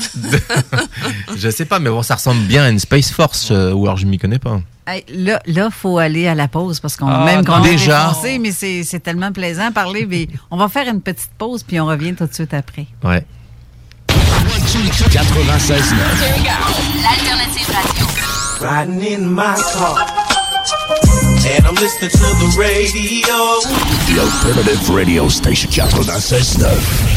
[1.38, 3.95] Je sais pas, mais bon, ça ressemble bien à une Space Force, euh, ou alors
[3.97, 4.59] je m'y connais pas.
[4.85, 8.07] Hey, là, là, faut aller à la pause parce qu'on Ah, même qu'on est Déjà?
[8.09, 10.05] défoncé, mais c'est c'est tellement plaisant à parler.
[10.09, 12.88] Mais on va faire une petite pause puis on revient tout de suite après.
[13.03, 13.26] Ouais.
[14.09, 15.93] 96.9.
[17.03, 18.05] L'alternative radio.
[18.61, 20.16] Riding in my car.
[21.49, 23.61] And I'm listening to the radio.
[24.07, 27.16] The Alternative Radio Station 96.9.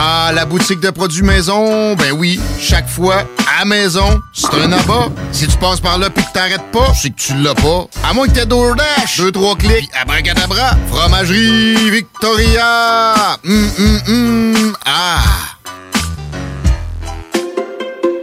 [0.00, 3.24] Ah, la boutique de produits maison, ben oui, chaque fois,
[3.60, 5.08] à maison, c'est un abat.
[5.32, 7.88] Si tu passes par là puis que t'arrêtes pas, c'est que tu l'as pas.
[8.08, 13.38] À moins que t'aies DoorDash, deux, trois clics, abracadabra, fromagerie Victoria!
[13.44, 15.18] Hum, hum, hum, ah!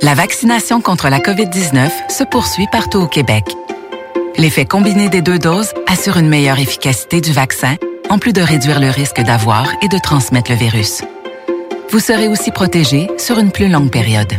[0.02, 3.44] La vaccination contre la COVID-19 se poursuit partout au Québec.
[4.38, 7.76] L'effet combiné des deux doses assure une meilleure efficacité du vaccin,
[8.10, 11.02] en plus de réduire le risque d'avoir et de transmettre le virus.
[11.90, 14.34] Vous serez aussi protégé sur une plus longue période.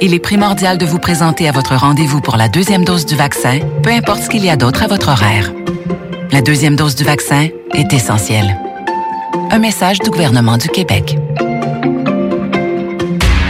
[0.00, 3.60] Il est primordial de vous présenter à votre rendez-vous pour la deuxième dose du vaccin,
[3.82, 5.52] peu importe ce qu'il y a d'autre à votre horaire.
[6.32, 8.56] La deuxième dose du vaccin est essentielle.
[9.50, 11.16] Un message du gouvernement du Québec.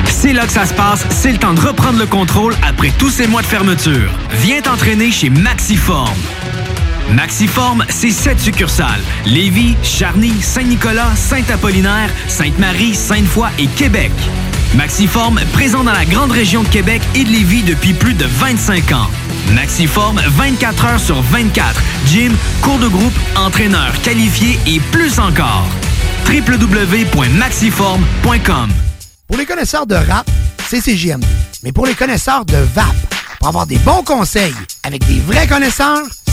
[0.05, 3.11] C'est là que ça se passe, c'est le temps de reprendre le contrôle après tous
[3.11, 4.11] ces mois de fermeture.
[4.43, 6.17] Viens t'entraîner chez Maxiform.
[7.11, 9.01] Maxiform, c'est sept succursales.
[9.27, 14.13] Lévis, Charny, Saint-Nicolas, Saint-Apollinaire, Sainte-Marie, Sainte-Foy et Québec.
[14.75, 18.93] Maxiform, présent dans la grande région de Québec et de Lévis depuis plus de 25
[18.93, 19.11] ans.
[19.55, 21.79] Maxiform, 24 heures sur 24.
[22.07, 25.67] Gym, cours de groupe, entraîneur qualifié et plus encore.
[26.27, 28.71] www.maxiform.com
[29.29, 30.31] Pour les connaisseurs de rap,
[30.69, 31.27] c'est CJMD.
[31.65, 32.87] Mais pour les connaisseurs de VAP,
[33.39, 34.55] pour avoir des bons conseils
[34.85, 36.01] avec des vrais connaisseurs,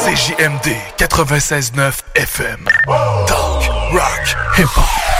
[0.00, 2.64] CJMD 96.9 FM.
[3.26, 4.24] Talk, rock,
[4.56, 5.19] hip-hop.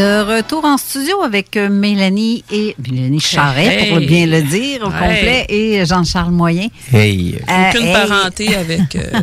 [0.00, 3.90] De retour en studio avec euh, Mélanie et Mélanie Charret, Hey.
[3.90, 4.98] pour bien le dire au Hey.
[4.98, 6.68] complet, et Jean-Charles Moyen.
[6.90, 7.34] Hey.
[7.46, 7.92] Euh, Aucune hey.
[7.92, 9.20] parenté avec euh,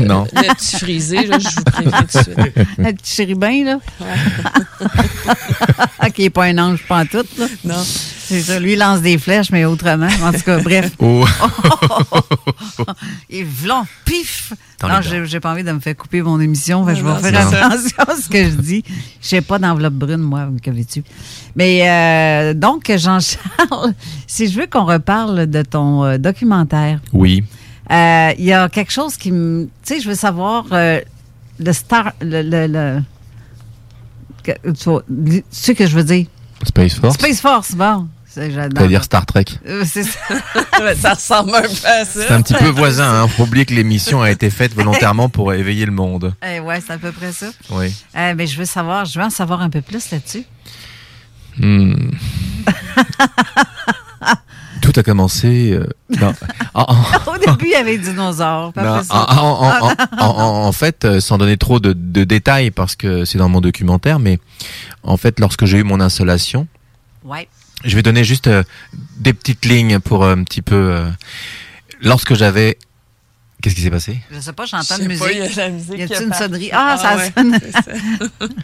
[0.00, 0.26] Non.
[0.34, 2.36] le petit frisé, là, je vous préviens tout de suite.
[2.78, 3.78] Le petit là.
[6.14, 7.46] qui n'est pas un ange pas en tout, là.
[7.64, 7.82] Non.
[8.28, 8.60] C'est ça.
[8.60, 10.08] Lui, il lance des flèches, mais autrement.
[10.22, 10.92] En tout cas, bref.
[10.98, 11.24] Oh.
[13.30, 14.52] Et vlon, pif!
[14.80, 16.84] Dans non, j'ai j'ai pas envie de me faire couper mon émission.
[16.86, 18.84] fait je vais Non, faire attention à ce que je dis.
[19.20, 21.02] Je sais pas d'enveloppe brune, moi, que veux-tu.
[21.56, 23.94] Mais euh, donc, Jean-Charles,
[24.26, 27.42] si je veux qu'on reparle de ton euh, documentaire, Oui.
[27.90, 29.68] euh, il y a quelque chose qui me.
[29.84, 31.00] Tu sais, je veux savoir euh,
[31.58, 32.12] le star.
[32.20, 33.00] Le, le-
[34.44, 36.26] tu sais que je veux dire?
[36.64, 37.14] Space Force.
[37.14, 38.08] Space Force, bon.
[38.38, 38.78] J'adore.
[38.78, 39.44] C'est-à-dire Star Trek.
[39.66, 40.18] Euh, c'est ça.
[41.00, 42.20] ça ressemble un peu à ça.
[42.26, 43.22] C'est un petit peu voisin.
[43.22, 43.28] Hein.
[43.28, 46.34] Faut oublier que l'émission a été faite volontairement pour éveiller le monde.
[46.46, 47.46] Eh ouais, c'est à peu près ça.
[47.70, 47.94] Oui.
[48.16, 50.44] Eh, mais je veux savoir, je veux en savoir un peu plus là-dessus.
[51.58, 52.10] Hmm.
[54.80, 55.72] Tout a commencé.
[55.72, 55.86] euh,
[56.20, 56.32] non.
[56.74, 58.72] En- en- Au début, il y avait les dinosaures.
[58.76, 63.24] non, en, en- en- en fait, euh, sans donner trop de, de détails parce que
[63.24, 64.38] c'est dans mon documentaire, mais
[65.02, 66.66] en fait, lorsque j'ai eu mon installation,
[67.24, 67.48] Ouais.
[67.84, 68.62] Je vais donner juste euh,
[69.18, 70.74] des petites lignes pour euh, un petit peu.
[70.76, 71.08] euh,
[72.02, 72.78] lorsque j'avais.
[73.60, 74.20] Qu'est-ce qui s'est passé?
[74.30, 75.24] Je sais pas, j'entends sais musique.
[75.24, 76.70] pas, il y a la musique Y a-t-il une sonnerie?
[76.72, 77.58] Ah, Ah ça ouais, sonne.
[77.72, 78.46] ça.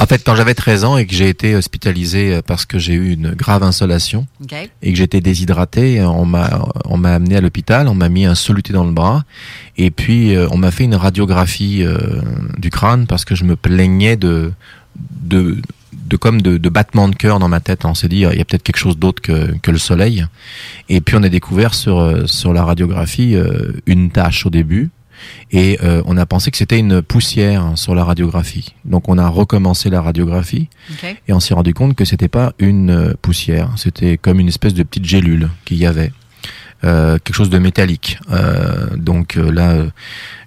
[0.00, 2.92] En fait, quand j'avais 13 ans et que j'ai été hospitalisé euh, parce que j'ai
[2.92, 4.52] eu une grave insolation OK.
[4.80, 8.36] et que j'étais déshydraté, on m'a on m'a amené à l'hôpital, on m'a mis un
[8.36, 9.24] soluté dans le bras
[9.76, 11.98] et puis euh, on m'a fait une radiographie euh,
[12.58, 14.52] du crâne parce que je me plaignais de
[15.22, 15.56] de
[15.92, 17.84] de comme de, de battements de cœur dans ma tête.
[17.84, 20.26] On s'est dit il y a peut-être quelque chose d'autre que que le soleil.
[20.88, 24.90] Et puis on a découvert sur euh, sur la radiographie euh, une tache au début.
[25.50, 28.74] Et euh, on a pensé que c'était une poussière sur la radiographie.
[28.84, 30.68] Donc on a recommencé la radiographie
[31.26, 34.74] et on s'est rendu compte que c'était pas une euh, poussière, c'était comme une espèce
[34.74, 36.12] de petite gélule qu'il y avait,
[36.84, 38.18] Euh, quelque chose de métallique.
[38.30, 39.90] Euh, donc euh, là, euh,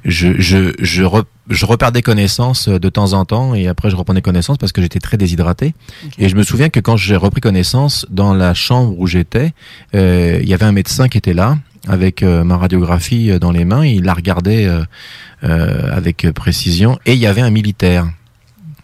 [0.06, 3.98] je je je, re- je reperdais connaissance euh, de temps en temps et après je
[3.98, 5.74] reprenais connaissance parce que j'étais très déshydraté.
[6.18, 9.52] Et je me souviens que quand j'ai repris connaissance dans la chambre où j'étais,
[9.94, 11.58] euh, il y avait un médecin qui était là
[11.90, 13.86] avec ma radiographie dans les mains.
[13.86, 14.84] Il la regardait euh,
[15.44, 18.08] euh, avec précision et il y avait un militaire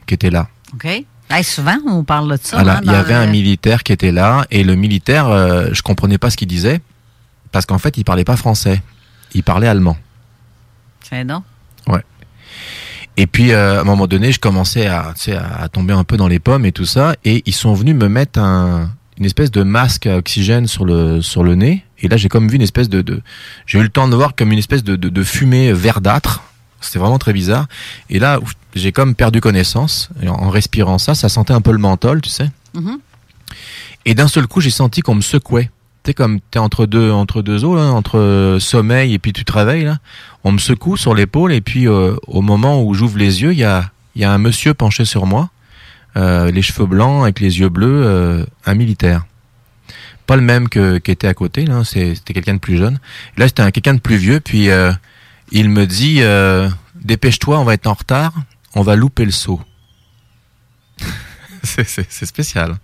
[0.06, 0.50] qui était là.
[0.74, 0.86] OK.
[1.30, 2.60] Hey, souvent, on parle de ça.
[2.60, 5.82] Hein, il y avait le- un militaire qui était là et le militaire, euh, je
[5.82, 6.82] comprenais pas ce qu'il disait
[7.52, 8.82] parce qu'en fait, il parlait pas français,
[9.34, 9.98] il parlait allemand.
[11.02, 11.44] Tiens donc.
[11.88, 12.04] Ouais.
[13.16, 15.94] Et puis euh, à un moment donné, je commençais à, tu sais, à à tomber
[15.94, 18.92] un peu dans les pommes et tout ça, et ils sont venus me mettre un,
[19.18, 21.84] une espèce de masque à oxygène sur le sur le nez.
[22.00, 23.22] Et là, j'ai comme vu une espèce de, de
[23.66, 26.44] j'ai eu le temps de voir comme une espèce de, de, de fumée verdâtre.
[26.80, 27.66] C'était vraiment très bizarre.
[28.12, 28.40] Et là,
[28.76, 30.10] j'ai comme perdu connaissance.
[30.22, 32.52] Et en, en respirant ça, ça sentait un peu le menthol, tu sais.
[32.76, 33.00] Mhm.
[34.06, 35.72] Et d'un seul coup, j'ai senti qu'on me secouait.
[36.08, 39.98] Sais, comme t'es entre deux, entre deux eaux, entre euh, sommeil et puis tu là.
[40.46, 43.58] On me secoue sur l'épaule et puis euh, au moment où j'ouvre les yeux, il
[43.58, 45.50] y a, y a un monsieur penché sur moi,
[46.16, 49.26] euh, les cheveux blancs avec les yeux bleus, un militaire.
[50.28, 51.84] Pas le même que qui était à côté, là.
[51.84, 53.00] C'était quelqu'un de plus jeune.
[53.36, 54.40] Là, c'était un quelqu'un de plus vieux.
[54.40, 54.70] Puis
[55.52, 56.22] il me dit,
[57.04, 58.32] dépêche-toi, on va être en retard,
[58.76, 59.60] on va louper le saut.
[61.64, 62.78] c'est spécial.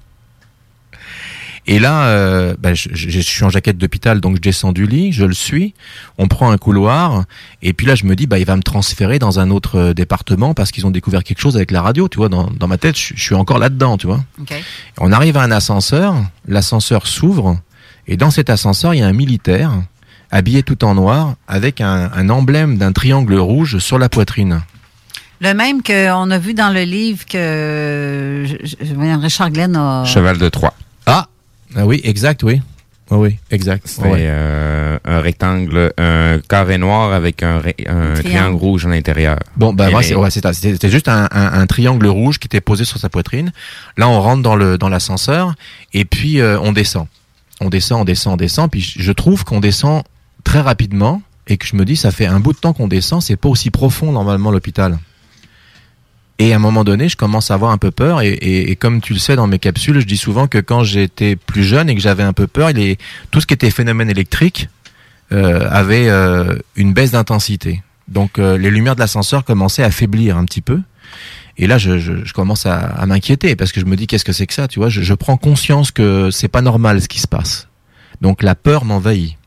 [1.65, 4.85] Et là, euh, ben, je, je- je suis en jaquette d'hôpital, donc je descends du
[4.85, 5.73] lit, je le suis,
[6.17, 7.23] on prend un couloir,
[7.61, 9.93] et puis là je me dis, bah, il va me transférer dans un autre euh,
[9.93, 12.77] département parce qu'ils ont découvert quelque chose avec la radio, tu vois, dans, dans ma
[12.77, 14.21] tête, je, je suis encore là-dedans, tu vois.
[14.41, 14.53] OK.
[14.99, 16.15] On arrive à un ascenseur,
[16.49, 17.57] l'ascenseur s'ouvre,
[18.07, 19.71] et dans cet ascenseur, il y a un militaire,
[20.31, 24.61] habillé tout en noir, avec un, un emblème d'un triangle rouge sur la poitrine.
[25.39, 30.03] Le même qu'on a vu dans le livre que je- je- voyons, Richard Glenn a.
[30.05, 30.73] Cheval de Troie.
[31.05, 31.27] Ah,
[31.75, 32.61] ah oui, exact, oui.
[33.11, 33.83] Oui, oui, exact.
[33.87, 34.17] C'était Ouais.
[34.21, 38.55] euh, un rectangle, un carré noir avec un, ré- un triangle.
[38.55, 39.37] rouge à l'intérieur.
[39.57, 42.39] Bon, ben Et moi, les- c'est- ouais, c'était c'était juste un, un- un triangle rouge
[42.39, 43.51] qui était posé sur sa poitrine.
[43.97, 45.53] Là, on rentre dans le dans l'ascenseur
[45.93, 47.07] et puis euh, on descend.
[47.59, 48.71] On descend, on descend, on descend.
[48.71, 50.03] Puis je je trouve qu'on descend
[50.43, 53.21] très rapidement et que je me dis, ça fait un bout de temps qu'on descend.
[53.21, 54.97] C'est pas aussi profond normalement l'hôpital.
[56.39, 58.21] Et à un moment donné, je commence à avoir un peu peur.
[58.21, 60.83] Et, et- et comme tu le sais dans mes capsules, je dis souvent que quand
[60.83, 62.97] j'étais plus jeune et que j'avais un peu peur, les,
[63.31, 64.67] tout ce qui était phénomène électrique
[65.31, 67.81] euh, avait euh, une baisse d'intensité.
[68.07, 70.81] Donc euh, les lumières de l'ascenseur commençaient à faiblir un petit peu.
[71.57, 74.25] Et là, je, je, je commence à, à m'inquiéter parce que je me dis qu'est-ce
[74.25, 74.89] que c'est que ça, tu vois?
[74.89, 77.67] Je, je prends conscience que c'est pas normal ce qui se passe.
[78.21, 79.37] Donc la peur m'envahit.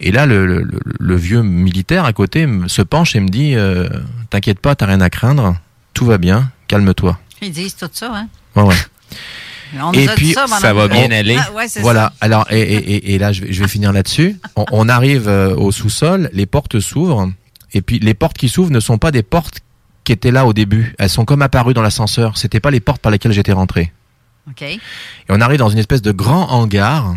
[0.00, 0.68] Et là, le, le,
[1.00, 3.88] le- vieux militaire à côté se penche et me dit euh,
[4.30, 5.56] T'inquiète pas, t'as rien à craindre,
[5.98, 7.18] tout va bien, calme-toi.
[7.42, 8.28] Ils disent tout ça, hein?
[8.54, 8.74] Ouais, ouais.
[9.82, 10.94] On et puis ça pendant le-
[11.36, 12.12] Ah, ouais, c'est voilà.
[12.20, 14.36] Alors et, et, et, et là, je vais, je vais finir là-dessus.
[14.54, 17.32] On, on arrive euh, au sous-sol, les portes s'ouvrent,
[17.72, 19.58] et puis les portes qui s'ouvrent ne sont pas des portes
[20.04, 20.94] qui étaient là au début.
[21.00, 22.38] Elles sont comme apparues dans l'ascenseur.
[22.38, 23.92] C'était pas les portes par lesquelles j'étais rentré.
[24.48, 24.62] OK.
[24.62, 24.80] Et
[25.28, 27.16] on arrive dans une espèce de grand hangar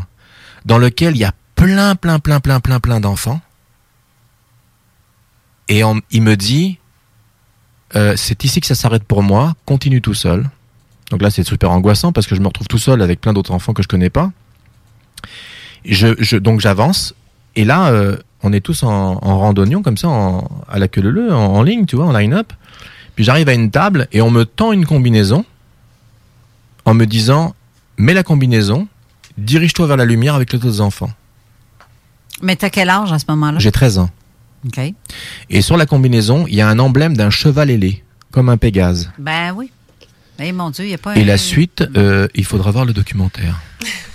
[0.66, 3.42] dans lequel il y a plein, plein, plein, plein, plein, plein d'enfants.
[5.70, 6.80] Et on- il me dit,
[7.96, 10.50] euh, c'est ici que ça s'arrête pour moi, continue tout seul.
[11.10, 13.52] Donc là, c'est super angoissant parce que je me retrouve tout seul avec plein d'autres
[13.52, 14.32] enfants que je connais pas.
[15.84, 17.16] Je, je, donc j'avance
[17.56, 21.02] et là, euh, on est tous en, en randonnion comme ça, en, à la queue
[21.02, 22.54] leu leu, en, en ligne, tu vois, en line-up.
[23.16, 25.44] Puis j'arrive à une table et on me tend une combinaison
[26.86, 27.54] en me disant
[27.98, 28.88] mets la combinaison,
[29.38, 31.12] dirige-toi vers la lumière avec les autres enfants.
[32.42, 33.60] Mais t'as quel âge à ce moment-là?
[33.60, 34.10] J'ai 13 ans.
[34.66, 34.94] OK.
[35.50, 39.12] Et sur la combinaison, il y a un emblème d'un cheval ailé, comme un Pégase.
[39.18, 39.72] Ben oui.
[40.54, 42.94] Mon Dieu, il n'y a pas Et un- la suite, euh, il faudra voir le
[42.94, 43.60] documentaire.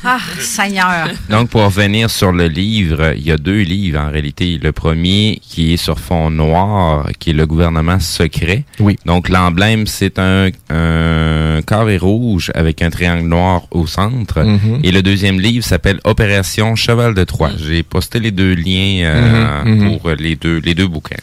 [0.04, 1.08] Ah, Seigneur.
[1.30, 4.60] Donc, pour revenir sur le livre, il y a deux livres en réalité.
[4.62, 8.64] Le premier qui est sur fond noir, qui est le gouvernement secret.
[8.78, 8.96] Oui.
[9.06, 14.42] Donc, l'emblème, c'est un, un carré rouge avec un triangle noir au centre.
[14.44, 14.80] Mhm.
[14.84, 17.50] Et le deuxième livre s'appelle Opération Cheval de Troie.
[17.58, 19.98] J'ai posté les deux liens euh, Mhm, mhm.
[19.98, 21.16] pour les deux, les deux bouquins.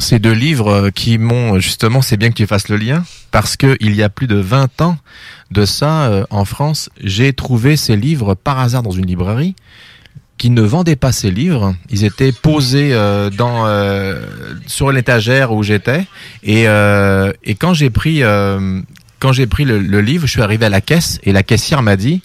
[0.00, 3.56] Ces deux livres euh, qui m'ont, justement, c'est bien que tu fasses le lien, parce
[3.56, 4.98] que il y a plus de 20 ans
[5.50, 9.54] de ça, euh, en France, j'ai trouvé ces livres par hasard dans une librairie
[10.40, 11.76] qui ne vendait pas ces livres.
[11.90, 14.24] Ils étaient posés euh, dans euh,
[14.66, 16.06] sur l'étagère où j'étais,
[16.42, 18.80] et, euh, quand j'ai pris euh,
[19.18, 21.96] quand j'ai pris le, livre, je suis arrivé à la caisse et la caissière m'a
[21.96, 22.22] dit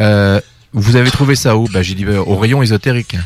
[0.00, 0.40] euh,
[0.72, 1.68] vous avez trouvé ça où?
[1.68, 3.16] Bah, J'ai dit bah, au rayon ésotérique.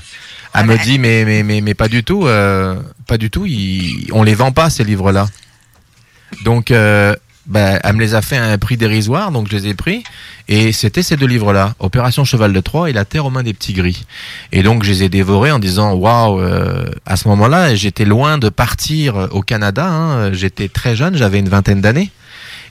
[0.55, 3.47] Elle me dit mais mais mais mais pas du tout, euh, pas du tout.
[3.47, 5.29] ils- on les vend pas ces livres-là.
[6.45, 7.15] Donc euh,
[7.47, 10.05] bah, elle me les a fait à un prix dérisoire, donc je les ai pris.
[10.49, 13.55] Et c'était ces deux livres-là, Opération Cheval de Troie et La Terre aux mains des
[13.55, 14.05] petits gris.
[14.53, 16.41] Et donc je les ai dévorés en disant waouh.
[16.41, 19.87] euh, à ce moment-là, j'étais loin de partir au Canada.
[19.87, 20.33] hein.
[20.33, 22.11] J'étais très jeune, j'avais une vingtaine d'années.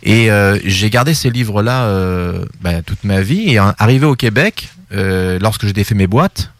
[0.04, 3.52] Et euh, j'ai gardé ces livres-là euh, bah, toute ma vie.
[3.54, 6.52] Et euh, arrivé au Québec, euh, lorsque j'ai défait mes boîtes,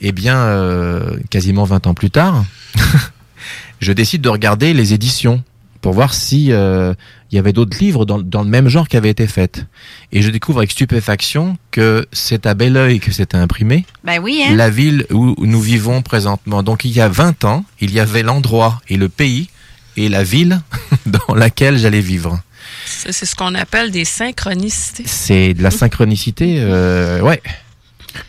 [0.00, 2.44] eh bien, euh, quasiment 20 ans plus tard,
[3.80, 5.42] je décide de regarder les éditions
[5.80, 6.94] pour voir si euh,
[7.30, 9.66] il y avait d'autres livres dans, dans le même genre qui avaient été faits.
[10.12, 13.84] Et je découvre avec stupéfaction que c'est à Belleuil que c'était imprimé.
[14.02, 14.54] Ben oui, hein?
[14.56, 16.62] La ville où nous vivons présentement.
[16.62, 19.50] Donc il y a 20 ans, il y avait l'endroit et le pays
[19.98, 20.60] et la ville
[21.06, 22.40] dans laquelle j'allais vivre.
[22.86, 25.04] Ça, C'est ce qu'on appelle des synchronicités.
[25.06, 27.42] C'est de la synchronicité, euh, ouais.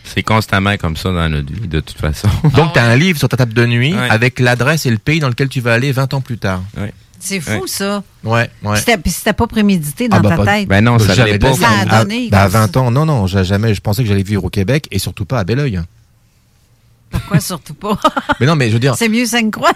[0.04, 2.28] C'est constamment comme ça dans notre vie, de toute façon.
[2.56, 4.10] Donc tu as un livre sur ta table de nuit Ouais.
[4.10, 6.62] avec l'adresse et le pays dans lequel tu vas aller 20 ans plus tard.
[7.20, 8.04] C'est fou, ça.
[8.24, 8.78] Ouais, ouais.
[8.78, 10.68] C'était- Puis c'était pas prémédité dans Ah bah, ta pas- tête.
[10.68, 11.58] Ben non, ça Jamais l'allait de la pas.
[11.58, 12.60] Ça a À- donné bah, à ça.
[12.60, 13.74] 20 ans, non, non, j'ai jamais.
[13.74, 15.82] Je pensais que j'allais vivre au Québec et surtout pas à Belleuil.
[17.10, 17.98] Pourquoi surtout pas?
[18.40, 19.72] Mais non, mais je veux dire, C'est mieux ça que croire.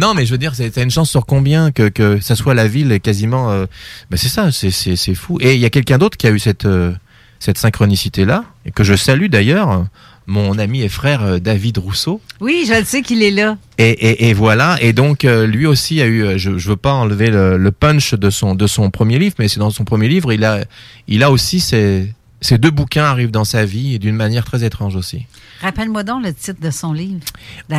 [0.00, 2.54] non, mais je veux dire, c'est t'as une chance sur combien que que ça soit
[2.54, 3.50] la ville quasiment.
[3.52, 3.66] euh,
[4.10, 5.38] bah, c'est ça, c'est c'est c'est fou.
[5.40, 6.92] Et il y a quelqu'un d'autre qui a eu cette euh,
[7.38, 9.86] cette synchronicité là et que je salue d'ailleurs,
[10.26, 12.20] mon ami et frère euh, David Rousseau.
[12.40, 13.56] Oui, je le sais qu'il est là.
[13.78, 14.76] Et, et, et voilà.
[14.82, 16.22] Et donc euh, lui aussi a eu.
[16.22, 19.36] euh, Je, je veux pas enlever le, le punch de son de son premier livre,
[19.38, 20.64] mais c'est dans son premier livre, il a
[21.06, 24.62] il a aussi ces ces deux bouquins arrivent dans sa vie et d'une manière très
[24.64, 25.26] étrange aussi.
[25.60, 27.18] Rappelle-moi donc le titre de son livre.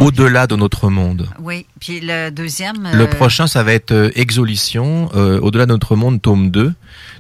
[0.02, 1.30] Au-delà de notre monde.
[1.41, 2.90] Oui, puis le deuxième.
[2.94, 6.73] Le prochain, ça va être Exolition, euh, Au-delà de notre monde, tome 2,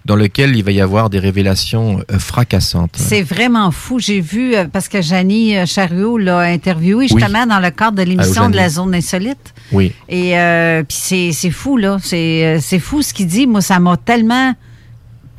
[0.05, 2.95] dans lequel il va y avoir des révélations euh, fracassantes.
[2.97, 3.99] C'est vraiment fou.
[3.99, 8.03] J'ai vu, euh, parce que Janie euh, Chariot l'a interviewé justement dans le cadre de
[8.03, 9.53] l'émission Allô, de la zone insolite.
[9.71, 9.93] Oui.
[10.07, 11.97] Et euh, puis c'est, fou, là.
[12.01, 13.45] C'est, fou ce qu'il dit.
[13.45, 14.53] Moi, ça m'a tellement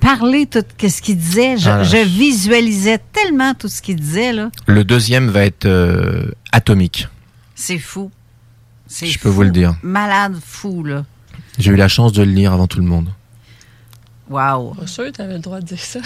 [0.00, 1.56] parlé tout ce qu'il disait.
[1.58, 1.82] Je, Ah.
[1.82, 4.50] je visualisais tellement tout ce qu'il disait, là.
[4.66, 7.08] Le deuxième va être euh, Atomique.
[7.54, 8.10] C'est fou.
[8.90, 9.74] Je peux vous le dire.
[9.82, 11.04] Malade fou, là.
[11.58, 13.08] J'ai eu la chance de le lire avant tout le monde.
[14.30, 14.74] Wow.
[14.74, 15.98] Pas sûr que tu avais le droit de dire ça.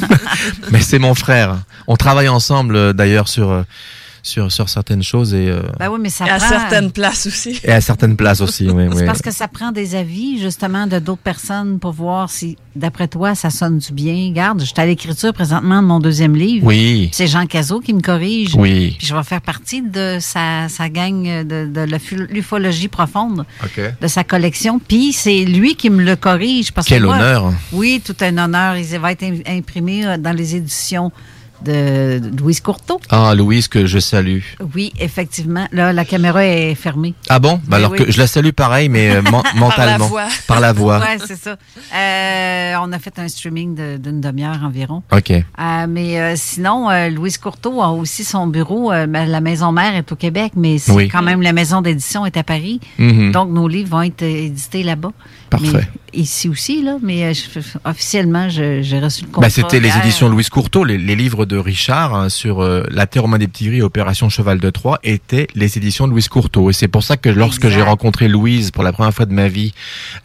[0.72, 1.58] Mais c'est mon frère.
[1.86, 3.62] On travaille ensemble euh, d'ailleurs sur, euh,
[4.22, 7.60] sur, sur certaines choses et, euh, oui, mais ça Et à certaines places aussi.
[7.64, 8.68] et à certaines places aussi.
[8.68, 9.06] Oui, C'est oui.
[9.06, 13.34] parce que ça prend des avis, justement, de d'autres personnes pour voir si, d'après toi,
[13.34, 14.30] ça sonne du bien.
[14.32, 16.66] Garde, je suis à l'écriture présentement de mon deuxième livre.
[16.66, 17.08] Oui.
[17.12, 18.54] C'est Jean Cazot qui me corrige.
[18.54, 18.94] Oui.
[18.98, 21.98] Puis je vais faire partie de sa, sa gang de, de la-
[22.30, 23.80] l'ufologie profonde, OK.
[24.00, 24.78] de sa collection.
[24.78, 26.72] Puis c'est lui qui me le corrige.
[26.72, 27.52] Parce Quel que moi- honneur.
[27.72, 28.76] Oui, tout un honneur.
[28.76, 31.12] Il va être im- imprimé euh, dans les éditions
[31.64, 33.00] de, Louise Courteau.
[33.10, 34.40] Ah, Louise, que je salue.
[34.74, 35.66] Oui, effectivement.
[35.72, 37.14] Là, la caméra est fermée.
[37.28, 37.54] Ah bon?
[37.54, 37.98] Bah Oui, Alors oui.
[37.98, 40.06] que je la salue pareil, mais euh, men- mentalement.
[40.06, 40.28] voix.
[40.46, 40.98] Par la voix.
[41.00, 41.56] Ouais, c'est ça.
[41.94, 45.02] Euh, on a fait un streaming de- d'une demi-heure environ.
[45.12, 45.30] OK.
[45.30, 45.42] Euh,
[45.88, 48.92] mais euh, sinon, euh, Louise Courteau a aussi son bureau.
[48.92, 51.08] euh, ben, la maison mère est au Québec, mais c'est Oui.
[51.08, 52.80] quand même la maison d'édition est à Paris.
[52.98, 53.32] Mhm.
[53.32, 55.12] Donc, nos livres vont être édités là-bas.
[55.50, 55.66] Parfait.
[55.74, 55.80] Mais
[56.12, 56.96] ici aussi, là.
[57.02, 59.42] Mais euh, je- officiellement, j'ai reçu le contrat.
[59.42, 63.06] Bah, c'était les éditions Louise Courteau, les, les livres de Richard hein, sur euh, La
[63.06, 66.12] Terre aux mains des petits gris et Opération Cheval de Troie étaient les éditions de
[66.12, 66.70] Louise Courteau.
[66.70, 69.48] Et c'est pour ça que lorsque j'ai rencontré Louise pour la première fois de ma
[69.48, 69.72] vie,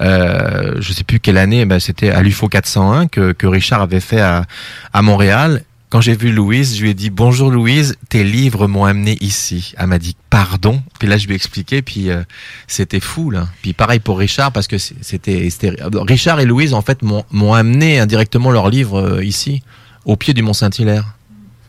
[0.01, 3.99] euh, je sais plus quelle année, bah, c'était à l'UFO 401 que, que Richard avait
[3.99, 4.45] fait à,
[4.93, 5.63] à Montréal.
[5.93, 9.73] Quand j'ai vu Louise, je lui ai dit bonjour Louise, tes livres m'ont amené ici.
[9.77, 10.81] Elle m'a dit pardon.
[10.97, 12.23] Puis là, je lui ai expliqué, puis euh,
[12.65, 13.47] c'était fou là.
[13.61, 15.47] Puis pareil pour Richard parce que c'était
[15.93, 19.61] Richard et Louise en fait m'ont amené indirectement leurs livres euh, ici,
[20.05, 21.13] au pied du Mont Saint-Hilaire.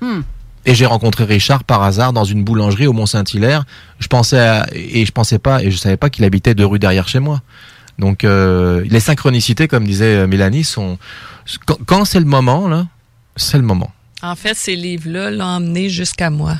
[0.01, 0.21] Hmm.
[0.65, 3.67] Et j'ai rencontré Richard par hasard dans une boulangerie au Mont Saint-Hilaire.
[3.99, 6.79] Je pensais à- et je pensais pas et je savais pas qu'il habitait deux rues
[6.79, 7.43] derrière chez moi.
[7.99, 10.97] Donc euh, les synchronicités, comme disait Mélanie, sont
[11.67, 12.87] quand, quand c'est le moment là,
[13.37, 13.93] c'est le moment.
[14.25, 16.57] En fait, ces livres-là l'ont emmené jusqu'à moi.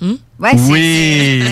[0.00, 0.14] Hmm?
[0.68, 1.40] oui,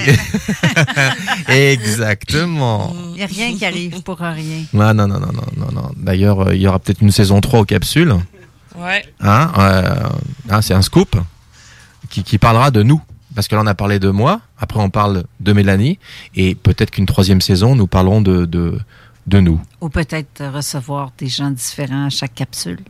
[1.49, 2.93] exactement.
[3.13, 4.65] Il n'y a rien qui arrive pour rien.
[4.73, 5.91] Non, non, non, non, non, non, non.
[5.97, 8.17] D'ailleurs, euh, il y aura peut-être une saison 3 aux capsules.
[8.77, 9.07] Ouais.
[9.21, 10.09] Hein, euh,
[10.51, 11.17] hein, c'est un scoop
[12.11, 13.01] qui, qui parlera de nous.
[13.37, 15.99] Parce que là, on a parlé de moi, après on parle de Mélanie,
[16.35, 18.79] et peut-être qu'une troisième saison, nous parlerons de, de,
[19.29, 22.81] de nous Ou peut-être recevoir des gens différents à chaque capsule.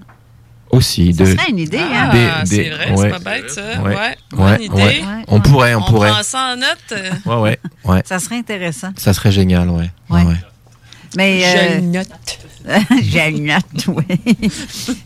[0.74, 1.12] Aussi.
[1.14, 2.10] Ça de, serait une idée, hein?
[2.12, 3.62] Ah, c'est vrai, c'est pas bête, ça.
[3.82, 4.74] Ouais, bonne ouais, idée.
[4.74, 5.02] ouais.
[5.28, 6.10] On pourrait, on, On pourrait.
[6.10, 6.94] prend ça en note.
[7.26, 8.02] Ouais, ouais, ouais.
[8.04, 8.90] Ça serait intéressant.
[8.96, 9.90] Ça serait génial, ouais.
[10.10, 10.24] ouais.
[11.16, 12.38] Mais, Je euh, note.
[13.02, 14.50] je note, oui.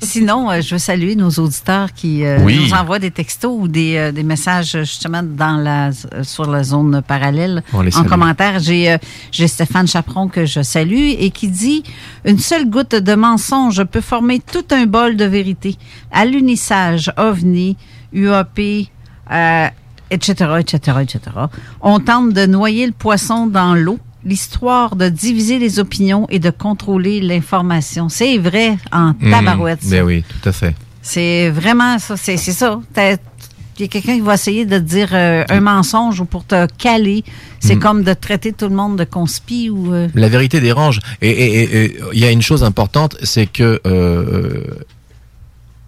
[0.00, 2.56] Sinon, euh, je veux saluer nos auditeurs qui euh, Oui.
[2.68, 6.62] nous envoient des textos ou des, euh, des messages justement dans la, euh, sur la
[6.62, 8.60] zone parallèle On les en commentaire.
[8.60, 8.98] J'ai euh,
[9.32, 11.82] j'ai Stéphane Chaperon que je salue et qui dit
[12.24, 15.76] Une seule goutte de mensonge peut former tout un bol de vérité.
[16.12, 17.76] À l'unissage, OVNI,
[18.12, 18.60] UAP,
[19.32, 19.66] euh,
[20.10, 21.20] etc., etc., etc.
[21.80, 23.98] On tente de noyer le poisson dans l'eau.
[24.24, 28.08] L'histoire de diviser les opinions et de contrôler l'information.
[28.08, 29.30] C'est vrai en Mmh.
[29.30, 29.80] tabarouette.
[29.88, 30.74] Ben oui, tout à fait.
[31.02, 32.16] C'est vraiment ça.
[32.16, 32.80] C'est ça.
[32.96, 36.44] Il y a quelqu'un qui va essayer de te dire euh, un mensonge ou pour
[36.44, 37.22] te caler.
[37.60, 37.78] C'est Mm.
[37.78, 39.94] comme de traiter tout le monde de conspi ou.
[39.94, 40.98] euh, La vérité dérange.
[41.22, 44.64] Et et- et- et il y a une chose importante, c'est que euh,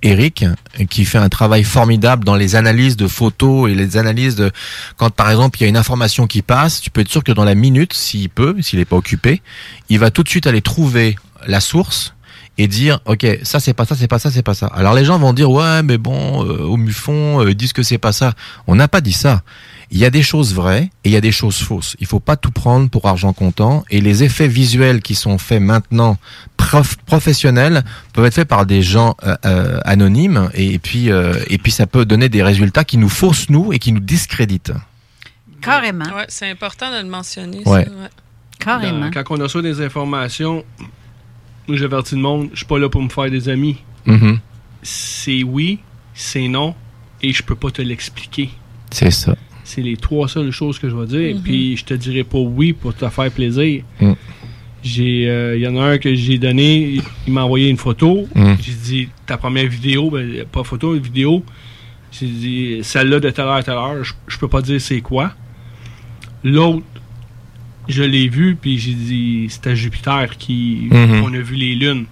[0.03, 0.45] Eric,
[0.89, 4.51] qui fait un travail formidable dans les analyses de photos et les analyses de
[4.97, 7.33] quand par exemple il y a une information qui passe, tu peux être sûr que
[7.33, 9.43] dans la minute, s'il peut, s'il n'est pas occupé,
[9.89, 11.17] il va tout de suite aller trouver
[11.47, 12.15] la source
[12.59, 14.67] et dire ok ça c'est pas ça c'est pas ça c'est pas ça.
[14.69, 17.83] Alors les gens vont dire ouais mais bon euh, au Mufon euh, ils disent que
[17.83, 18.35] c'est pas ça.
[18.67, 19.43] On n'a pas dit ça
[19.93, 22.21] il y a des choses vraies et il y a des choses fausses il faut
[22.21, 26.17] pas tout prendre pour argent comptant et les effets visuels qui sont faits maintenant
[26.57, 31.59] prof- professionnels peuvent être faits par des gens euh, euh, anonymes et, puis euh, et
[31.59, 34.73] puis ça peut donner des résultats qui nous faussent nous et qui nous discréditent
[35.61, 36.07] Carrément.
[36.17, 37.59] Ouais, c'est important de le mentionner.
[37.67, 37.85] Ouais.
[37.85, 38.09] Ça, ouais.
[38.59, 39.11] Carrément.
[39.11, 40.65] Dans- quand on reçoit des informations,
[41.69, 43.77] j'avertis le monde, je suis pas là pour me faire des amis.
[44.07, 44.39] Mhm.
[44.83, 45.81] C'est oui,
[46.15, 46.75] c'est non,
[47.23, 48.51] et je peux pas te l'expliquer.
[48.91, 49.35] c'est ça
[49.71, 51.37] C'est les trois seules choses que je vais dire.
[51.37, 51.43] Mhm.
[51.43, 53.85] Puis je te dirai pas oui pour te faire plaisir.
[54.01, 54.13] Mm.
[54.83, 58.27] J'ai, euh, il y en a un que j'ai donné, il m'a envoyé une photo.
[58.35, 58.55] Mm.
[58.61, 61.45] J'ai dit ta première vidéo, ben, pas photo, une vidéo.
[62.11, 65.01] J'ai dit celle-là de telle heure à telle heure, je, je peux pas dire c'est
[65.01, 65.35] quoi.
[66.43, 66.83] L'autre,
[67.89, 70.89] je l'ai vu, puis j'ai dit c'était Jupiter qui.
[70.91, 71.23] Mhm.
[71.23, 72.07] On a vu les lunes.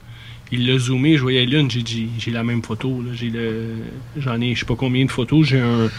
[0.52, 3.02] Il l'a zoomé, je voyais la lune, j'ai dit j'ai la même photo.
[3.02, 3.10] là.
[3.14, 3.74] J'ai le,
[4.16, 5.46] j'en ai je sais pas combien de photos.
[5.46, 5.90] J'ai un,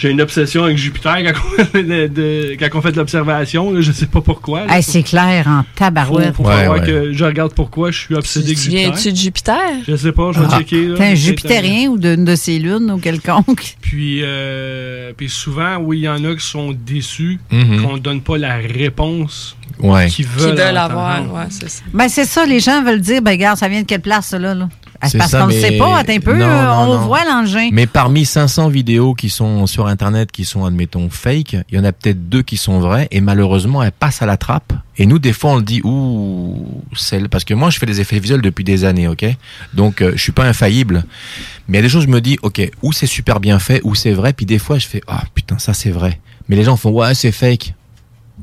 [0.00, 3.80] j'ai une obsession avec Jupiter quand on fait de, de- quand on fait de l'observation.
[3.80, 4.64] Je sais pas pourquoi.
[4.64, 4.76] là.
[4.78, 6.34] Hey, c'est clair en Faut, tabarouette.
[6.86, 8.92] que je regarde pourquoi je suis obsédé avec Tu Jupiter.
[8.92, 9.58] viens-tu de Jupiter?
[9.86, 10.58] Je sais pas, je vais Ah.
[10.58, 10.86] checker.
[10.86, 10.96] là.
[10.96, 13.76] T'es un Jupitérien ou d'une de ces lunes ou quelconque?
[13.82, 17.82] Puis, euh, puis souvent, oui, il y en a qui sont déçus Mhm.
[17.82, 20.06] qu'on donne pas la réponse Ouais.
[20.08, 20.60] qu'ils Qui veulent.
[20.76, 21.82] avoir, ouais, c'est ça.
[21.92, 24.38] Ben, c'est ça, les gens veulent dire, ben, regarde, ça vient de quelle place, ça,
[24.38, 24.54] là?
[24.54, 24.68] là?
[25.02, 26.86] Ah, C'est parce qu'on ne mais- sait pas, attends un peu, Non, euh, non, on
[26.98, 27.06] non.
[27.06, 27.70] voit l'engin.
[27.72, 31.84] Mais parmi 500 vidéos qui sont sur Internet, qui sont, admettons, fake, il y en
[31.84, 34.72] a peut-être deux qui sont vraies, et malheureusement, elles passent à la trappe.
[34.98, 38.00] Et nous, des fois, on le dit, ouh, celle, parce que moi, je fais des
[38.00, 39.24] effets visuels depuis des années, ok?
[39.72, 41.04] Donc, euh, je suis pas infaillible.
[41.68, 43.80] Mais il y a des choses, je me dis, ok, ou c'est super bien fait,
[43.84, 46.20] ou c'est vrai, puis des fois, je fais, ah, putain, ça, c'est vrai.
[46.48, 47.74] Mais les gens font, ouais, c'est fake.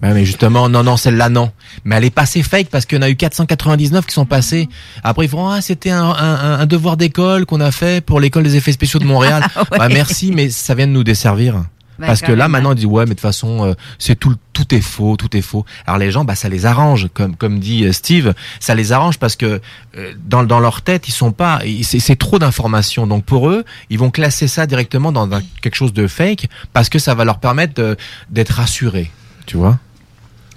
[0.01, 1.51] Ben, mais justement, non, non, celle-là, non.
[1.83, 4.69] Mais elle est passée fake parce qu'il y en a eu 499 qui sont passés.
[5.03, 8.43] Après, ils font, ah, c'était un, un- un devoir d'école qu'on a fait pour l'école
[8.43, 9.43] des effets spéciaux de Montréal.
[9.71, 9.77] Ouais.
[9.79, 11.63] Bah, merci, mais ça vient de nous desservir.
[11.99, 14.35] Ben, Parce que là, maintenant, on dit, ouais, mais de toute façon, euh, c'est tout,
[14.53, 15.65] tout est faux, tout est faux.
[15.87, 19.17] Alors les gens, bah, ça les arrange, comme, comme dit euh, Steve, ça les arrange
[19.17, 19.59] parce que
[19.97, 23.07] euh, dans, dans leur tête, ils sont pas, c'est trop d'informations.
[23.07, 26.87] Donc pour eux, ils vont classer ça directement dans un- quelque chose de fake parce
[26.89, 27.97] que ça va leur permettre
[28.29, 29.09] d'être rassurés,
[29.47, 29.79] tu vois?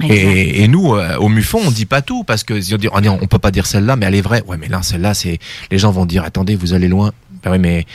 [0.09, 3.27] Et, et nous, euh, au MUFON, on dit pas tout parce que dire, oh on
[3.27, 4.43] peut pas dire celle-là, mais elle est vraie.
[4.47, 5.39] Ouais, mais là, celle-là, c'est
[5.70, 7.12] les gens vont dire, attendez, vous allez loin.
[7.43, 7.86] Ben oui, mais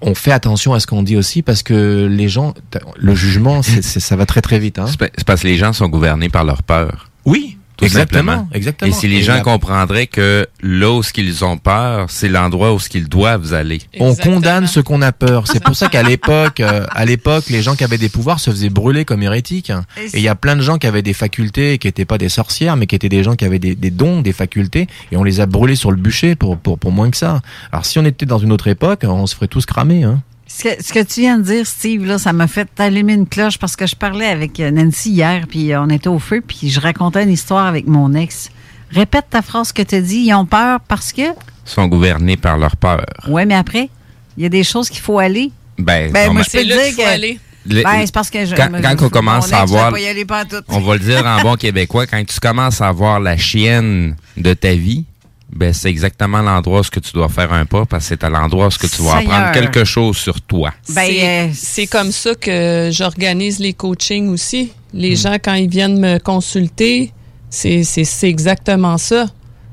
[0.00, 2.54] on fait attention à ce qu'on dit aussi parce que les gens,
[2.96, 4.78] le jugement, c'est- c'est- ça va très très vite.
[4.78, 4.86] Hein.
[4.88, 7.10] C'est parce que les gens sont gouvernés par leur peur.
[7.24, 8.48] Oui, Tout Exactement, simplement.
[8.54, 8.88] exactement.
[8.88, 12.78] Et si les gens comprendraient que là où ce qu'ils ont peur, c'est l'endroit où
[12.78, 13.80] ce qu'ils doivent aller.
[13.98, 15.48] On condamne ce qu'on a peur.
[15.48, 18.50] C'est pour ça qu'à l'époque, euh, à l'époque, les gens qui avaient des pouvoirs se
[18.50, 19.70] faisaient brûler comme hérétiques.
[19.96, 22.18] Et Et il y a plein de gens qui avaient des facultés, qui n'étaient pas
[22.18, 25.16] des sorcières, mais qui étaient des gens qui avaient des, des dons, des facultés, et
[25.16, 27.40] on les a brûlés sur le bûcher pour, pour, pour moins que ça.
[27.72, 30.04] Alors si on était dans une autre époque, on se ferait tous cramer.
[30.04, 30.22] Hein.
[30.46, 33.26] Ce que, ce que tu viens de dire, Steve, là, ça m'a fait allumer une
[33.26, 36.42] cloche parce que je parlais avec euh, Nancy hier, puis euh, on était au feu,
[36.46, 38.50] puis je racontais une histoire avec mon ex.
[38.90, 40.24] Répète ta phrase que tu as dit.
[40.26, 41.22] Ils ont peur parce que?
[41.22, 41.32] Ils
[41.64, 43.04] sont gouvernés par leur peur.
[43.26, 43.88] Ouais, mais après,
[44.36, 45.50] il y a des choses qu'il faut aller.
[45.78, 47.34] Ben, Ben, moi, mais- je peux te dire que.
[47.66, 48.54] Le- Ben, c'est parce que je.
[48.54, 50.26] quand, me- quand on commence à voir, aller
[50.68, 54.52] on va le dire en bon québécois, quand tu commences à voir la chienne de
[54.52, 55.06] ta vie,
[55.54, 58.24] ben c'est exactement l'endroit où ce que tu dois faire un pas, parce que c'est
[58.24, 59.34] à l'endroit où ce que tu vas Seigneur.
[59.34, 60.70] apprendre quelque chose sur toi.
[60.90, 64.72] Ben, c'est, euh, c'est comme ça que j'organise les coachings aussi.
[64.92, 64.98] Hmm.
[64.98, 67.12] Les gens, quand ils viennent me consulter,
[67.50, 69.26] c'est, c'est, c'est exactement ça.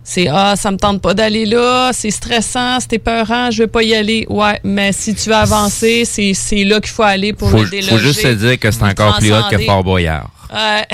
[0.04, 3.84] C'est Ah, ça me tente pas d'aller là, c'est stressant, c'est épeurant, je veux pas
[3.84, 4.26] y aller.
[4.30, 7.70] Ouais, mais si tu veux avancer, c'est, c'est là qu'il faut aller pour Faut, le
[7.70, 7.92] déloger.
[7.92, 9.60] faut juste se dire que c'est encore plus haut que.
[9.60, 10.30] Fort Boyard.
[10.52, 10.86] Ouais.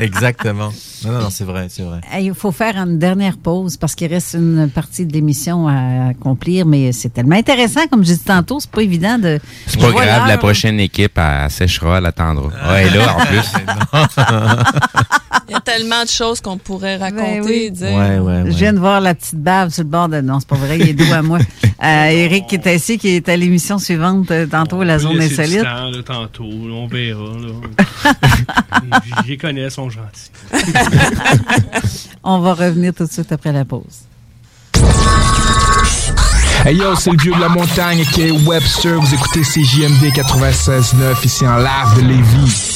[0.00, 0.72] Exactement.
[1.06, 2.00] Non, non, non, c'est vrai, c'est vrai.
[2.20, 6.66] Il faut faire une dernière pause parce qu'il reste une partie de l'émission à accomplir,
[6.66, 9.38] mais c'est tellement intéressant, comme je dis tantôt, c'est pas évident de.
[9.66, 12.48] C'est pas grave, la prochaine équipe, elle séchera, elle attendra.
[12.72, 13.52] Ouais, là, en plus.
[15.48, 17.70] Il y a tellement de choses qu'on pourrait raconter, Ben oui.
[17.70, 18.46] dire.
[18.46, 20.20] Je viens de voir la petite bave sur le bord de.
[20.20, 21.38] Non, c'est pas vrai, il est doux à moi.
[21.84, 25.62] Euh, Eric qui est assis, qui est à l'émission suivante euh, tantôt, La Zone Insolite.
[26.06, 27.20] tantôt, on verra.
[29.28, 30.30] Les connais, sont gentils.
[32.24, 34.06] On va revenir tout de suite après la pause.
[36.64, 39.00] Hey yo, c'est le vieux de la montagne qui est Webster.
[39.00, 42.75] Vous écoutez CJMD 96.9 ici en live de Lévis.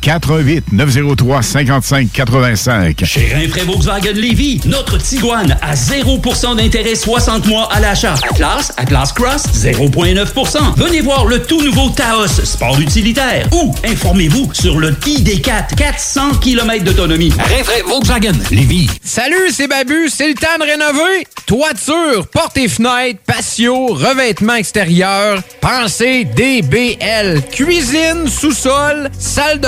[0.00, 3.04] 418 903 55 85.
[3.04, 8.14] Chez Rinfraie Volkswagen Lévy, notre Tiguan à 0% d'intérêt 60 mois à l'achat.
[8.30, 10.74] Atlas, Atlas Cross, 0,9%.
[10.76, 13.48] Venez voir le tout nouveau Taos, sport utilitaire.
[13.52, 17.32] Ou informez-vous sur le ID4, 400 km d'autonomie.
[17.38, 18.88] Rinfraie Volkswagen Lévy.
[19.02, 21.26] Salut, c'est Babu, c'est le temps de rénover.
[21.46, 25.42] Toiture, portes et fenêtres, patio, revêtement extérieur.
[25.60, 27.42] Pensez DBL.
[27.50, 29.67] Cuisine, sous-sol, salle de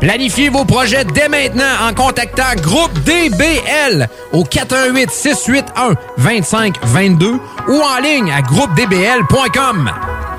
[0.00, 8.00] Planifiez vos projets dès maintenant en contactant Groupe DBL au 418 681 2522 ou en
[8.00, 9.90] ligne à groupedbl.com.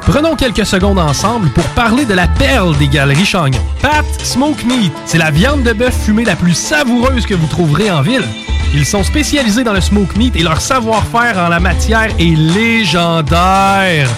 [0.02, 3.60] Prenons quelques secondes ensemble pour parler de la perle des galeries Chagnon.
[3.82, 7.92] Pat Smoke Meat, c'est la viande de bœuf fumée la plus savoureuse que vous trouverez
[7.92, 8.26] en ville.
[8.74, 14.10] Ils sont spécialisés dans le smoke meat et leur savoir-faire en la matière est légendaire.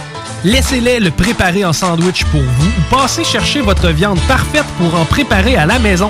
[0.44, 5.06] Laissez-les le préparer en sandwich pour vous ou passez chercher votre viande parfaite pour en
[5.06, 6.10] préparer à la maison,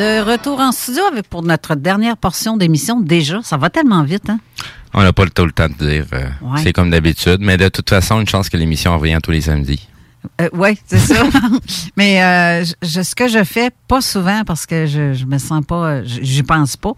[0.00, 3.40] De retour en studio avec pour notre dernière portion d'émission déjà.
[3.42, 4.40] Ça va tellement vite, hein?
[4.94, 6.06] On n'a pas le tout le temps de dire.
[6.14, 6.60] euh, Ouais.
[6.62, 7.36] C'est comme d'habitude.
[7.40, 9.86] Mais de toute façon, une chance que l'émission revient tous les samedis.
[10.54, 11.22] oui, c'est ça.
[11.98, 15.62] Mais euh, je- ce que je fais, pas souvent parce que je, je me sens
[15.66, 16.92] pas, euh, j'y pense pas.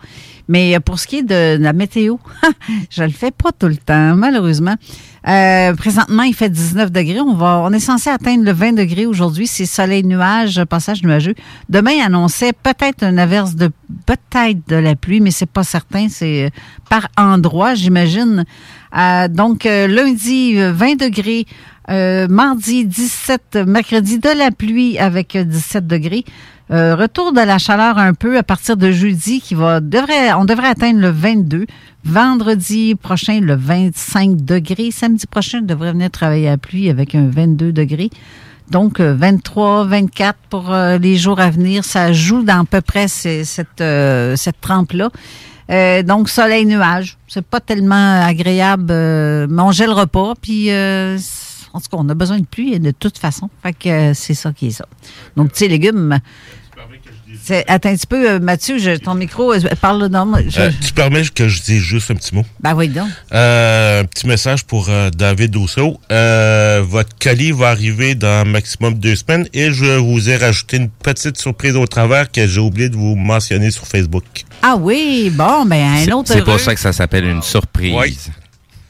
[0.46, 2.16] Mais euh, pour ce qui est de la météo,
[2.90, 4.76] je le fais pas tout le temps, malheureusement.
[5.28, 7.20] Euh, présentement, il fait 19 degrés.
[7.20, 9.46] On va, on est censé atteindre le 20 degrés aujourd'hui.
[9.46, 11.34] C'est soleil nuage, passage nuageux.
[11.68, 13.70] Demain, il peut-être une averse de
[14.06, 16.08] peut-être de la pluie, mais c'est pas certain.
[16.08, 16.50] C'est euh,
[16.88, 18.44] par endroit, j'imagine.
[18.96, 21.46] Euh, donc lundi, euh, 20 degrés.
[21.88, 26.24] Mardi 17, mercredi de la pluie avec euh, 17 degrés.
[26.72, 30.46] Euh, retour de la chaleur un peu à partir de jeudi qui va devrait on
[30.46, 31.66] devrait atteindre le 22.
[32.04, 34.90] Vendredi prochain le 25 degrés.
[34.90, 38.08] Samedi prochain on devrait venir travailler à pluie avec un 22 degrés.
[38.70, 42.80] Donc euh, 23, 24 pour euh, les jours à venir, ça joue dans à peu
[42.80, 45.10] près cette euh, cette trempe là.
[45.70, 50.32] Euh, donc soleil nuage, c'est pas tellement agréable, euh, mais on gèlera pas.
[50.40, 51.18] Puis euh,
[51.72, 53.48] en tout cas, on a besoin de pluie de toute façon.
[53.62, 54.86] Fait que euh, c'est ça qui est ça.
[55.36, 56.18] Donc, tu sais, légumes.
[57.68, 60.92] Attends un petit peu, euh, Mathieu, je- ton micro, euh, parle moi, je- Euh, tu
[60.92, 62.44] permets que je dise juste un petit mot?
[62.60, 63.08] Ben oui, donc.
[63.32, 66.00] Euh, un petit message pour euh, David Rousseau.
[66.10, 70.88] Euh, votre colis va arriver dans maximum deux semaines et je vous ai rajouté une
[70.90, 74.24] petite surprise au travers que j'ai oublié de vous mentionner sur Facebook.
[74.62, 78.30] Ah oui, bon, ben un autre C'est pour ça que ça s'appelle une surprise.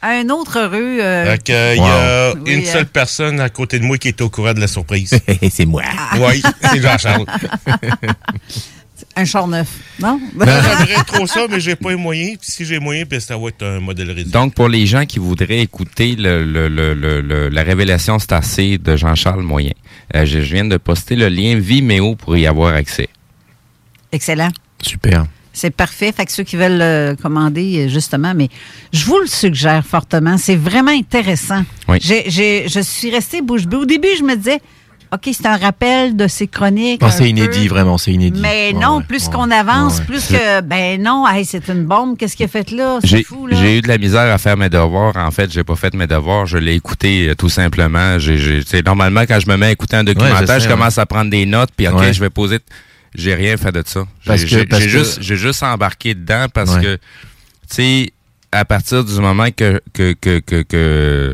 [0.02, 0.98] Un autre heureux.
[1.00, 2.72] euh, Fait que, euh, il y a Oui, une hein.
[2.72, 5.10] seule personne à côté de moi qui est au courant de la surprise.
[5.50, 5.82] c'est moi.
[6.16, 7.24] Oui, c'est Jean-Charles.
[9.16, 9.68] un char neuf,
[10.00, 10.18] non?
[10.40, 12.38] J'aimerais trop ça, mais j'ai pas les moyens.
[12.40, 14.30] Puis si j'ai les moyens, puis ça va être un modèle réduit.
[14.32, 18.78] Donc, pour les gens qui voudraient écouter le, le- le- le- le- la révélation Starcy
[18.78, 19.72] de Jean-Charles Moyen,
[20.16, 23.08] euh, je, je viens de poster le lien Vimeo pour y avoir accès.
[24.12, 24.50] Excellent.
[24.82, 25.26] Super.
[25.52, 26.12] C'est parfait.
[26.12, 28.48] Fait que ceux qui veulent le commander, euh, justement, mais
[28.92, 30.38] je vous le suggère fortement.
[30.38, 31.62] C'est vraiment intéressant.
[31.88, 31.98] Oui.
[32.02, 33.76] Je suis restée bouche bée.
[33.76, 34.60] Au début, je me disais,
[35.12, 37.02] OK, c'est un rappel de ces chroniques.
[37.02, 37.28] Un c'est peu.
[37.28, 38.40] inédit, vraiment, c'est inédit.
[38.40, 39.32] Mais Ouais, non, ouais, plus ouais.
[39.34, 42.16] qu'on avance, Ouais, plus que, ben non, hey, c'est une bombe.
[42.16, 42.98] Qu'est-ce qu'il a fait là?
[43.02, 43.58] C'est J'ai fou, là.
[43.60, 45.14] j'ai eu de la misère à faire mes devoirs.
[45.18, 46.46] En fait, j'ai pas fait mes devoirs.
[46.46, 48.18] Je l'ai écouté euh, tout simplement.
[48.18, 50.96] J'ai, normalement quand je me mets à écouter un documentaire, Ouais, je sais, je commence
[50.96, 51.70] à prendre des notes.
[51.76, 52.12] Puis ok, Ouais.
[52.14, 52.60] je vais poser.
[53.14, 54.04] J'ai rien fait de ça.
[54.24, 56.82] J'ai, que- juste, embarqué dedans parce Ouais.
[56.82, 57.00] que, tu
[57.68, 58.12] sais,
[58.54, 61.32] à partir du moment que, que, que, que, que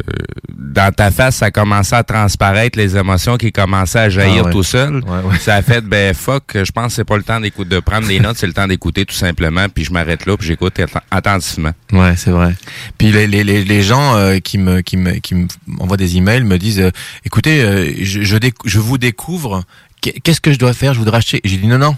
[0.56, 4.52] dans ta face, ça commençait à transparaître les émotions qui commençaient à jaillir Ah ouais.
[4.52, 5.02] tout seul,
[5.40, 8.06] ça a fait, ben fuck, je pense que c'est pas le temps d'écouter, de prendre
[8.06, 11.00] des notes, c'est le temps d'écouter tout simplement, puis je m'arrête là, puis j'écoute atten-
[11.10, 11.72] attentivement.
[11.92, 12.54] Ouais, c'est vrai.
[12.98, 15.48] Puis les, les, les, les gens euh, qui me qui me qui me
[15.80, 16.90] envoient des emails me disent euh,
[17.24, 19.64] écoutez euh, je je, je vous découvre
[20.00, 20.94] qu'est-ce que je dois faire?
[20.94, 21.40] Je voudrais acheter.
[21.44, 21.96] J'ai dit non non.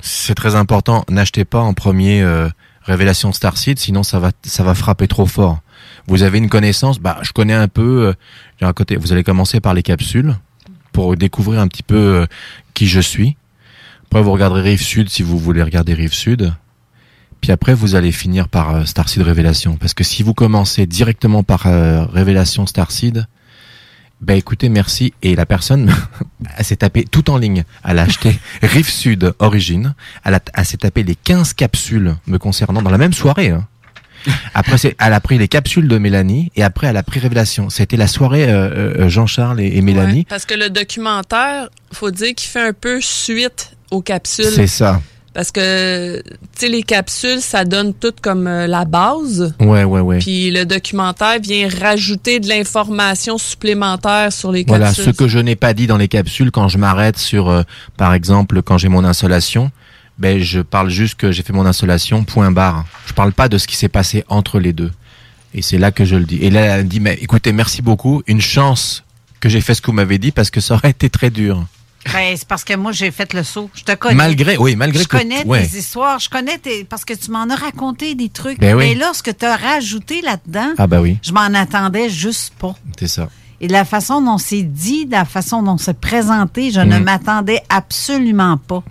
[0.00, 1.04] C'est très important.
[1.08, 2.48] N'achetez pas en premier euh,
[2.82, 5.60] Révélation Starseed sinon ça va ça va frapper trop fort.
[6.06, 6.98] Vous avez une connaissance?
[6.98, 8.14] Bah je connais un peu
[8.62, 10.36] euh, un côté vous allez commencer par les capsules
[10.92, 12.26] pour découvrir un petit peu euh,
[12.74, 13.36] qui je suis.
[14.04, 16.52] Après vous regarderez Rive Sud si vous voulez regarder Rive Sud.
[17.40, 19.76] Puis après, vous allez finir par euh, Starseed Révélation.
[19.76, 23.26] Parce que si vous commencez directement par euh, Révélation Starseed,
[24.20, 25.14] Ben écoutez, merci.
[25.22, 25.94] Et la personne,
[26.56, 27.64] elle s'est tapé tout en ligne.
[27.84, 29.94] Elle a acheté Rive Sud Origine.
[30.24, 33.50] Elle, a, elle s'est tapé les 15 capsules me concernant dans la même soirée.
[33.50, 33.66] hein.
[34.52, 37.70] Après, c'est, elle a pris les capsules de Mélanie et après, elle a pris Révélation.
[37.70, 40.24] C'était la soirée euh, euh, Jean-Charles et, et Mélanie.
[40.24, 44.44] Parce que le documentaire, faut dire qu'il fait un peu suite aux capsules.
[44.46, 45.00] C'est ça.
[45.38, 49.54] Parce que, tu sais, les capsules, ça donne tout comme euh, la base.
[49.60, 50.18] Ouais, ouais, ouais.
[50.18, 55.04] Puis le documentaire vient rajouter de l'information supplémentaire sur les Voilà, capsules.
[55.04, 57.62] ce que je n'ai pas dit dans les capsules quand je m'arrête sur, euh,
[57.96, 59.70] par exemple, quand j'ai mon insolation,
[60.18, 62.84] ben je parle juste que j'ai fait mon insolation, point barre.
[63.06, 64.90] Je parle pas de ce qui s'est passé entre les deux.
[65.54, 66.38] Et c'est là que je le dis.
[66.42, 68.24] Et là, elle dit, mais écoutez, merci beaucoup.
[68.26, 69.04] Une chance
[69.38, 71.64] que j'ai fait ce que vous m'avez dit parce que ça aurait été très dur.
[72.12, 73.70] Ben, c'est parce que moi, j'ai fait le saut.
[73.74, 74.14] Je te connais.
[74.14, 75.66] Malgré- oui, malgré je que- connais ouais.
[75.66, 76.18] tes histoires.
[76.18, 76.84] Je connais tes.
[76.84, 78.58] Parce que tu m'en as raconté des trucs.
[78.60, 78.88] Ben oui.
[78.90, 82.54] Mais là, ce que tu as rajouté là-dedans, Ah bah oui, je m'en attendais juste
[82.58, 82.74] pas.
[82.98, 83.28] c'est ça.
[83.60, 87.02] Et la façon dont c'est dit, la façon dont c'est présenté, je ne Mhm.
[87.04, 88.84] m'attendais absolument pas.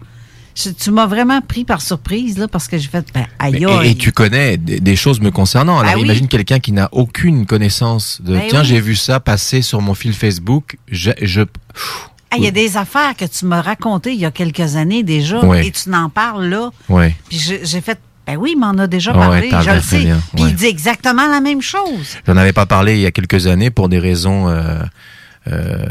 [0.55, 3.65] Je- tu m'as vraiment pris par surprise, là, parce que j'ai fait, ben, aïe, Et,
[3.65, 3.91] aïe.
[3.91, 5.77] et tu connais des, des choses me concernant.
[5.79, 6.03] Alors Ah oui.
[6.03, 8.65] imagine quelqu'un qui n'a aucune connaissance de Ben tiens, oui.
[8.67, 10.77] j'ai vu ça passer sur mon fil Facebook.
[10.91, 11.41] Je, je
[12.35, 15.39] Il y a des affaires que tu m'as racontées il y a quelques années déjà,
[15.45, 15.65] Ouais.
[15.67, 16.71] et tu n'en parles là.
[16.89, 17.15] ouais.
[17.29, 19.99] Puis j'ai j'ai fait, ben oui, il m'en a déjà parlé, je le sais.
[19.99, 20.49] bien, Puis ouais.
[20.49, 22.17] il dit exactement la même chose.
[22.27, 24.81] J'en avais pas parlé il y a quelques années pour des raisons euh,
[25.47, 25.85] euh,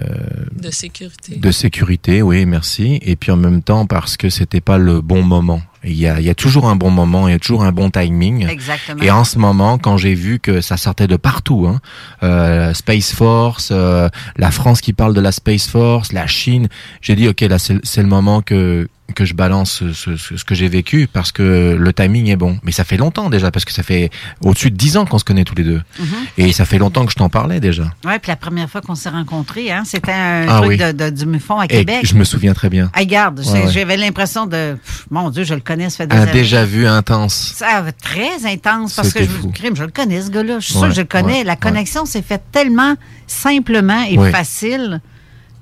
[0.61, 1.37] De sécurité.
[1.37, 2.99] de sécurité, oui, merci.
[3.03, 5.63] Et puis en même temps parce que c'était pas le bon moment.
[5.87, 7.73] Il y a, il y a toujours un bon moment, il y a toujours un
[7.73, 8.49] bon timing.
[8.49, 9.03] Exactement.
[9.03, 11.81] Et en ce moment, quand j'ai vu que ça sortait de partout, hein,
[12.23, 16.69] euh, Space Force, euh, la France qui parle de la Space Force, la Chine,
[17.01, 20.55] j'ai dit ok là c'est le moment que que je balance ce, ce- ce- que
[20.55, 22.59] j'ai vécu parce que le timing est bon.
[22.65, 24.11] Mais ça fait longtemps déjà parce que ça fait
[24.43, 25.81] au-dessus de dix ans qu'on se connaît tous les deux.
[25.99, 26.07] Mhm.
[26.39, 27.85] Et ça fait longtemps que je t'en parlais déjà.
[28.05, 30.77] Ouais, puis la première fois qu'on s'est rencontrés, hein, c'était un Ah truc oui.
[30.77, 32.01] de, de- du Mufon à Et Québec.
[32.03, 32.91] je me souviens très bien.
[32.95, 33.73] Ah, regarde, Ouais, j'ai- ouais.
[33.73, 36.33] j'avais l'impression de, pff, mon Dieu, je le connais, ça fait des Un années.
[36.33, 37.53] déjà vu intense.
[37.57, 39.51] Ça très intense parce que je, fou.
[39.51, 40.59] crime, je le connais, ce gars-là.
[40.61, 41.45] Je suis Ouais, que je le connais.
[41.45, 42.95] La connexion s'est faite tellement
[43.27, 45.01] simplement et facile.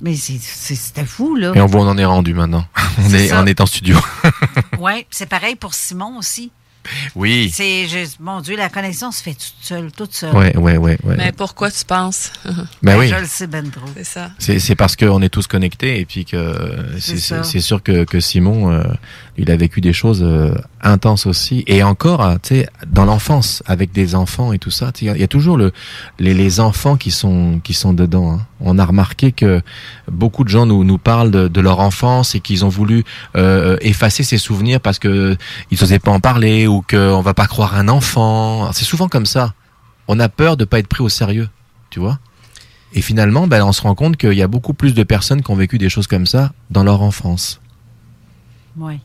[0.05, 1.53] Mais c'était fou, là.
[1.55, 2.67] Et on on en est rendu maintenant.
[2.99, 3.99] On est, on est en studio.
[4.79, 6.53] Oui, c'est pareil pour Simon aussi.
[7.15, 7.51] Oui.
[7.53, 10.35] C'est, je- mon Dieu, la connexion se fait toute seule, toute seule.
[10.35, 11.15] Ouais, ouais, ouais, ouais.
[11.17, 12.33] Mais pourquoi tu penses?
[12.83, 13.09] Ben oui.
[13.09, 13.87] Je le sais ben trop.
[13.97, 14.31] C'est ça.
[14.39, 16.55] C'est c'est parce qu'on est tous connectés et puis que
[16.99, 17.43] c'est- C'est ça.
[17.43, 18.83] c'est c'est sûr que, que Simon, euh,
[19.39, 21.65] il a vécu des choses euh, intenses aussi.
[21.67, 25.13] Et encore, euh, tu sais, dans l'enfance, avec des enfants et tout ça, tu sais,
[25.15, 25.73] il y a toujours le,
[26.19, 28.33] les, les enfants qui sont, qui sont dedans.
[28.33, 28.47] hein.
[28.61, 29.61] On a remarqué que
[30.11, 33.05] beaucoup de gens nous, nous parlent de, de leur enfance et qu'ils ont voulu
[33.37, 35.37] euh, effacer ces souvenirs parce que
[35.71, 38.71] ils n'osaient pas en parler ou qu'on va pas croire un enfant.
[38.73, 39.55] C'est souvent comme ça.
[40.09, 41.49] On a peur de pas être pris au sérieux,
[41.91, 42.19] tu vois.
[42.93, 45.51] Et finalement, ben, on se rend compte qu'il y a beaucoup plus de personnes qui
[45.51, 47.61] ont vécu des choses comme ça dans leur enfance.
[48.79, 48.99] Oui.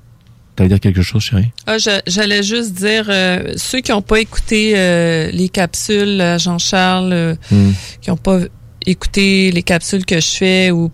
[0.55, 1.51] T'allais dire quelque chose, chérie?
[1.67, 7.13] Ah, J'allais juste dire, euh, ceux qui n'ont pas écouté euh, les capsules, euh, Jean-Charles,
[7.13, 7.71] euh, Hmm.
[8.01, 8.39] qui n'ont pas
[8.85, 10.91] écouté les capsules que je fais ou,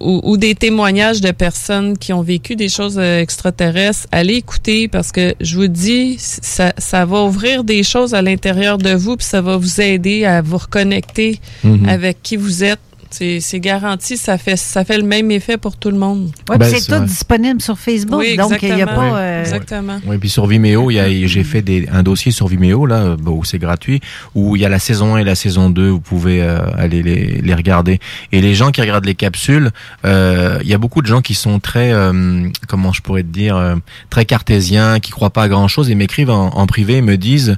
[0.00, 4.88] ou, ou des témoignages de personnes qui ont vécu des choses euh, extraterrestres, allez écouter
[4.88, 9.16] parce que je vous dis, ça, ça va ouvrir des choses à l'intérieur de vous
[9.16, 11.40] puis ça va vous aider à vous reconnecter.
[11.62, 11.88] Mhm.
[11.88, 12.80] avec qui vous êtes.
[13.16, 16.32] C'est c'est garanti, ça fait, ça fait le même effet pour tout le monde.
[16.50, 17.06] Ouais, Ben, puis c'est tout vrai.
[17.06, 19.16] disponible sur Facebook, Oui, donc il n'y a pas...
[19.18, 20.00] euh, Exactement.
[20.04, 23.14] Oui, puis sur Vimeo, il y a, j'ai fait des, un dossier sur Vimeo là,
[23.16, 24.00] bon, où c'est gratuit,
[24.34, 27.02] où il y a la saison 1 et la saison 2, vous pouvez euh, aller
[27.04, 28.00] les, les regarder.
[28.32, 29.70] Et les gens qui regardent les capsules,
[30.04, 33.28] euh, il y a beaucoup de gens qui sont très, euh, comment je pourrais te
[33.28, 33.76] dire, euh,
[34.10, 37.16] très cartésiens, qui croient pas à grand chose et m'écrivent en, en privé et me
[37.16, 37.56] disent,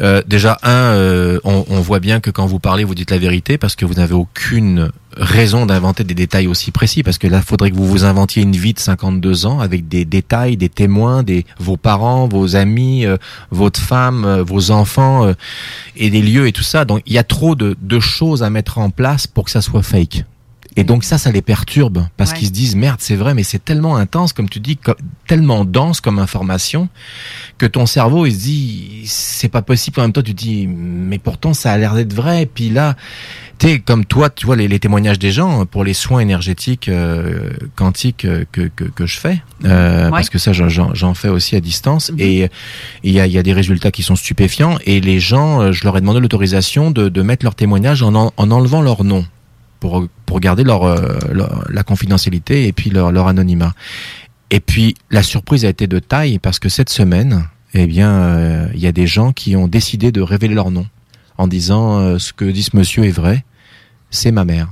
[0.00, 3.18] euh, déjà un, euh, on, on voit bien que quand vous parlez, vous dites la
[3.18, 7.40] vérité parce que vous n'avez aucune raison d'inventer des détails aussi précis parce que là,
[7.40, 11.22] faudrait que vous vous inventiez une vie de 52 ans avec des détails, des témoins,
[11.22, 13.16] des vos parents, vos amis, euh,
[13.50, 15.32] votre femme, euh, vos enfants euh,
[15.96, 16.84] et des lieux et tout ça.
[16.84, 19.62] Donc il y a trop de, de choses à mettre en place pour que ça
[19.62, 20.24] soit fake.
[20.78, 22.38] Et donc ça, ça les perturbe parce Ouais.
[22.38, 24.78] qu'ils se disent merde, c'est vrai, mais c'est tellement intense, comme tu dis,
[25.26, 26.88] tellement dense comme information
[27.58, 30.00] que ton cerveau il se dit c'est pas possible.
[30.00, 32.42] En même temps, tu te dis mais pourtant ça a l'air d'être vrai.
[32.42, 32.94] Et puis là,
[33.58, 36.90] tu sais, comme toi, tu vois les, les témoignages des gens pour les soins énergétiques
[36.90, 41.56] euh, quantiques euh, que, que, que je fais, euh, parce que ça j'en- fais aussi
[41.56, 42.50] à distance et
[43.02, 45.72] il y a, il y a des résultats qui sont stupéfiants et les gens, euh,
[45.72, 49.04] je leur ai demandé l'autorisation de, de mettre leur témoignage en, en, en enlevant leur
[49.04, 49.24] nom
[49.80, 53.74] pour, pour garder leur, euh, leur- la confidentialité et puis leur, leur anonymat.
[54.50, 57.44] Et puis la surprise a été de taille parce que cette semaine,
[57.74, 60.86] eh bien, euh, il y a des gens qui ont décidé de révéler leur nom
[61.38, 63.44] en disant euh, ce que dit ce monsieur est vrai,
[64.10, 64.68] c'est ma mère.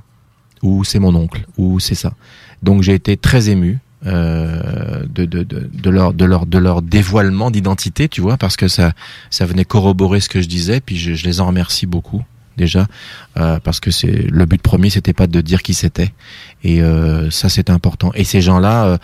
[0.62, 2.14] ou c'est mon oncle, ou c'est ça.
[2.62, 3.78] Donc j'ai été très ému.
[4.04, 8.92] de, de, de, leur de leur de leur dévoilement d'identité tu vois parce que ça
[9.30, 12.22] ça venait corroborer ce que je disais puis je les en remercie beaucoup
[12.56, 12.86] déjà
[13.36, 16.12] euh, parce que c'est le but premier c'était pas de dire qui c'était
[16.62, 18.98] et euh, ça c'est important et ces gens là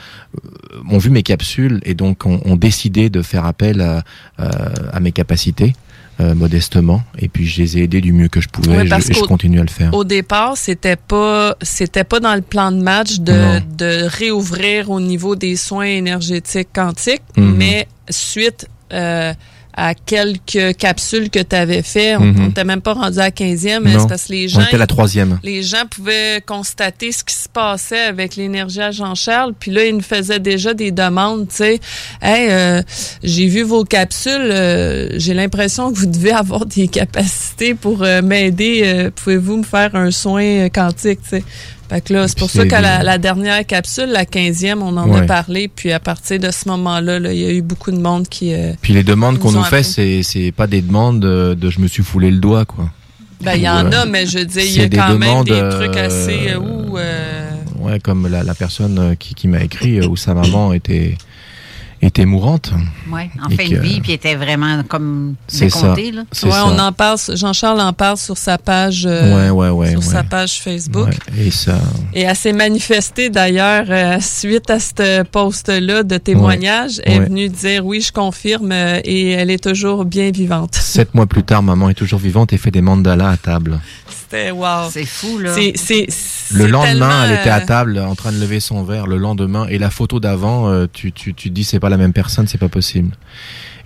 [0.91, 4.03] ont vu mes capsules et donc ont, ont décidé de faire appel à,
[4.39, 4.49] à,
[4.93, 5.75] à mes capacités
[6.21, 9.11] euh, modestement et puis je les ai aidés du mieux que je pouvais et je,
[9.19, 12.81] et continue à le faire Au départ, c'était pas c'était pas dans le plan de
[12.83, 13.61] match de, Non.
[13.79, 17.55] de réouvrir au niveau des soins énergétiques quantiques, Mhm.
[17.57, 19.33] mais suite euh,
[19.75, 22.47] à quelques capsules que tu avais fait, on Mhm.
[22.49, 24.79] n'était même pas rendu à la 15e, mais c'est parce que les On gens était
[24.79, 25.39] la troisième.
[25.43, 29.55] les gens pouvaient constater ce qui se passait avec l'énergie à Jean-Charles.
[29.59, 31.81] Puis là, ils nous faisaient déjà des demandes, tu sais.
[32.21, 32.83] Hey, euh,
[33.23, 34.31] j'ai vu vos capsules.
[34.37, 39.09] euh, j'ai l'impression que vous devez avoir des capacités pour euh, m'aider.
[39.17, 41.45] Pouvez-vous me faire un soin quantique, tu sais?
[41.91, 45.23] Fait que là, c'est pour ça qu'à la, dernière capsule, la 15e, on en a
[45.23, 45.67] parlé.
[45.69, 48.55] Puis à partir de ce moment-là, là, il y a eu beaucoup de monde qui...
[48.55, 51.81] euh, puis les demandes qu'on nous fait c'est c'est pas des demandes de, de je
[51.81, 52.89] me suis foulé le doigt quoi
[53.43, 53.95] Ben, il y en Ouais.
[53.97, 56.51] a, mais je veux dire, il y a quand même des trucs euh, assez...
[56.53, 57.51] euh, où, euh,
[57.81, 61.17] Ouais, comme la, la personne euh, qui, qui m'a écrit euh, où sa maman était
[62.03, 62.73] était mourante.
[63.13, 66.07] Oui, en Et fin que- de vie, puis était vraiment comme C'est décompté.
[66.11, 66.17] ça.
[66.17, 66.23] Là.
[66.33, 66.67] C'est ouais, ça.
[66.67, 67.19] on en parle.
[67.35, 69.05] Jean-Charles en parle sur sa page.
[69.07, 70.05] euh, Ouais, ouais, ouais, Sur ouais.
[70.07, 71.09] sa page Facebook.
[71.09, 71.79] Ouais, et ça.
[72.15, 77.01] Et elle s'est manifestée d'ailleurs euh, suite à ce post-là de témoignage.
[77.05, 80.75] Elle est venue dire oui, je confirme euh, et elle est toujours bien vivante.
[80.77, 83.79] Sept mois plus tard, maman est toujours vivante et fait des mandalas à table.
[84.31, 84.89] C'était wow.
[84.91, 85.53] C'est fou, là.
[85.55, 86.07] C'est, c'est,
[86.53, 89.09] Le lendemain, elle était à euh, table en train de lever son verre.
[89.09, 92.13] Le lendemain, et la photo d'avant, euh, tu, tu, tu dis c'est pas la même
[92.13, 93.11] personne, c'est pas possible.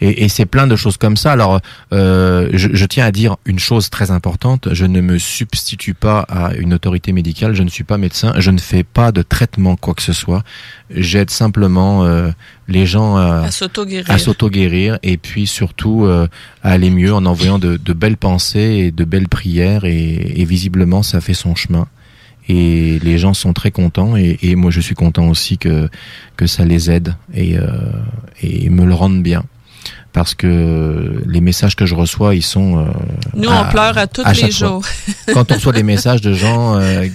[0.04, 1.32] Et, et c'est plein de choses comme ça.
[1.32, 1.60] Alors,
[1.94, 4.68] euh, je, je tiens à dire une chose très importante.
[4.72, 7.54] Je ne me substitue pas à une autorité médicale.
[7.54, 8.34] Je ne suis pas médecin.
[8.36, 10.42] Je ne fais pas de traitement quoi que ce soit.
[10.90, 12.28] J'aide simplement euh,
[12.68, 13.50] les gens à,
[14.12, 14.98] À s'auto-guérir.
[15.02, 16.28] et puis surtout euh,
[16.62, 19.86] à aller mieux en envoyant de, de belles pensées et de belles prières.
[19.86, 21.86] Et, et visiblement, ça fait son chemin.
[22.46, 25.88] Et les gens sont très contents et, et moi je suis content aussi que
[26.36, 27.56] que ça les aide et
[28.42, 29.44] et me le rendent bien
[30.14, 32.84] parce que les messages que je reçois ils sont euh,
[33.34, 34.82] Nous, on pleure à tous les jours.
[35.34, 37.06] quand on reçoit des messages de gens euh,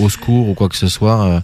[0.00, 1.40] au secours ou quoi que ce soit euh,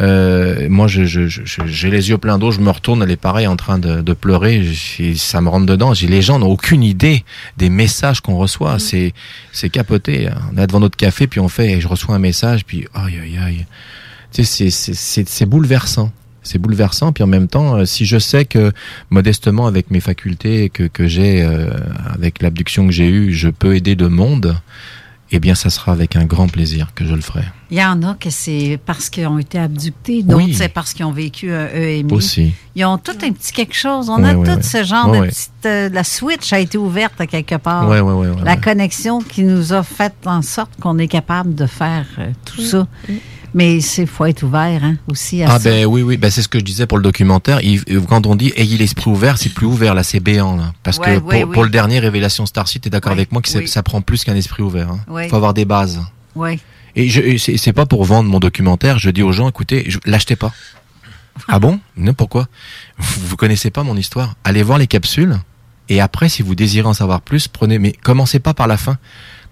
[0.00, 3.10] euh, moi je je- je- je- j'ai les yeux pleins d'eau je me retourne elle
[3.10, 5.94] est pareil en train de, de pleurer j'ai- ça me rentre dedans.
[5.94, 7.24] J'ai les gens n'ont aucune idée
[7.56, 8.78] des messages qu'on reçoit.
[8.78, 9.12] C'est
[9.52, 10.34] c'est capoté hein.
[10.54, 13.18] on est devant notre café puis on fait et je reçois un message puis aïe
[13.20, 13.66] aïe aïe.
[14.32, 16.12] Tu sais c'est c'est c'est c'est bouleversant
[16.46, 18.72] c'est bouleversant puis en même temps euh, si je sais que
[19.10, 21.68] modestement avec mes facultés que que j'ai euh,
[22.14, 24.56] avec l'abduction que j'ai eue je peux aider de monde
[25.32, 27.42] eh bien ça sera avec un grand plaisir que je le ferai
[27.72, 30.54] Il y en a que c'est parce qu'ils ont été abductés, d'autres Oui.
[30.54, 32.12] c'est parce qu'ils ont vécu un EMI.
[32.12, 32.52] Aussi.
[32.76, 34.08] Ils ont tout un petit quelque chose.
[34.08, 35.50] On a tout ce genre de petite...
[35.66, 37.88] euh, la switch a été ouverte à quelque part.
[38.44, 42.62] La connexion qui nous a fait en sorte qu'on est capable de faire euh, tout
[42.62, 42.64] Mm.
[42.64, 42.86] ça.
[43.56, 45.70] Mais il faut être ouvert hein, aussi à Ah ça.
[45.70, 48.26] ben oui oui ben c'est ce que je disais pour le documentaire Il- euh, quand
[48.26, 51.24] on dit ayez l'esprit ouvert c'est plus ouvert là c'est béant là parce Ouais, que
[51.24, 51.64] ouais, pour, oui.
[51.64, 53.66] le dernier Révélation Starship t'es d'accord Ouais, avec moi que oui.
[53.66, 55.00] ça prend plus qu'un esprit ouvert hein.
[55.08, 55.28] Ouais.
[55.28, 56.00] faut avoir des bases
[56.34, 56.60] Oui.
[56.96, 60.52] et et c'est pas pour vendre mon documentaire je dis aux gens écoutez l'achetez pas
[61.48, 61.80] ah bon?
[61.96, 62.48] Non pourquoi?
[62.98, 65.38] Vous, vous connaissez pas mon histoire allez voir les capsules
[65.88, 68.98] et après si vous désirez en savoir plus prenez mais commencez pas par la fin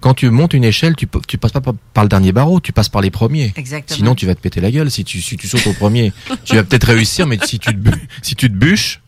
[0.04, 2.72] quand tu montes une échelle, tu, tu passes pas par, par le dernier barreau, tu
[2.74, 3.54] passes par les premiers.
[3.56, 3.96] Exactement.
[3.96, 4.90] Sinon, tu vas te péter la gueule.
[4.90, 6.12] Si tu, si tu sautes au premier,
[6.44, 9.00] tu vas peut-être réussir, mais si tu te, bu- si tu te bûches,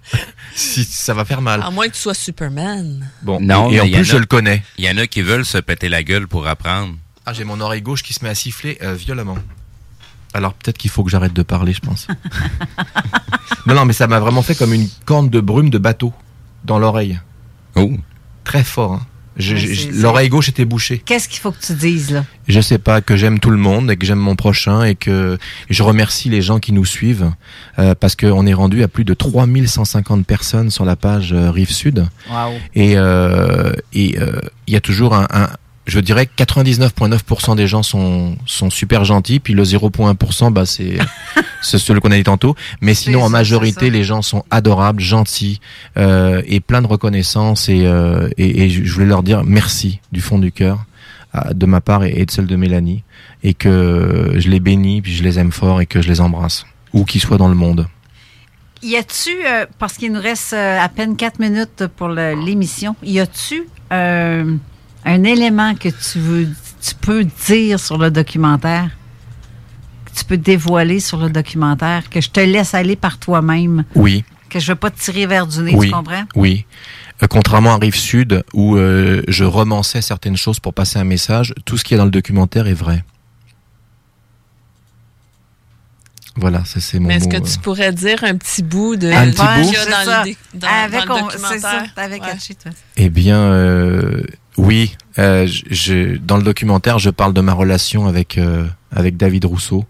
[0.55, 1.61] si, ça va faire mal.
[1.63, 3.11] À moins que tu sois Superman.
[3.21, 4.63] Bon, Non, et, et en mais il y plus, je le connais.
[4.79, 6.95] Il y en a qui veulent se péter la gueule pour apprendre.
[7.27, 9.37] Ah, j'ai mon oreille gauche qui se met à siffler euh, violemment.
[10.33, 12.07] Alors peut-être qu'il faut que j'arrête de parler, je pense.
[13.67, 16.15] non, non, mais ça m'a vraiment fait comme une corne de brume de bateau
[16.65, 17.21] dans l'oreille.
[17.75, 17.93] Oh.
[18.45, 18.95] Très fort.
[18.95, 19.07] Hein.
[19.95, 21.03] L'oreille gauche était bouchée.
[21.05, 22.25] Qu'est-ce qu'il faut que tu dises là?
[22.49, 25.37] Je sais pas que j'aime tout le monde et que j'aime mon prochain et que
[25.69, 27.33] je remercie les gens qui nous suivent
[27.79, 31.71] euh, parce qu'on est rendu à plus de 3150 personnes sur la page euh, Rive
[31.71, 32.53] Sud Wow.
[32.75, 35.49] et euh, et euh, il y a toujours un, un
[35.87, 40.99] je dirais que 99,9% des gens sont sont super gentils puis le 0,1% bah c'est
[41.63, 42.55] c'est celui qu'on a dit tantôt.
[42.81, 45.61] Mais sinon en majorité les gens sont adorables gentils
[45.97, 50.21] euh, et plein de reconnaissance et, euh, et et je voulais leur dire merci du
[50.21, 50.85] fond du cœur
[51.53, 53.03] de ma part et de celle de Mélanie
[53.43, 56.65] et que je les bénis puis je les aime fort et que je les embrasse
[56.93, 57.87] où qu'ils soient dans le monde.
[58.83, 63.21] Y a-tu, euh, parce qu'il nous reste euh, à peine quatre minutes pour l'émission, y
[63.21, 64.55] a-tu euh,
[65.07, 66.49] un élément que tu veux,
[66.83, 68.91] tu peux dire sur le documentaire?
[70.19, 74.25] tu peux dévoiler sur le documentaire, que je te laisse aller par toi-même, Oui.
[74.49, 76.25] que je ne vais pas te tirer vers du nez, oui, tu comprends?
[76.35, 76.65] Oui.
[77.23, 81.53] Euh, contrairement à Rive Sud, où euh, je romançais certaines choses pour passer un message,
[81.67, 83.05] tout ce qui est dans le documentaire est vrai.
[86.37, 87.41] Voilà, ça c'est mon Mais est-ce mot, que euh.
[87.53, 89.73] tu pourrais dire un petit bout de Un petit qu'il bout?
[89.73, 91.93] y a C'est dans, le, Avec, le c'est ça, documentaire?
[91.97, 92.31] avec Ouais.
[92.31, 92.73] Hachi, toi.
[92.97, 94.23] Eh bien, euh,
[94.57, 94.97] oui.
[95.19, 99.85] Euh, je- dans le documentaire, je parle de ma relation avec euh, avec David Rousseau,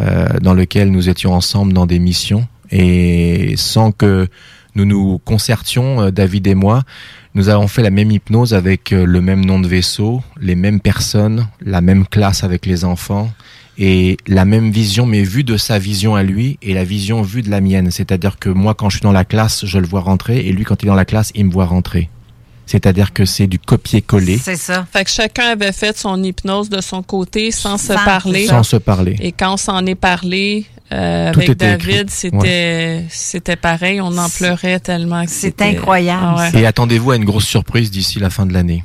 [0.00, 4.28] euh, dans lequel nous étions ensemble dans des missions et sans que
[4.74, 6.82] nous nous concertions, euh, David et moi,
[7.34, 10.80] nous avons fait la même hypnose avec euh, le même nom de vaisseau, les mêmes
[10.80, 13.30] personnes, la même classe avec les enfants
[13.78, 17.42] et la même vision, mais vue de sa vision à lui et la vision vue
[17.42, 17.90] de la mienne.
[17.90, 20.64] C'est-à-dire que moi, quand je suis dans la classe, je le vois rentrer et lui,
[20.64, 22.08] quand il est dans la classe, il me voit rentrer.
[22.66, 24.84] C'est-à-dire que c'est du copier-coller C'est ça.
[24.92, 28.46] Fait que chacun avait fait son hypnose de son côté sans se parler.
[28.46, 29.16] sans se parler.
[29.20, 31.52] Et quand on s'en est parlé euh, avec.
[31.52, 34.00] David, c'était c'était pareil.
[34.00, 35.24] On en pleurait tellement.
[35.24, 36.22] que C'est incroyable.
[36.38, 36.60] Ah ouais.
[36.60, 38.82] Et attendez-vous à une grosse surprise d'ici la fin de l'année?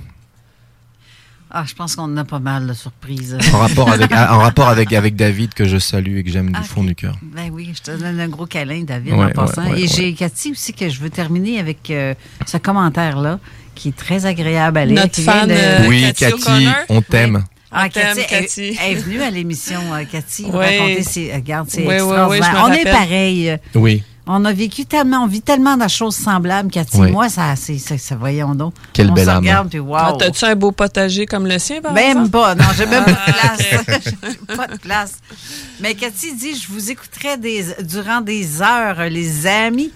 [1.53, 3.37] Ah, je pense qu'on en a pas mal de surprises.
[3.53, 6.63] En rapport avec, en rapport avec, avec David que je salue et que j'aime du
[6.63, 7.17] fond du cœur.
[7.21, 9.63] Ben oui, je te donne un gros câlin, David, Ouais, en passant.
[9.63, 9.87] ouais, ouais, Et ouais.
[9.89, 12.13] j'ai Cathy aussi que je veux terminer avec euh,
[12.45, 13.37] ce commentaire-là,
[13.75, 14.95] qui est très agréable à lire.
[15.01, 17.43] Notre fan, de- euh, Oui, Cathy Cathy, on t'aime.
[17.71, 18.77] Ah, On t'aime, Cathy, elle- Cathy.
[18.83, 20.51] Elle, est venue à l'émission, euh, Cathy, Oui.
[20.65, 21.33] raconter ses.
[21.33, 22.43] Regarde, c'est Oui, oui, oui, extraordinaire.
[22.43, 23.57] je me on est pareil.
[23.75, 24.03] Oui.
[24.27, 26.99] On a vécu tellement, on vit tellement de choses semblables, Cathy.
[27.01, 27.11] Oui.
[27.11, 28.73] Moi, ça, c'est, ça, ça, voyons donc.
[28.93, 29.37] Quelle on belle se âme.
[29.39, 29.95] regarde, puis wow.
[29.97, 32.29] Ah, T'as-tu un beau potager comme le sien, par Même exemple?
[32.29, 34.03] pas, non, j'ai même pas de Ah, place.
[34.49, 35.13] J'ai pas de place.
[35.79, 39.91] Mais Cathy dit, je vous écouterai des, durant des heures, les amis.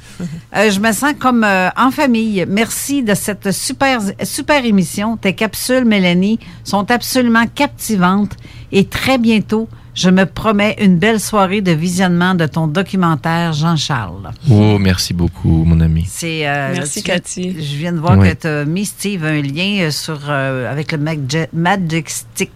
[0.55, 2.45] Euh, je me sens comme euh, en famille.
[2.47, 5.17] Merci de cette super, super émission.
[5.17, 8.31] Tes capsules, Mélanie, sont absolument captivantes.
[8.71, 14.29] Et très bientôt, je me promets une belle soirée de visionnement de ton documentaire, Jean-Charles.
[14.51, 16.05] Oh, merci beaucoup, mon ami.
[16.07, 17.51] C'est, euh, Merci, tu Cathy.
[17.57, 20.91] Je viens de voir que tu as mis, Steve, un lien euh, sur, euh, avec
[20.91, 22.51] le Mag- Magic Stick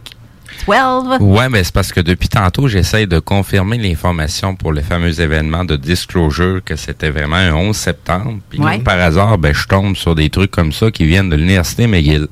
[0.68, 1.18] 12.
[1.22, 5.64] Ouais, mais c'est parce que depuis tantôt, j'essaye de confirmer l'information pour le fameux événement
[5.64, 8.40] de Disclosure que c'était vraiment un 11 septembre.
[8.50, 8.80] Puis Ouais.
[8.80, 12.28] par hasard, ben, je tombe sur des trucs comme ça qui viennent de l'Université McGill.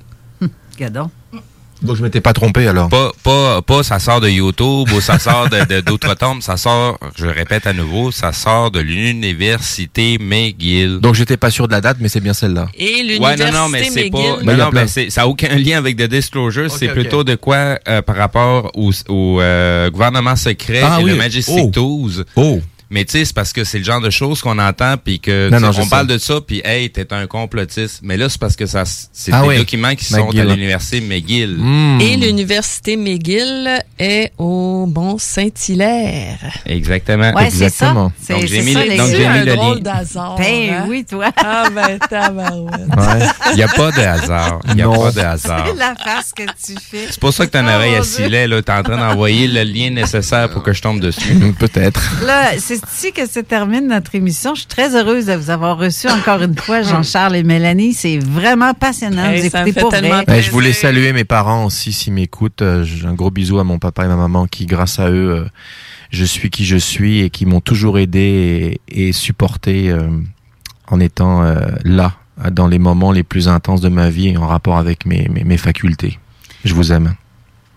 [0.78, 1.10] Gadon.
[1.82, 2.90] Donc je m'étais pas trompé alors.
[2.90, 6.58] Pas, pas, pas ça sort de YouTube ou ça sort de, de- d'autres tombes, ça
[6.58, 10.99] sort, je répète à nouveau, ça sort de l'Université McGill.
[10.99, 12.68] Donc j'étais pas sûr de la date, mais c'est bien celle-là.
[12.76, 14.18] Et l'université Ouais, non, non, mais c'est pas.
[14.44, 16.72] Ben, Non, a non, c'est- ça n'a aucun lien avec The Disclosure.
[16.72, 21.12] c'est plutôt de quoi euh, par rapport au, au, euh, gouvernement secret Ah et oui.
[21.12, 21.70] le Majestic Oh.
[21.72, 22.26] 12.
[22.36, 22.60] Oh.
[22.89, 25.49] Mais tu sais, c'est parce que c'est le genre de choses qu'on entend, puis que
[25.49, 25.89] Non, non, on sais.
[25.89, 27.99] parle de ça, puis hey, t'es un complotiste.
[28.03, 29.57] Mais là, c'est parce que ça, c'est Ah des oui.
[29.57, 30.39] documents qui sont McGill.
[30.41, 31.57] à l'université McGill.
[31.59, 31.99] Hmm.
[32.01, 36.38] Et l'université McGill est au Mont-Saint-Hilaire.
[36.65, 37.34] Exactement.
[37.34, 37.88] Ouais, c'est ça.
[37.88, 38.11] Exactement.
[38.22, 39.81] C'est, Donc, j'ai mis ça, le- donc, j'ai C'est mis un le drôle lien.
[39.81, 40.35] d'hasard.
[40.38, 40.85] Ben hein?
[40.88, 41.31] oui, toi.
[41.38, 42.73] Ah ben, tabarouette.
[42.97, 43.26] Ouais.
[43.51, 44.59] Il n'y a pas de hasard.
[44.69, 45.01] Il n'y a Non.
[45.01, 45.65] pas de hasard.
[45.68, 47.07] C'est la face que tu fais.
[47.11, 48.03] C'est pour ça que t'as une Oh, oreille Dieu.
[48.03, 48.61] silet, là.
[48.61, 51.35] T'es en train d'envoyer le lien nécessaire pour que je tombe dessus.
[51.59, 52.01] Peut-être.
[52.26, 54.56] Là, c'est ici que se termine notre émission.
[54.56, 57.94] Je suis très heureuse de vous avoir reçu encore une fois, Jean-Charles et Mélanie.
[57.94, 59.26] C'est vraiment passionnant.
[59.26, 60.24] Hey, vous pour vrai.
[60.28, 62.62] Ouais, je voulais saluer mes parents aussi s'ils m'écoutent.
[62.62, 65.45] Euh, un gros bisou à mon papa et ma maman qui, grâce à eux, euh,
[66.12, 70.10] je suis qui je suis et qui m'ont toujours aidé et, et supporté euh,
[70.88, 72.14] en étant euh, là
[72.52, 75.58] dans les moments les plus intenses de ma vie en rapport avec mes, mes, mes
[75.58, 76.20] facultés.
[76.64, 77.16] Je vous aime.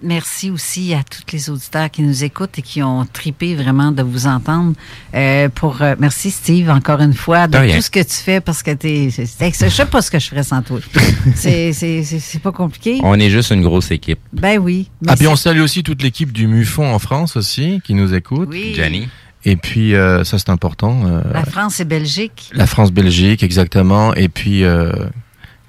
[0.02, 4.02] Merci aussi à tous les auditeurs qui nous écoutent et qui ont tripé vraiment de
[4.02, 4.74] vous entendre.
[5.14, 8.62] Euh, pour euh, merci Steve encore une fois de tout ce que tu fais parce
[8.62, 10.78] que c'est- Je sais pas ce que je ferais sans toi.
[11.34, 12.98] c'est c'est c'est c'est pas compliqué.
[13.02, 14.20] On est juste une grosse équipe.
[14.32, 14.88] Ben oui.
[15.06, 18.48] Ah, puis on salue aussi toute l'équipe du MUFON en France aussi qui nous écoute.
[18.50, 18.72] Oui.
[18.74, 19.08] Jenny.
[19.46, 21.02] Et puis, euh, ça c'est important.
[21.06, 22.50] euh, La France et Belgique.
[22.52, 24.12] la France-Belgique, exactement.
[24.14, 24.92] Et puis, euh,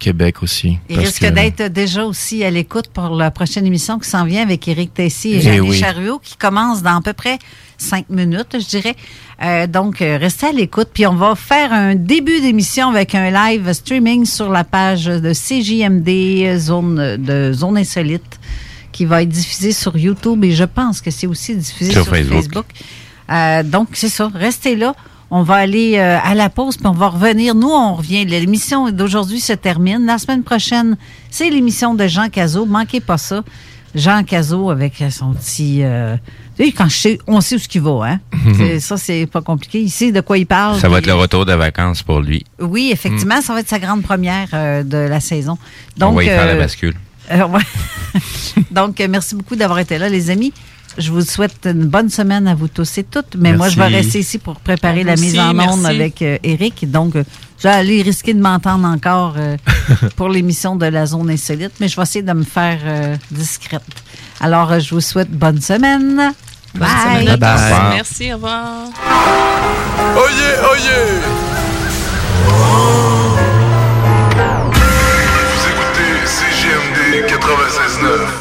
[0.02, 0.80] Québec aussi.
[0.90, 4.41] Il risque que- d'être déjà aussi à l'écoute pour la prochaine émission qui s'en vient
[4.41, 5.78] avec Éric Tessier et Eh Jeannie oui.
[5.80, 7.38] Chariot qui commence dans à peu près
[7.78, 8.95] cinq minutes, je dirais.
[9.44, 10.90] Euh, donc, euh, restez à l'écoute.
[10.94, 15.34] Puis, on va faire un début d'émission avec un live streaming sur la page de
[15.34, 18.40] CJMD, zone, de Zone Insolite,
[18.91, 22.14] qui va être diffusé sur YouTube et je pense que c'est aussi diffusé sur, Sur
[22.15, 22.36] Facebook.
[22.41, 22.65] Facebook.
[23.32, 24.30] Euh, donc, c'est ça.
[24.34, 24.94] Restez là.
[25.34, 27.56] On va aller euh, à la pause, puis on va revenir.
[27.56, 28.26] Nous, on revient.
[28.26, 30.06] L'émission d'aujourd'hui se termine.
[30.06, 30.98] La semaine prochaine,
[31.30, 32.66] c'est l'émission de Jean Cazot.
[32.66, 33.41] Manquez pas ça.
[33.95, 35.84] Jean Cazot avec son petit...
[35.84, 36.16] euh,
[36.78, 38.20] quand je sais, on sait où ce qu'il va, hein?
[38.56, 39.82] C'est- ça, c'est pas compliqué.
[39.82, 40.80] Il sait de quoi il parle.
[40.80, 42.45] Ça va être le retour de vacances pour lui.
[42.60, 45.58] Oui, effectivement, ça va être sa grande première euh, de la saison.
[45.99, 46.94] On va y faire la euh, bascule.
[47.32, 47.62] euh, ouais.
[48.72, 50.53] Donc, merci beaucoup d'avoir été là, les amis.
[50.97, 53.35] Je vous souhaite une bonne semaine à vous tous et toutes.
[53.38, 56.89] Mais moi, je vais rester ici pour préparer la mise en onde avec euh, Eric.
[56.89, 57.23] Donc, euh,
[57.61, 59.55] je vais aller risquer de m'entendre encore euh,
[60.15, 63.84] pour l'émission de la zone insolite, mais je vais essayer de me faire euh, discrète.
[64.39, 66.34] Alors, euh, je vous souhaite bonne semaine.
[66.73, 67.19] Bonne Bye.
[67.19, 67.39] semaine à tous.
[67.39, 67.51] Bye.
[67.51, 67.89] Au revoir.
[67.93, 68.65] Merci, au revoir.
[70.15, 71.22] Oyez, oyez!
[75.51, 78.40] Vous écoutez CGMD 96.9.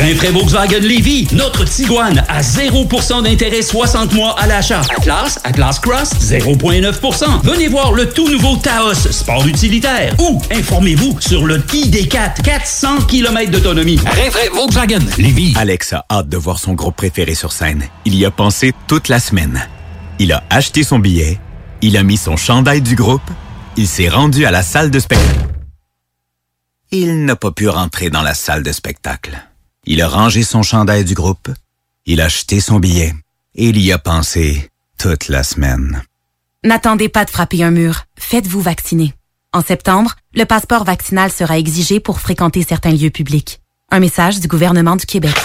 [0.00, 4.82] Rinfraie Volkswagen Lévy, notre Tiguan à 0% d'intérêt 60 mois à l'achat.
[4.96, 7.40] Atlas, Atlas Cross, 0,9%.
[7.42, 10.14] Venez voir le tout nouveau Taos, sport utilitaire.
[10.18, 13.98] Ou informez-vous sur le ID4, 400 km d'autonomie.
[13.98, 15.54] Rinfraie Volkswagen Lévy.
[15.56, 17.84] Alex a hâte de voir son groupe préféré sur scène.
[18.04, 19.66] Il y a pensé toute la semaine.
[20.18, 21.38] Il a acheté son billet,
[21.82, 23.28] il a mis son chandail du groupe,
[23.76, 25.46] il s'est rendu à la salle de spectacle.
[26.90, 29.36] Il n'a pas pu rentrer dans la salle de spectacle.
[29.88, 31.48] Il a rangé son chandail du groupe,
[32.06, 33.14] il a acheté son billet
[33.54, 34.68] et il y a pensé
[34.98, 36.02] toute la semaine.
[36.64, 38.02] N'attendez pas de frapper un mur.
[38.18, 39.14] Faites-vous vacciner.
[39.52, 43.60] En septembre, le passeport vaccinal sera exigé pour fréquenter certains lieux publics.
[43.92, 45.36] Un message du gouvernement du Québec.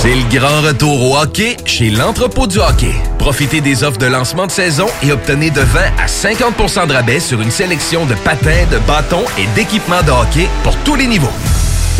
[0.00, 2.94] C'est le grand retour au hockey chez l'entrepôt du hockey.
[3.18, 7.20] Profitez des offres de lancement de saison et obtenez de 20 à 50% de rabais
[7.20, 11.32] sur une sélection de patins, de bâtons et d'équipements de hockey pour tous les niveaux.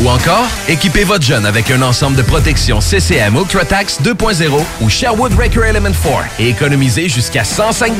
[0.00, 4.50] Ou encore, équipez votre jeune avec un ensemble de protection CCM UltraTax 2.0
[4.80, 7.92] ou Sherwood Record Element 4 et économisez jusqu'à 105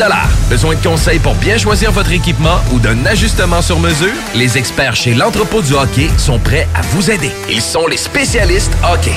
[0.51, 4.13] Besoin de conseils pour bien choisir votre équipement ou d'un ajustement sur mesure?
[4.35, 7.31] Les experts chez l'entrepôt du hockey sont prêts à vous aider.
[7.49, 9.15] Ils sont les spécialistes hockey.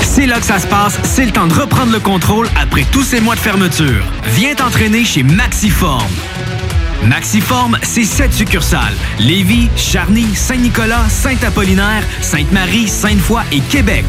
[0.00, 3.02] C'est là que ça se passe, c'est le temps de reprendre le contrôle après tous
[3.02, 4.02] ces mois de fermeture.
[4.28, 6.08] Viens t'entraîner chez Maxiform.
[7.04, 8.94] Maxiform, c'est sept succursales.
[9.18, 14.04] Lévis, Charny, Saint-Nicolas, Saint-Apollinaire, Sainte-Marie, Sainte-Foy et Québec.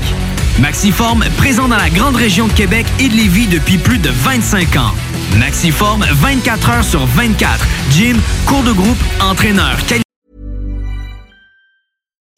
[0.59, 4.75] Maxiform, présent dans la grande région de Québec et de Lévis depuis plus de 25
[4.77, 4.93] ans.
[5.37, 7.65] Maxiform, 24 heures sur 24.
[7.91, 9.77] Gym, cours de groupe, entraîneur,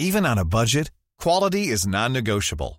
[0.02, 2.79] Even on a budget, quality is non-negotiable.